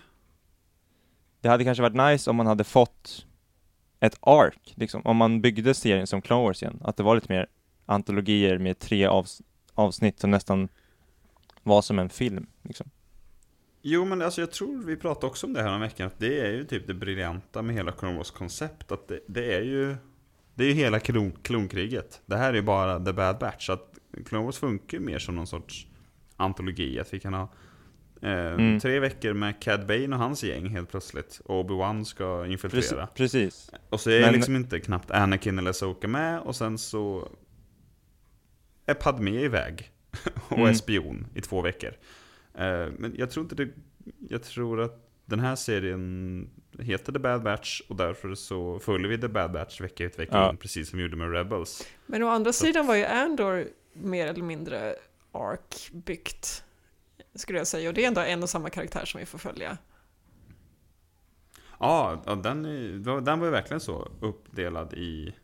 det 1.40 1.48
hade 1.48 1.64
kanske 1.64 1.82
varit 1.82 2.12
nice 2.12 2.30
om 2.30 2.36
man 2.36 2.46
hade 2.46 2.64
fått 2.64 3.26
ett 4.00 4.18
ark, 4.20 4.72
liksom, 4.76 5.02
om 5.04 5.16
man 5.16 5.40
byggde 5.40 5.74
serien 5.74 6.06
som 6.06 6.22
Clone 6.22 6.42
Wars 6.42 6.62
igen, 6.62 6.80
att 6.84 6.96
det 6.96 7.02
var 7.02 7.14
lite 7.14 7.32
mer 7.32 7.46
antologier 7.86 8.58
med 8.58 8.78
tre 8.78 9.06
avs 9.06 9.42
avsnitt 9.74 10.20
som 10.20 10.30
nästan 10.30 10.68
var 11.62 11.82
som 11.82 11.98
en 11.98 12.08
film, 12.10 12.46
liksom. 12.62 12.90
Jo 13.82 14.04
men 14.04 14.22
alltså 14.22 14.40
jag 14.40 14.50
tror 14.50 14.82
vi 14.84 14.96
pratade 14.96 15.26
också 15.26 15.46
om 15.46 15.52
det 15.52 15.62
här 15.62 15.74
om 15.74 15.80
veckan, 15.80 16.06
att 16.06 16.18
det 16.18 16.40
är 16.40 16.50
ju 16.52 16.64
typ 16.64 16.86
det 16.86 16.94
briljanta 16.94 17.62
med 17.62 17.74
hela 17.74 17.92
Clone 17.92 18.16
Wars 18.16 18.30
koncept, 18.30 18.92
att 18.92 19.08
det, 19.08 19.20
det 19.26 19.54
är 19.54 19.62
ju 19.62 19.96
Det 20.54 20.64
är 20.64 20.68
ju 20.68 20.74
hela 20.74 21.00
klon, 21.00 21.32
klonkriget. 21.42 22.20
Det 22.26 22.36
här 22.36 22.50
är 22.50 22.54
ju 22.54 22.62
bara 22.62 23.04
The 23.04 23.12
Bad 23.12 23.38
Batch, 23.38 23.66
så 23.66 23.72
att 23.72 23.98
Clone 24.26 24.44
Wars 24.44 24.58
funkar 24.58 24.98
ju 24.98 25.04
mer 25.04 25.18
som 25.18 25.34
någon 25.34 25.46
sorts 25.46 25.86
antologi, 26.36 27.00
att 27.00 27.14
vi 27.14 27.20
kan 27.20 27.34
ha 27.34 27.48
Mm. 28.22 28.80
tre 28.80 29.00
veckor 29.00 29.32
med 29.32 29.60
Cad 29.62 29.86
Bane 29.86 30.06
och 30.16 30.18
hans 30.22 30.44
gäng 30.44 30.68
helt 30.68 30.90
plötsligt, 30.90 31.40
och 31.44 31.64
Obi-Wan 31.64 32.04
ska 32.04 32.46
infiltrera. 32.46 33.06
Precis. 33.06 33.16
precis. 33.16 33.70
Och 33.90 34.00
så 34.00 34.10
är 34.10 34.20
Men- 34.20 34.32
liksom 34.34 34.56
inte 34.56 34.80
knappt 34.80 35.10
Anakin 35.10 35.58
eller 35.58 35.72
Soka 35.72 36.08
med 36.08 36.40
och 36.40 36.56
sen 36.56 36.78
så 36.78 37.28
är 38.86 38.94
Padmé 38.94 39.40
iväg 39.44 39.90
och 40.48 40.56
är 40.58 40.62
Mm. 40.62 40.74
spion 40.74 41.26
i 41.34 41.40
två 41.40 41.60
veckor. 41.62 41.90
Eh, 42.54 42.86
Men 42.98 43.14
jag 43.16 43.30
tror 43.30 43.44
inte 43.44 43.54
det, 43.54 43.68
jag 44.28 44.42
tror 44.42 44.80
att 44.80 45.06
den 45.24 45.40
här 45.40 45.56
serien 45.56 46.50
heter 46.78 47.12
The 47.12 47.18
Bad 47.18 47.42
Batch 47.42 47.80
och 47.88 47.96
därför 47.96 48.34
så 48.34 48.78
följer 48.78 49.08
vi 49.08 49.18
The 49.18 49.28
Bad 49.28 49.52
Batch 49.52 49.80
vecka 49.80 50.04
ut 50.04 50.18
vecka 50.18 50.36
Ja. 50.36 50.50
in, 50.50 50.56
precis 50.56 50.90
som 50.90 50.96
vi 50.96 51.02
gjorde 51.02 51.16
med 51.16 51.32
Rebels. 51.32 51.86
Men 52.06 52.22
å 52.22 52.28
andra 52.28 52.52
Så- 52.52 52.64
sidan 52.66 52.86
var 52.86 52.94
ju 52.94 53.04
Andor 53.04 53.64
mer 53.92 54.26
eller 54.26 54.42
mindre 54.42 54.94
ark-byggt, 55.32 56.64
skulle 57.34 57.58
jag 57.58 57.66
säga. 57.66 57.88
Och 57.88 57.94
det 57.94 58.04
är 58.04 58.08
ändå 58.08 58.20
en 58.20 58.42
och 58.42 58.50
samma 58.50 58.70
karaktär 58.70 59.04
som 59.04 59.20
vi 59.20 59.26
får 59.26 59.38
följa. 59.38 59.78
Ja, 61.80 62.22
den, 62.42 62.64
är- 62.64 63.20
den 63.20 63.38
var 63.38 63.46
ju 63.46 63.52
verkligen 63.52 63.80
så 63.80 64.08
uppdelad 64.20 64.94
i, 64.94 65.34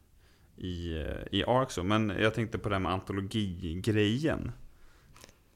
i, 0.57 0.89
i 1.31 1.45
så. 1.69 1.83
Men 1.83 2.09
jag 2.21 2.35
tänkte 2.35 2.59
på 2.59 2.69
det 2.69 2.75
här 2.75 2.81
med 2.81 2.93
antologigrejen. 2.93 4.53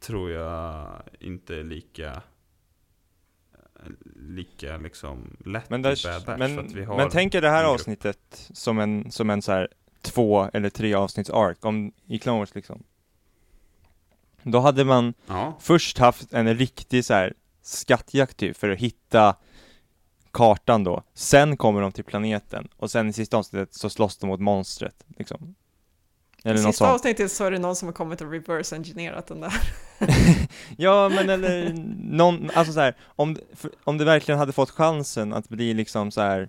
Tror 0.00 0.30
jag 0.30 1.02
inte 1.20 1.56
är 1.56 1.64
lika 1.64 2.22
lika 4.16 4.76
liksom 4.76 5.36
lätt 5.44 5.70
Men, 5.70 5.80
i 5.80 5.82
där, 5.82 5.96
Bad 6.04 6.24
Batch. 6.26 6.38
men, 6.38 6.54
för 6.56 6.64
att 6.64 6.72
vi 6.72 6.84
har 6.84 6.96
men 6.96 7.10
tänk 7.10 7.34
er 7.34 7.40
det 7.40 7.48
här 7.50 7.64
avsnittet 7.64 8.50
som 8.54 8.78
en, 8.78 9.10
som 9.10 9.30
en 9.30 9.42
så 9.42 9.52
här 9.52 9.68
två 10.02 10.50
eller 10.52 10.70
tre 10.70 10.94
avsnitts 10.94 11.30
ark 11.30 11.64
om, 11.64 11.92
i 12.06 12.18
Clone 12.18 12.38
Wars 12.38 12.54
liksom. 12.54 12.82
Då 14.42 14.60
hade 14.60 14.84
man 14.84 15.14
Ja, 15.26 15.56
först 15.60 15.98
haft 15.98 16.32
en 16.32 16.54
riktig 16.54 17.04
så 17.04 17.14
här 17.14 17.34
skattjakt 17.62 18.36
typ 18.36 18.56
för 18.56 18.68
att 18.70 18.78
hitta 18.78 19.36
kartan 20.32 20.84
då. 20.84 21.02
Sen 21.14 21.56
kommer 21.56 21.80
de 21.80 21.92
till 21.92 22.04
planeten 22.04 22.68
och 22.76 22.90
sen 22.90 23.08
i 23.08 23.12
sista 23.12 23.36
avsnittet 23.36 23.74
så 23.74 23.90
slåss 23.90 24.16
de 24.16 24.26
mot 24.26 24.40
monstret 24.40 25.04
liksom. 25.18 25.54
Eller 26.44 26.54
I 26.54 26.58
sista 26.58 26.72
sånt. 26.72 26.90
avsnittet 26.94 27.32
så 27.32 27.44
är 27.44 27.50
det 27.50 27.58
någon 27.58 27.76
som 27.76 27.88
har 27.88 27.92
kommit 27.92 28.20
och 28.20 28.30
reverse-engineerat 28.30 29.26
den 29.26 29.40
där. 29.40 29.52
Ja, 30.76 31.08
men 31.08 31.30
eller 31.30 31.72
någon, 32.16 32.50
alltså 32.54 32.72
så 32.72 32.80
här, 32.80 32.96
om, 33.02 33.36
om 33.84 33.98
det 33.98 34.04
verkligen 34.04 34.38
hade 34.38 34.52
fått 34.52 34.70
chansen 34.70 35.32
att 35.32 35.48
bli 35.48 35.74
liksom 35.74 36.10
så 36.10 36.20
här 36.20 36.48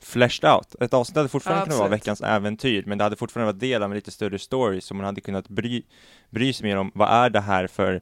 fleshed 0.00 0.50
out. 0.50 0.74
Ett 0.80 0.94
avsnitt 0.94 1.16
hade 1.16 1.28
fortfarande 1.28 1.60
Ja, 1.60 1.64
kunnat 1.64 1.78
vara 1.78 1.88
veckans 1.88 2.20
äventyr, 2.20 2.84
men 2.86 2.98
det 2.98 3.04
hade 3.04 3.16
fortfarande 3.16 3.52
varit 3.52 3.60
del 3.60 3.82
av 3.82 3.90
en 3.90 3.94
lite 3.94 4.10
större 4.10 4.38
story 4.38 4.80
som 4.80 4.96
man 4.96 5.06
hade 5.06 5.20
kunnat 5.20 5.48
bry, 5.48 5.82
bry 6.30 6.52
sig 6.52 6.66
mer 6.68 6.76
om. 6.76 6.90
Vad 6.94 7.08
är 7.10 7.30
det 7.30 7.40
här 7.40 7.66
för 7.66 8.00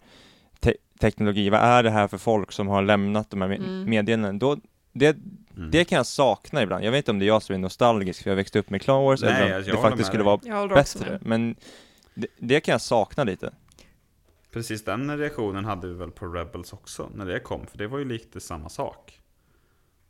te- 0.60 0.76
teknologi? 1.00 1.50
Vad 1.50 1.60
är 1.60 1.82
det 1.82 1.90
här 1.90 2.08
för 2.08 2.18
folk 2.18 2.52
som 2.52 2.68
har 2.68 2.82
lämnat 2.82 3.30
de 3.30 3.40
här 3.40 3.48
med- 3.48 3.58
Mm. 3.58 3.90
meddelandena? 3.90 4.38
Då, 4.38 4.56
det, 4.92 5.06
mm. 5.56 5.70
det 5.70 5.84
kan 5.84 5.96
jag 5.96 6.06
sakna 6.06 6.62
ibland. 6.62 6.84
Jag 6.84 6.90
vet 6.92 6.98
inte 6.98 7.10
om 7.10 7.18
det 7.18 7.24
är 7.24 7.28
jag 7.28 7.42
som 7.42 7.54
är 7.54 7.58
nostalgisk 7.58 8.22
för 8.22 8.30
jag 8.30 8.36
växte 8.36 8.58
upp 8.58 8.70
med 8.70 8.82
Clone 8.82 9.04
Wars 9.04 9.22
Nej, 9.22 9.32
eller 9.32 9.56
om 9.58 9.64
jag 9.66 9.76
det 9.76 9.82
faktiskt 9.82 10.06
skulle 10.08 10.24
dig. 10.24 10.40
vara 10.52 10.68
bättre. 10.68 11.18
Men 11.22 11.56
det, 12.14 12.26
det 12.38 12.60
kan 12.60 12.72
jag 12.72 12.80
sakna 12.80 13.24
lite. 13.24 13.52
Precis 14.52 14.84
den 14.84 15.18
reaktionen 15.18 15.64
hade 15.64 15.88
vi 15.88 15.94
väl 15.94 16.10
på 16.10 16.26
Rebels 16.26 16.72
också 16.72 17.10
när 17.14 17.26
det 17.26 17.40
kom. 17.40 17.66
För 17.66 17.78
det 17.78 17.86
var 17.86 17.98
ju 17.98 18.04
lite 18.04 18.40
samma 18.40 18.68
sak. 18.68 19.20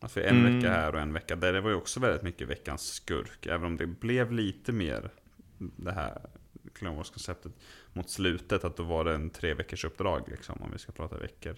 Alltså 0.04 0.20
en 0.22 0.38
Mm. 0.40 0.54
vecka 0.56 0.70
här 0.72 0.94
och 0.94 1.00
en 1.00 1.12
vecka 1.12 1.36
där. 1.36 1.52
Det 1.52 1.60
var 1.60 1.70
ju 1.70 1.76
också 1.76 2.00
väldigt 2.00 2.22
mycket 2.22 2.48
veckans 2.48 2.82
skurk. 2.92 3.46
Även 3.46 3.64
om 3.66 3.76
det 3.76 3.86
blev 3.86 4.32
lite 4.32 4.72
mer 4.72 5.10
det 5.58 5.92
här 5.92 6.20
Clone 6.74 6.96
Wars-konceptet 6.96 7.52
mot 7.92 8.10
slutet. 8.10 8.64
Att 8.64 8.76
då 8.76 8.82
var 8.82 9.04
det 9.04 9.14
en 9.14 9.30
tre 9.30 9.54
veckors 9.54 9.84
uppdrag 9.84 10.22
liksom 10.28 10.62
om 10.62 10.70
vi 10.72 10.78
ska 10.78 10.92
prata 10.92 11.18
veckor. 11.18 11.56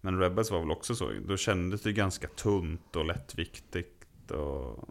Men 0.00 0.18
Rebels 0.20 0.50
var 0.50 0.60
väl 0.60 0.70
också 0.70 0.94
så. 0.94 1.10
Då 1.26 1.36
kändes 1.36 1.82
det 1.82 1.92
ganska 1.92 2.28
tunt 2.28 2.96
och 2.96 3.04
lättviktigt. 3.04 4.30
Och 4.30 4.88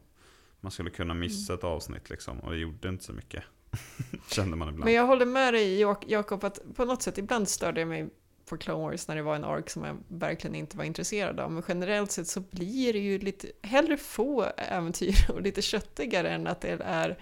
man 0.61 0.71
skulle 0.71 0.89
kunna 0.89 1.13
missa 1.13 1.53
ett 1.53 1.63
avsnitt 1.63 2.09
liksom. 2.09 2.39
Och 2.39 2.51
det 2.51 2.57
gjorde 2.57 2.89
inte 2.89 3.03
så 3.03 3.13
mycket. 3.13 3.43
Kände 4.31 4.57
man 4.57 4.67
ibland. 4.69 4.85
Men 4.85 4.93
jag 4.93 5.05
håller 5.07 5.25
med 5.25 5.53
dig 5.53 5.79
Jak- 5.81 6.05
Jakob 6.07 6.43
att 6.43 6.59
på 6.75 6.85
något 6.85 7.01
sätt 7.01 7.17
ibland 7.17 7.47
störde 7.49 7.81
jag 7.81 7.87
mig 7.87 8.09
på 8.45 8.57
Clone 8.57 8.83
Wars 8.83 9.07
när 9.07 9.15
det 9.15 9.21
var 9.21 9.35
en 9.35 9.43
ark 9.43 9.69
som 9.69 9.83
jag 9.83 9.97
verkligen 10.07 10.55
inte 10.55 10.77
var 10.77 10.83
intresserad 10.83 11.39
av. 11.39 11.51
Men 11.51 11.63
generellt 11.67 12.11
sett 12.11 12.27
så 12.27 12.39
blir 12.39 12.93
det 12.93 12.99
ju 12.99 13.19
lite 13.19 13.47
hellre 13.61 13.97
få 13.97 14.43
äventyr 14.57 15.31
och 15.31 15.41
lite 15.41 15.61
köttigare 15.61 16.29
än 16.29 16.47
att 16.47 16.61
det 16.61 16.77
är 16.83 17.19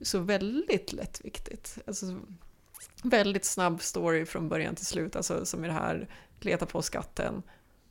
så 0.00 0.18
väldigt 0.18 0.92
lättviktigt. 0.92 1.78
Alltså 1.86 2.06
väldigt 3.02 3.44
snabb 3.44 3.82
story 3.82 4.24
från 4.24 4.48
början 4.48 4.74
till 4.74 4.86
slut, 4.86 5.16
alltså 5.16 5.46
som 5.46 5.64
i 5.64 5.68
det 5.68 5.74
här 5.74 6.08
leta 6.40 6.66
på 6.66 6.82
skatten. 6.82 7.42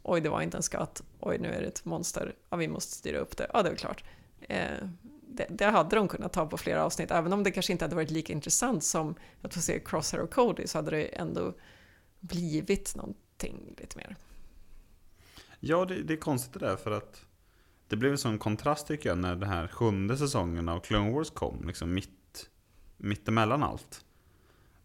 Oj, 0.03 0.21
det 0.21 0.29
var 0.29 0.41
inte 0.41 0.57
en 0.57 0.63
skatt. 0.63 1.03
Oj, 1.19 1.37
nu 1.37 1.47
är 1.47 1.61
det 1.61 1.67
ett 1.67 1.85
monster. 1.85 2.35
Ja, 2.49 2.57
vi 2.57 2.67
måste 2.67 2.95
styra 2.95 3.17
upp 3.17 3.37
det. 3.37 3.47
Ja, 3.53 3.63
det 3.63 3.69
är 3.69 3.75
klart. 3.75 4.03
Eh, 4.41 4.87
det, 5.27 5.45
det 5.49 5.65
hade 5.65 5.95
de 5.95 6.07
kunnat 6.07 6.33
ta 6.33 6.45
på 6.45 6.57
flera 6.57 6.85
avsnitt, 6.85 7.11
även 7.11 7.33
om 7.33 7.43
det 7.43 7.51
kanske 7.51 7.71
inte 7.71 7.85
hade 7.85 7.95
varit 7.95 8.11
lika 8.11 8.33
intressant 8.33 8.83
som 8.83 9.15
att 9.41 9.53
få 9.53 9.61
se 9.61 9.79
Crosshair 9.79 10.23
och 10.23 10.33
Cody 10.33 10.67
så 10.67 10.77
hade 10.77 10.91
det 10.91 11.03
ändå 11.05 11.53
blivit 12.27 12.95
någonting 12.95 13.75
lite 13.77 13.97
mer. 13.97 14.15
Ja, 15.59 15.85
det, 15.85 16.03
det 16.03 16.13
är 16.13 16.17
konstigt 16.17 16.53
det 16.53 16.59
där 16.59 16.75
för 16.75 16.91
att 16.91 17.25
det 17.87 17.95
blev 17.95 18.11
en 18.11 18.17
sån 18.17 18.39
kontrast 18.39 18.87
tycker 18.87 19.09
jag 19.09 19.17
när 19.17 19.35
den 19.35 19.49
här 19.49 19.67
sjunde 19.67 20.17
säsongen 20.17 20.69
av 20.69 20.79
Clone 20.79 21.11
Wars 21.11 21.29
kom, 21.29 21.67
liksom 21.67 21.93
mitt, 21.93 22.49
mitt 22.97 23.27
emellan 23.27 23.63
allt. 23.63 24.05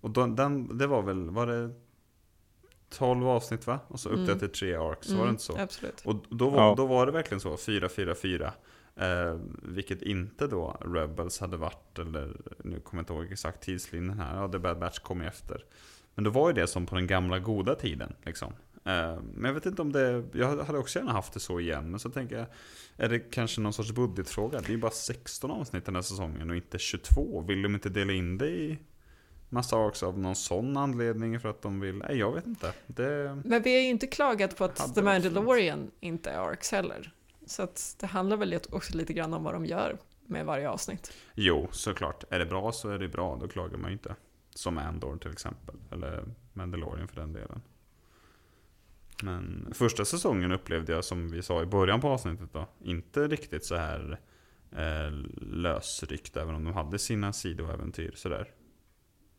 Och 0.01 0.11
då, 0.11 0.27
den, 0.27 0.79
det 0.79 0.87
var 0.87 1.03
väl, 1.03 1.31
var 1.31 1.47
det 1.47 1.71
12 2.91 3.29
avsnitt 3.29 3.67
va? 3.67 3.79
Och 3.89 4.01
så 4.01 4.09
upp 4.09 4.19
Mm. 4.29 4.39
till 4.39 4.49
tre 4.51 4.75
arcs, 4.75 5.11
var 5.11 5.25
det 5.25 5.31
inte 5.31 5.43
så? 5.43 5.59
Absolut. 5.59 6.03
Och 6.05 6.17
då 6.31 6.51
var, 6.51 6.63
Ja. 6.63 6.75
då 6.77 6.87
var 6.87 7.07
det 7.07 7.13
verkligen 7.13 7.41
så, 7.41 7.57
4-4-4. 7.57 8.53
Eh, 8.97 9.39
vilket 9.63 10.03
inte 10.03 10.47
då 10.47 10.77
Rebels 10.81 11.39
hade 11.41 11.57
varit, 11.57 11.99
eller 11.99 12.37
nu 12.65 12.81
kommer 12.81 13.01
jag 13.01 13.03
inte 13.03 13.13
ihåg 13.13 13.33
exakt 13.33 13.63
tidslinjen 13.63 14.19
här, 14.19 14.37
ja 14.41 14.49
The 14.49 14.59
Bad 14.59 14.79
Batch 14.79 14.99
kom 14.99 15.21
efter. 15.21 15.65
Men 16.15 16.25
då 16.25 16.31
var 16.31 16.49
ju 16.49 16.55
det 16.55 16.67
som 16.67 16.87
på 16.87 16.95
den 16.95 17.07
gamla 17.07 17.39
goda 17.39 17.75
tiden 17.75 18.15
liksom. 18.23 18.53
Eh, 18.85 19.17
men 19.35 19.45
jag 19.45 19.53
vet 19.53 19.67
inte 19.67 19.83
om 19.83 19.93
det, 19.93 20.25
jag 20.33 20.65
hade 20.65 20.79
också 20.79 20.99
gärna 20.99 21.13
haft 21.13 21.33
det 21.33 21.41
så 21.41 21.61
igen, 21.61 21.91
men 21.91 22.01
så 22.01 22.11
tänker 22.11 22.37
jag, 22.37 22.47
är 22.97 23.09
det 23.09 23.19
kanske 23.19 23.61
någon 23.61 23.73
sorts 23.73 23.93
budgetfråga? 23.93 24.61
Det 24.61 24.69
är 24.69 24.71
ju 24.71 24.79
bara 24.79 24.91
16 24.91 25.51
avsnitt 25.51 25.85
den 25.85 25.95
här 25.95 26.03
säsongen 26.03 26.51
och 26.51 26.57
inte 26.57 26.79
22. 26.79 27.45
Vill 27.49 27.63
de 27.63 27.75
inte 27.75 27.89
dela 27.89 28.13
in 28.13 28.39
det 28.39 28.49
i 28.49 28.79
massa 29.49 29.77
arcs 29.77 30.03
av 30.03 30.19
någon 30.19 30.37
sån 30.37 30.77
anledning 30.77 31.41
för 31.41 31.49
att 31.49 31.63
de 31.63 31.81
vill, 31.81 31.95
nej 31.95 32.19
jag 32.19 32.33
vet 32.33 32.47
inte. 32.47 32.73
Det, 32.87 33.43
Men 33.45 33.63
vi 33.63 33.75
har 33.75 33.81
ju 33.81 33.89
inte 33.89 34.07
klagat 34.07 34.57
på 34.57 34.65
att 34.65 34.95
The. 34.95 35.03
Mandalorian 35.03 35.91
inte 36.01 36.31
är 36.31 36.39
arcs 36.39 36.73
heller. 36.73 37.13
Så 37.47 37.63
att 37.63 37.97
det 38.01 38.07
handlar 38.07 38.37
väl 38.37 38.61
också 38.71 38.97
lite 38.97 39.13
grann 39.13 39.35
om 39.35 39.45
vad 39.45 39.55
de 39.55 39.67
gör 39.67 39.99
med 40.27 40.47
varje 40.47 40.71
avsnitt. 40.71 41.13
Jo, 41.35 41.69
såklart. 41.71 42.25
Är 42.31 42.39
det 42.39 42.47
bra 42.47 42.73
så 42.73 42.89
är 42.89 42.99
det 42.99 43.09
bra, 43.09 43.39
då 43.41 43.49
klagar 43.49 43.79
man 43.79 43.91
ju 43.91 43.93
inte. 43.93 44.15
Som 44.55 44.79
Andor 44.79 45.17
till 45.17 45.31
exempel, 45.31 45.75
eller 45.91 46.25
Mandalorian 46.53 47.09
för 47.09 47.17
den 47.21 47.33
delen. 47.33 47.63
Men 49.23 49.73
första 49.75 50.05
säsongen 50.05 50.53
upplevde 50.53 50.93
jag, 50.93 51.05
som 51.05 51.31
vi 51.31 51.43
sa 51.43 51.63
i 51.63 51.67
början 51.67 52.01
på 52.01 52.09
avsnittet 52.09 52.53
då, 52.53 52.69
inte 52.81 53.29
riktigt 53.29 53.65
så 53.65 53.77
här 53.77 54.21
eh, 54.73 55.13
lösryckt, 55.41 56.37
även 56.37 56.55
om 56.55 56.65
de 56.65 56.75
hade 56.75 56.99
sina 56.99 57.33
sidoäventyr 57.33 58.13
sådär. 58.15 58.49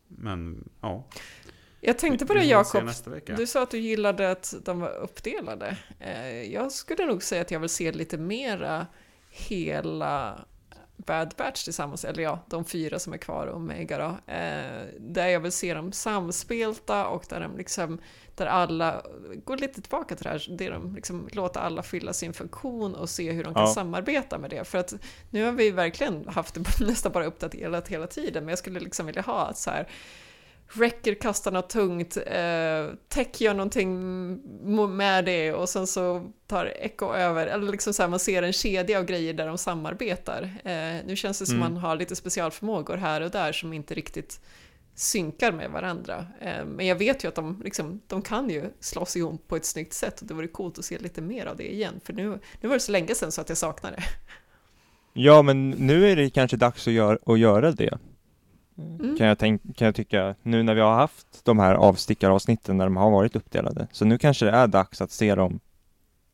Men 0.07 0.69
ja. 0.81 1.07
Jag 1.81 1.97
tänkte 1.97 2.25
på 2.25 2.33
det 2.33 2.45
Jakob, 2.45 2.89
du 3.25 3.47
sa 3.47 3.63
att 3.63 3.71
du 3.71 3.79
gillade 3.79 4.31
att 4.31 4.53
de 4.65 4.79
var 4.79 4.95
uppdelade. 4.95 5.77
Eh, 5.99 6.53
Jag 6.53 6.71
skulle 6.71 7.05
nog 7.05 7.23
säga 7.23 7.41
att 7.41 7.51
jag 7.51 7.59
vill 7.59 7.69
se 7.69 7.91
lite 7.91 8.17
mera 8.17 8.87
hela 9.29 10.45
Bad 10.97 11.33
Batch 11.37 11.63
tillsammans, 11.63 12.05
eller 12.05 12.23
ja, 12.23 12.39
de 12.49 12.65
fyra 12.65 12.99
som 12.99 13.13
är 13.13 13.17
kvar, 13.17 13.47
Omega 13.47 13.97
då. 13.97 14.33
Eh, 14.33 14.85
där 14.99 15.27
jag 15.27 15.39
vill 15.39 15.51
se 15.51 15.73
dem 15.73 15.91
samspelta 15.91 17.07
och 17.07 17.25
där 17.29 17.39
de 17.39 17.57
liksom, 17.57 17.99
där 18.35 18.45
alla 18.45 19.01
går 19.45 19.57
lite 19.57 19.81
tillbaka 19.81 20.15
till 20.15 20.23
det 20.23 20.29
här, 20.29 20.45
det 20.57 20.69
de 20.69 20.95
liksom 20.95 21.27
låter 21.31 21.59
alla 21.59 21.83
fylla 21.83 22.13
sin 22.13 22.33
funktion 22.33 22.95
och 22.95 23.09
se 23.09 23.31
hur 23.31 23.43
de 23.43 23.53
kan 23.53 23.63
Ja. 23.63 23.73
samarbeta 23.73 24.37
med 24.37 24.49
det. 24.49 24.63
För 24.67 24.77
att 24.77 24.93
nu 25.29 25.43
har 25.45 25.51
vi 25.51 25.71
verkligen 25.71 26.27
haft 26.27 26.53
det 26.55 26.79
nästan 26.87 27.11
bara 27.11 27.25
uppdaterat 27.25 27.87
hela 27.87 28.07
tiden, 28.07 28.43
men 28.43 28.49
jag 28.49 28.59
skulle 28.59 28.79
liksom 28.79 29.05
vilja 29.05 29.21
ha 29.21 29.49
ett 29.51 29.57
så 29.57 29.69
här 29.69 29.87
Wrecker 30.75 31.13
kastar 31.13 31.51
något 31.51 31.69
tungt, 31.69 32.17
eh, 32.17 32.95
Tech 33.09 33.41
gör 33.41 33.53
någonting 33.53 33.99
med 34.95 35.25
det 35.25 35.53
och 35.53 35.69
sen 35.69 35.87
så 35.87 36.31
tar 36.47 36.65
Echo 36.65 37.13
över, 37.13 37.47
eller 37.47 37.71
liksom 37.71 37.93
så 37.93 38.01
här, 38.03 38.09
man 38.09 38.19
ser 38.19 38.43
en 38.43 38.53
kedja 38.53 38.99
av 38.99 39.05
grejer 39.05 39.33
där 39.33 39.47
de 39.47 39.57
samarbetar. 39.57 40.43
Eh, 40.63 41.05
nu 41.05 41.15
känns 41.15 41.39
det 41.39 41.45
som 41.45 41.55
Mm. 41.55 41.73
man 41.73 41.81
har 41.81 41.95
lite 41.95 42.15
specialförmågor 42.15 42.97
här 42.97 43.21
och 43.21 43.31
där 43.31 43.51
som 43.51 43.73
inte 43.73 43.93
riktigt 43.93 44.39
synkar 44.95 45.51
med 45.51 45.71
varandra. 45.71 46.25
Eh, 46.41 46.65
Men 46.65 46.85
jag 46.87 46.95
vet 46.95 47.23
ju 47.23 47.27
att 47.27 47.35
de, 47.35 47.61
liksom, 47.63 48.01
de 48.07 48.21
kan 48.21 48.49
ju 48.49 48.63
slåss 48.79 49.15
ihop 49.15 49.47
på 49.47 49.55
ett 49.55 49.65
snyggt 49.65 49.93
sätt 49.93 50.21
och 50.21 50.27
det 50.27 50.33
vore 50.33 50.47
coolt 50.47 50.79
att 50.79 50.85
se 50.85 50.97
lite 50.97 51.21
mer 51.21 51.45
av 51.45 51.57
det 51.57 51.73
igen. 51.73 51.93
För 52.03 52.13
nu, 52.13 52.39
nu 52.61 52.67
var 52.67 52.75
det 52.75 52.79
så 52.79 52.91
länge 52.91 53.15
sedan 53.15 53.31
så 53.31 53.41
att 53.41 53.49
jag 53.49 53.57
saknar 53.57 53.91
det. 53.91 54.03
Ja, 55.13 55.41
men 55.41 55.69
nu 55.69 56.11
är 56.11 56.15
det 56.15 56.29
kanske 56.29 56.57
dags 56.57 56.87
att, 56.87 56.93
gör, 56.93 57.19
att 57.25 57.39
göra 57.39 57.71
det. 57.71 57.97
Mm. 58.77 59.17
Kan, 59.17 59.27
jag 59.27 59.39
tänk, 59.39 59.77
kan 59.77 59.85
jag 59.85 59.95
tycka, 59.95 60.35
nu 60.41 60.63
när 60.63 60.75
vi 60.75 60.81
har 60.81 60.93
haft 60.93 61.45
de 61.45 61.59
här 61.59 61.75
avstickaravsnitten 61.75 62.77
när 62.77 62.85
de 62.85 62.97
har 62.97 63.11
varit 63.11 63.35
uppdelade. 63.35 63.87
Så 63.91 64.05
nu 64.05 64.17
kanske 64.17 64.45
det 64.45 64.51
är 64.51 64.67
dags 64.67 65.01
att 65.01 65.11
se 65.11 65.35
dem 65.35 65.59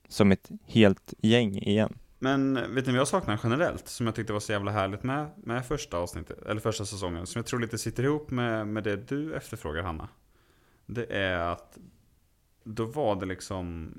som 0.08 0.32
ett 0.32 0.50
helt 0.66 1.14
gäng 1.18 1.58
igen. 1.58 1.98
Men 2.20 2.54
vet 2.54 2.86
ni 2.86 2.92
vad 2.92 3.00
jag 3.00 3.08
saknar 3.08 3.40
generellt? 3.44 3.88
Som 3.88 4.06
jag 4.06 4.16
tyckte 4.16 4.34
var 4.34 4.40
så 4.40 4.52
jävla 4.52 4.72
härligt 4.72 5.04
med, 5.04 5.30
med 5.38 5.66
första 5.66 5.98
avsnittet, 5.98 6.46
eller 6.46 6.62
första 6.62 6.86
säsongen. 6.86 7.28
Som 7.28 7.40
jag 7.40 7.46
tror 7.46 7.60
lite 7.60 7.78
sitter 7.78 8.04
ihop 8.04 8.32
med, 8.32 8.68
med 8.68 8.84
det 8.84 8.96
du 8.96 9.36
efterfrågar 9.36 9.84
Hanna. 9.84 10.08
Det 10.86 11.06
är 11.06 11.38
att 11.38 11.78
då 12.64 12.86
var 12.86 13.16
det 13.16 13.26
liksom 13.26 13.94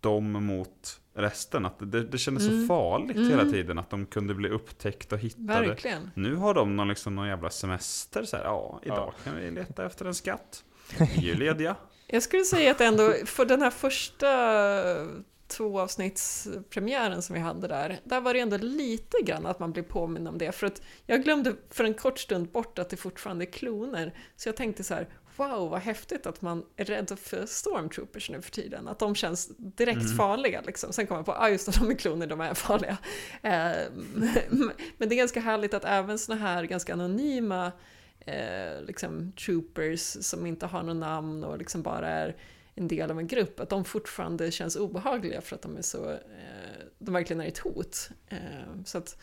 de 0.00 0.32
mot 0.32 1.00
resten. 1.18 1.66
Att 1.66 1.74
det, 1.78 2.02
det 2.04 2.18
kändes 2.18 2.44
så 2.44 2.50
Mm. 2.52 2.68
farligt 2.68 3.16
Mm. 3.16 3.30
hela 3.30 3.44
tiden 3.44 3.78
att 3.78 3.90
de 3.90 4.06
kunde 4.06 4.34
bli 4.34 4.48
upptäckta 4.48 5.14
och 5.14 5.20
hittade. 5.20 5.68
Verkligen. 5.68 6.10
Nu 6.14 6.34
har 6.34 6.54
de 6.54 6.76
någon, 6.76 6.88
liksom, 6.88 7.14
någon 7.16 7.28
jävla 7.28 7.50
semester. 7.50 8.24
Så 8.24 8.36
här, 8.36 8.44
ja, 8.44 8.80
idag 8.82 9.12
kan 9.24 9.36
vi 9.36 9.50
leta 9.50 9.86
efter 9.86 10.04
en 10.04 10.14
skatt. 10.14 10.64
Vi 10.98 11.04
är 11.04 11.22
ju 11.22 11.34
lediga. 11.34 11.76
Jag 12.06 12.22
skulle 12.22 12.44
säga 12.44 12.70
att 12.70 12.80
ändå, 12.80 13.12
för 13.24 13.44
den 13.44 13.62
här 13.62 13.70
första 13.70 14.28
tvåavsnittspremiären 15.46 17.22
som 17.22 17.34
vi 17.34 17.40
hade 17.40 17.68
där, 17.68 18.00
där 18.04 18.20
var 18.20 18.34
det 18.34 18.40
ändå 18.40 18.56
lite 18.56 19.16
grann 19.22 19.46
att 19.46 19.58
man 19.58 19.72
blev 19.72 19.82
påmind 19.82 20.28
om 20.28 20.38
det. 20.38 20.52
För 20.52 20.66
att 20.66 20.82
jag 21.06 21.24
glömde 21.24 21.54
för 21.70 21.84
en 21.84 21.94
kort 21.94 22.18
stund 22.18 22.48
bort 22.48 22.78
att 22.78 22.90
det 22.90 22.96
fortfarande 22.96 23.44
är 23.44 23.50
kloner. 23.52 24.14
Så 24.36 24.48
jag 24.48 24.56
tänkte 24.56 24.84
så 24.84 24.94
här, 24.94 25.08
wow 25.38 25.70
vad 25.70 25.80
häftigt 25.80 26.26
att 26.26 26.42
man 26.42 26.64
är 26.76 26.84
rädd 26.84 27.18
för 27.18 27.46
stormtroopers 27.46 28.30
nu 28.30 28.42
för 28.42 28.50
tiden. 28.50 28.88
Att 28.88 28.98
de 28.98 29.14
känns 29.14 29.50
direkt 29.56 30.02
Mm. 30.02 30.16
farliga 30.16 30.60
liksom. 30.66 30.92
Sen 30.92 31.06
kom 31.06 31.16
jag 31.16 31.26
på, 31.26 31.32
ah 31.32 31.48
just 31.48 31.72
det, 31.72 31.78
de 31.80 31.90
är 31.90 31.94
kloner, 31.94 32.26
de 32.26 32.40
är 32.40 32.54
farliga. 32.54 32.98
Eh, 33.42 33.76
men 34.98 35.08
det 35.08 35.14
är 35.14 35.16
ganska 35.16 35.40
härligt 35.40 35.74
att 35.74 35.84
även 35.84 36.18
såna 36.18 36.38
här 36.38 36.64
ganska 36.64 36.92
anonyma 36.92 37.72
eh, 38.20 38.82
liksom 38.86 39.32
troopers 39.32 40.00
som 40.24 40.46
inte 40.46 40.66
har 40.66 40.82
något 40.82 40.96
namn 40.96 41.44
och 41.44 41.58
liksom 41.58 41.82
bara 41.82 42.08
är 42.08 42.36
en 42.74 42.88
del 42.88 43.10
av 43.10 43.18
en 43.18 43.26
grupp, 43.26 43.60
att 43.60 43.68
de 43.68 43.84
fortfarande 43.84 44.50
känns 44.50 44.76
obehagliga 44.76 45.40
för 45.40 45.54
att 45.56 45.62
de 45.62 45.76
är 45.76 45.82
så, 45.82 46.10
eh, 46.10 46.18
de 46.98 47.14
verkligen 47.14 47.40
är 47.40 47.46
ett 47.48 47.58
hot. 47.58 48.10
Eh, 48.28 48.38
så 48.84 48.98
att 48.98 49.18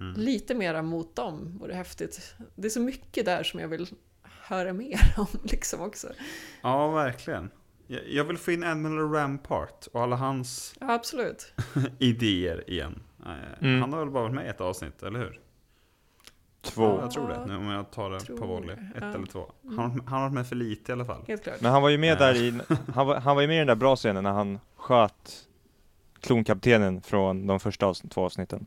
Mm. 0.00 0.20
lite 0.20 0.54
mera 0.54 0.82
mot 0.82 1.16
dem 1.16 1.58
vore 1.58 1.74
häftigt. 1.74 2.34
Det 2.54 2.66
är 2.66 2.70
så 2.70 2.80
mycket 2.80 3.24
där 3.24 3.42
som 3.42 3.60
jag 3.60 3.68
vill 3.68 3.86
höra 4.48 4.72
mer 4.72 5.14
om 5.18 5.26
liksom 5.42 5.80
också. 5.80 6.08
Ja, 6.62 6.90
verkligen. 6.90 7.50
Jag 8.08 8.24
vill 8.24 8.38
få 8.38 8.50
in 8.52 8.64
Admiral 8.64 9.12
Rampart 9.12 9.86
och 9.92 10.02
alla 10.02 10.16
hans 10.16 10.74
Ja, 10.80 10.92
absolut. 10.92 11.52
idéer 11.98 12.70
igen. 12.70 13.02
Eh, 13.26 13.32
Mm. 13.60 13.80
Han 13.80 13.92
har 13.92 14.00
väl 14.00 14.10
bara 14.10 14.22
varit 14.22 14.34
med 14.34 14.46
i 14.46 14.48
ett 14.48 14.60
avsnitt, 14.60 15.02
eller 15.02 15.18
hur? 15.18 15.40
Två. 16.62 16.82
Ja, 16.84 17.00
jag 17.00 17.10
tror 17.10 17.28
det. 17.28 17.46
Nu 17.46 17.56
om 17.56 17.66
jag 17.66 17.90
tar 17.90 18.10
det 18.10 18.20
Tror 18.20 18.36
på 18.38 18.46
volley. 18.46 18.74
Ett 18.76 18.80
Ja. 19.00 19.06
eller 19.14 19.26
två. 19.26 19.52
Han, 19.62 19.78
har- 19.78 19.86
han 19.90 20.06
har 20.06 20.20
varit 20.20 20.32
med 20.32 20.46
för 20.46 20.56
lite 20.56 20.92
i 20.92 20.94
alla 20.94 21.04
fall. 21.04 21.24
Helt 21.28 21.42
klart. 21.44 21.60
Men 21.60 21.72
han 21.72 21.82
var 21.82 21.88
ju 21.88 21.98
med 21.98 22.18
där 22.18 22.34
i, 22.34 22.60
han 22.94 23.06
var, 23.06 23.16
han 23.20 23.34
var 23.36 23.42
ju 23.42 23.48
med 23.48 23.54
i 23.56 23.58
den 23.58 23.66
där 23.66 23.74
bra 23.74 23.96
scenen 23.96 24.24
när 24.24 24.32
han 24.32 24.60
sköt 24.76 25.46
klonkaptenen 26.20 27.02
från 27.02 27.46
de 27.46 27.60
första 27.60 27.86
avsnitt, 27.86 28.12
två 28.12 28.24
avsnitten. 28.24 28.66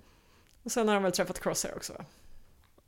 Och 0.63 0.71
sen 0.71 0.87
har 0.87 0.93
han 0.93 1.03
väl 1.03 1.11
träffat 1.11 1.39
Crosshair 1.39 1.75
också? 1.75 1.93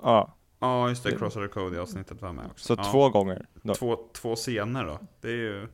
Ja, 0.01 0.33
Ja, 0.59 0.89
just 0.89 1.03
det. 1.03 1.11
Crosser 1.11 1.47
Code 1.47 1.75
i 1.75 1.79
avsnittet 1.79 2.21
var 2.21 2.33
med 2.33 2.45
också. 2.45 2.65
så 2.65 2.81
ja. 2.81 2.91
två 2.91 3.09
gånger. 3.09 3.45
Då. 3.61 3.73
Två, 3.73 3.97
två 4.13 4.35
scener 4.35 4.85
då. 4.85 4.99
Det 5.21 5.27
är 5.27 5.35
ju 5.35 5.67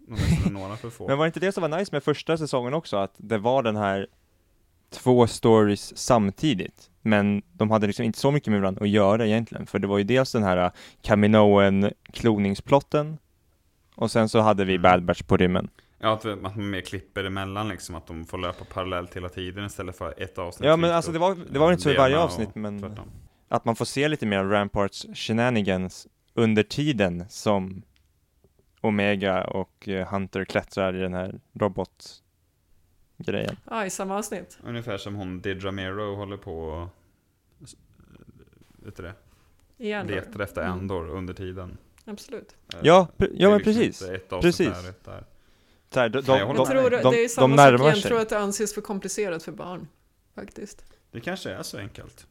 några 0.50 0.76
för 0.76 0.90
få. 0.90 1.08
Men 1.08 1.18
var 1.18 1.24
det 1.24 1.28
inte 1.28 1.40
det 1.40 1.52
som 1.52 1.60
var 1.60 1.78
nice 1.78 1.94
med 1.94 2.02
första 2.02 2.36
säsongen 2.36 2.74
också? 2.74 2.96
Att 2.96 3.14
det 3.16 3.38
var 3.38 3.62
den 3.62 3.76
här 3.76 4.06
två 4.90 5.26
stories 5.26 5.98
samtidigt. 5.98 6.90
Men 7.02 7.42
de 7.52 7.70
hade 7.70 7.86
liksom 7.86 8.04
inte 8.04 8.18
så 8.18 8.30
mycket 8.30 8.52
med 8.52 8.60
varandra 8.60 8.84
att 8.84 8.90
göra 8.90 9.26
egentligen. 9.26 9.66
För 9.66 9.78
det 9.78 9.86
var 9.86 9.98
ju 9.98 10.04
dels 10.04 10.32
den 10.32 10.42
här 10.42 10.70
Kaminoen 11.02 11.90
kloningsplotten 12.12 13.18
och 13.94 14.10
sen 14.10 14.28
så 14.28 14.40
hade 14.40 14.64
vi 14.64 14.74
Mm. 14.74 14.82
Bad 14.82 15.04
Batch 15.04 15.22
på 15.22 15.36
rymmen. 15.36 15.68
Ja, 15.98 16.12
att, 16.12 16.24
att 16.24 16.42
man 16.42 16.70
mer 16.70 16.80
klipper 16.80 17.24
emellan 17.24 17.68
liksom. 17.68 17.94
Att 17.94 18.06
de 18.06 18.24
får 18.24 18.38
löpa 18.38 18.64
parallellt 18.64 19.16
hela 19.16 19.28
tiden 19.28 19.66
istället 19.66 19.98
för 19.98 20.22
ett 20.22 20.38
avsnitt. 20.38 20.66
Ja 20.66 20.76
men 20.76 20.90
alltså 20.92 21.12
det 21.12 21.18
var, 21.18 21.36
det 21.50 21.58
var 21.58 21.72
inte 21.72 21.82
så 21.82 21.90
i 21.90 21.96
varje 21.96 22.18
avsnitt 22.18 22.54
men 22.54 22.80
tvärtom. 22.80 23.08
Att 23.50 23.64
man 23.64 23.76
får 23.76 23.84
se 23.84 24.08
lite 24.08 24.26
mer 24.26 24.38
av 24.38 24.50
Ramparts 24.50 25.06
shenanigans 25.14 26.06
under 26.34 26.62
tiden 26.62 27.24
som 27.28 27.82
Omega 28.80 29.44
och 29.44 29.88
eh, 29.88 30.08
Hunter 30.08 30.44
klättrar 30.44 30.96
i 30.96 31.00
den 31.00 31.14
här 31.14 31.40
robotgrejen. 31.52 33.56
Ja, 33.70 33.86
i 33.86 33.90
samma 33.90 34.18
avsnitt. 34.18 34.58
Ungefär 34.64 34.98
som 34.98 35.14
hon 35.14 35.40
Didramero 35.40 36.14
håller 36.16 36.36
på 36.36 36.58
och 36.60 36.88
vet 38.84 38.96
du 38.96 39.02
det, 39.02 39.14
letar 40.04 40.40
efter 40.40 40.60
Mm. 40.62 40.72
Andor 40.72 41.08
under 41.08 41.34
tiden. 41.34 41.78
Absolut. 42.04 42.56
Eh, 42.74 42.78
Ja, 42.82 43.08
ja, 43.18 43.48
men 43.50 43.58
liksom 43.58 43.74
precis. 43.74 44.02
Precis. 44.40 44.82
Där, 44.82 44.88
ett 44.90 45.04
där. 45.04 45.24
De, 46.08 46.22
Nej, 46.28 46.38
jag 46.38 46.48
de, 46.48 46.56
Jag 46.56 46.66
tror 46.66 46.90
de- 46.90 46.90
det 46.90 46.96
är 47.18 47.22
de 47.22 47.28
samma 47.28 47.56
sak 47.56 47.56
närmar 47.56 47.84
igen, 47.84 47.94
jag 47.96 48.02
tror 48.02 48.20
att 48.20 48.28
det 48.28 48.38
anses 48.38 48.74
för 48.74 48.80
komplicerat 48.80 49.42
för 49.42 49.52
barn. 49.52 49.88
Faktiskt. 50.34 50.84
Det 51.10 51.20
kanske 51.20 51.50
är 51.50 51.62
så 51.62 51.78
enkelt. 51.78 52.26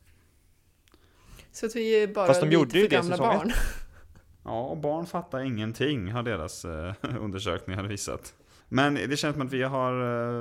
Så 1.59 1.65
att 1.65 1.75
vi 1.75 2.03
är 2.03 2.07
bara 2.07 2.27
Fast 2.27 2.41
de 2.41 2.51
gjorde 2.51 2.77
ju 2.77 2.83
det 2.83 2.95
gamla 2.95 3.17
säsong 3.17 3.27
barn. 3.27 3.51
Ja, 4.43 4.61
och 4.61 4.77
barn 4.77 5.05
fattar 5.05 5.39
ingenting 5.39 6.11
har 6.11 6.23
deras 6.23 6.65
eh, 6.65 6.93
undersökningar 7.19 7.83
visat. 7.83 8.33
Men 8.69 8.93
det 8.93 9.17
känns 9.17 9.35
som 9.35 9.47
att 9.47 9.53
vi 9.53 9.63
har 9.63 9.93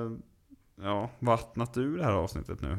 eh, 0.04 0.12
ja, 0.82 1.10
vattnat 1.18 1.76
ur 1.76 1.98
det 1.98 2.04
här 2.04 2.12
avsnittet 2.12 2.60
nu. 2.60 2.68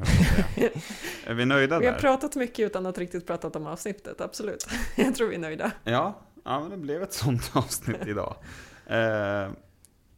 är 1.26 1.34
vi 1.34 1.44
nöjda 1.46 1.78
Vi 1.78 1.86
har 1.86 1.92
där? 1.92 2.00
pratat 2.00 2.36
mycket 2.36 2.66
utan 2.66 2.86
att 2.86 2.98
riktigt 2.98 3.26
pratat 3.26 3.56
om 3.56 3.66
avsnittet, 3.66 4.20
absolut. 4.20 4.66
Jag 4.96 5.14
tror 5.14 5.28
vi 5.28 5.34
är 5.34 5.38
nöjda. 5.38 5.72
Ja, 5.84 6.20
ja, 6.44 6.60
men 6.60 6.70
det 6.70 6.76
blev 6.76 7.02
ett 7.02 7.12
sånt 7.12 7.50
avsnitt 7.52 8.06
idag. 8.06 8.36
Eh, 8.86 9.50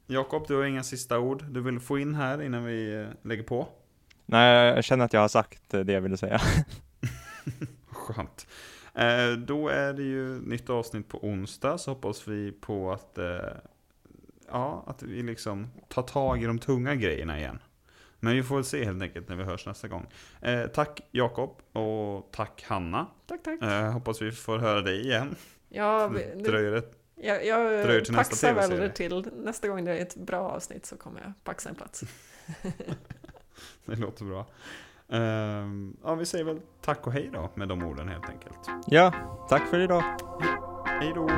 Jakob, 0.06 0.44
du 0.48 0.56
har 0.56 0.64
inga 0.64 0.82
sista 0.82 1.18
ord 1.18 1.44
du 1.50 1.60
vill 1.60 1.80
få 1.80 1.98
in 1.98 2.14
här 2.14 2.42
innan 2.42 2.64
vi 2.64 2.94
eh, 2.94 3.06
lägger 3.22 3.42
på? 3.42 3.68
Nej, 4.26 4.66
jag 4.74 4.84
känner 4.84 5.04
att 5.04 5.12
jag 5.12 5.20
har 5.20 5.28
sagt 5.28 5.74
eh, 5.74 5.80
det 5.80 5.92
jag 5.92 6.00
ville 6.00 6.16
säga. 6.16 6.40
Skönt. 8.02 8.46
Eh, 8.94 9.32
då 9.38 9.68
är 9.68 9.92
det 9.92 10.02
ju 10.02 10.40
nytt 10.40 10.70
avsnitt 10.70 11.08
på 11.08 11.18
onsdag, 11.24 11.78
så 11.78 11.90
hoppas 11.90 12.28
vi 12.28 12.52
på 12.52 12.92
att, 12.92 13.18
eh, 13.18 13.40
ja, 14.48 14.84
att 14.86 15.02
vi 15.02 15.22
liksom 15.22 15.70
tar 15.88 16.02
tag 16.02 16.42
i 16.42 16.46
de 16.46 16.58
tunga 16.58 16.94
grejerna 16.94 17.38
igen. 17.38 17.58
Men 18.20 18.34
vi 18.34 18.42
får 18.42 18.54
väl 18.54 18.64
se 18.64 18.84
helt 18.84 19.02
enkelt 19.02 19.28
när 19.28 19.36
vi 19.36 19.42
hörs 19.44 19.66
nästa 19.66 19.88
gång. 19.88 20.06
Eh, 20.40 20.66
tack 20.66 21.00
Jakob 21.10 21.56
och 21.72 22.28
tack 22.32 22.62
Hanna. 22.66 23.06
Tack, 23.26 23.42
tack. 23.42 23.62
Eh, 23.62 23.92
hoppas 23.92 24.22
vi 24.22 24.32
får 24.32 24.58
höra 24.58 24.80
dig 24.80 25.00
igen. 25.00 25.34
Ja, 25.68 26.08
vi- 26.08 26.42
dröjer 26.42 26.70
det. 26.70 26.82
jag, 27.14 27.46
jag 27.46 27.84
dröjer 27.86 28.00
till 28.00 28.14
nästa 28.14 28.30
paxar 28.30 28.54
väl 28.54 28.70
TV-serie. 28.70 28.92
till 28.92 29.30
nästa 29.44 29.68
gång 29.68 29.84
det 29.84 29.98
är 29.98 30.02
ett 30.02 30.16
bra 30.16 30.40
avsnitt 30.50 30.86
så 30.86 30.96
kommer 30.96 31.20
jag 31.20 31.32
paxa 31.44 31.68
en 31.68 31.74
plats. 31.74 32.04
Det 33.84 33.96
låter 33.96 34.24
bra. 34.24 34.46
Eh, 35.08 35.20
ja, 36.04 36.14
vi 36.14 36.26
säger 36.26 36.44
väl 36.44 36.60
tack 36.80 37.06
och 37.06 37.12
hej 37.12 37.30
då 37.32 37.48
med 37.54 37.68
de 37.68 37.82
orden 37.84 38.08
helt 38.08 38.28
enkelt. 38.28 38.58
Ja, 38.86 39.12
tack 39.48 39.62
för 39.68 39.78
idag. 39.80 40.02
Hej 41.00 41.12
då! 41.14 41.28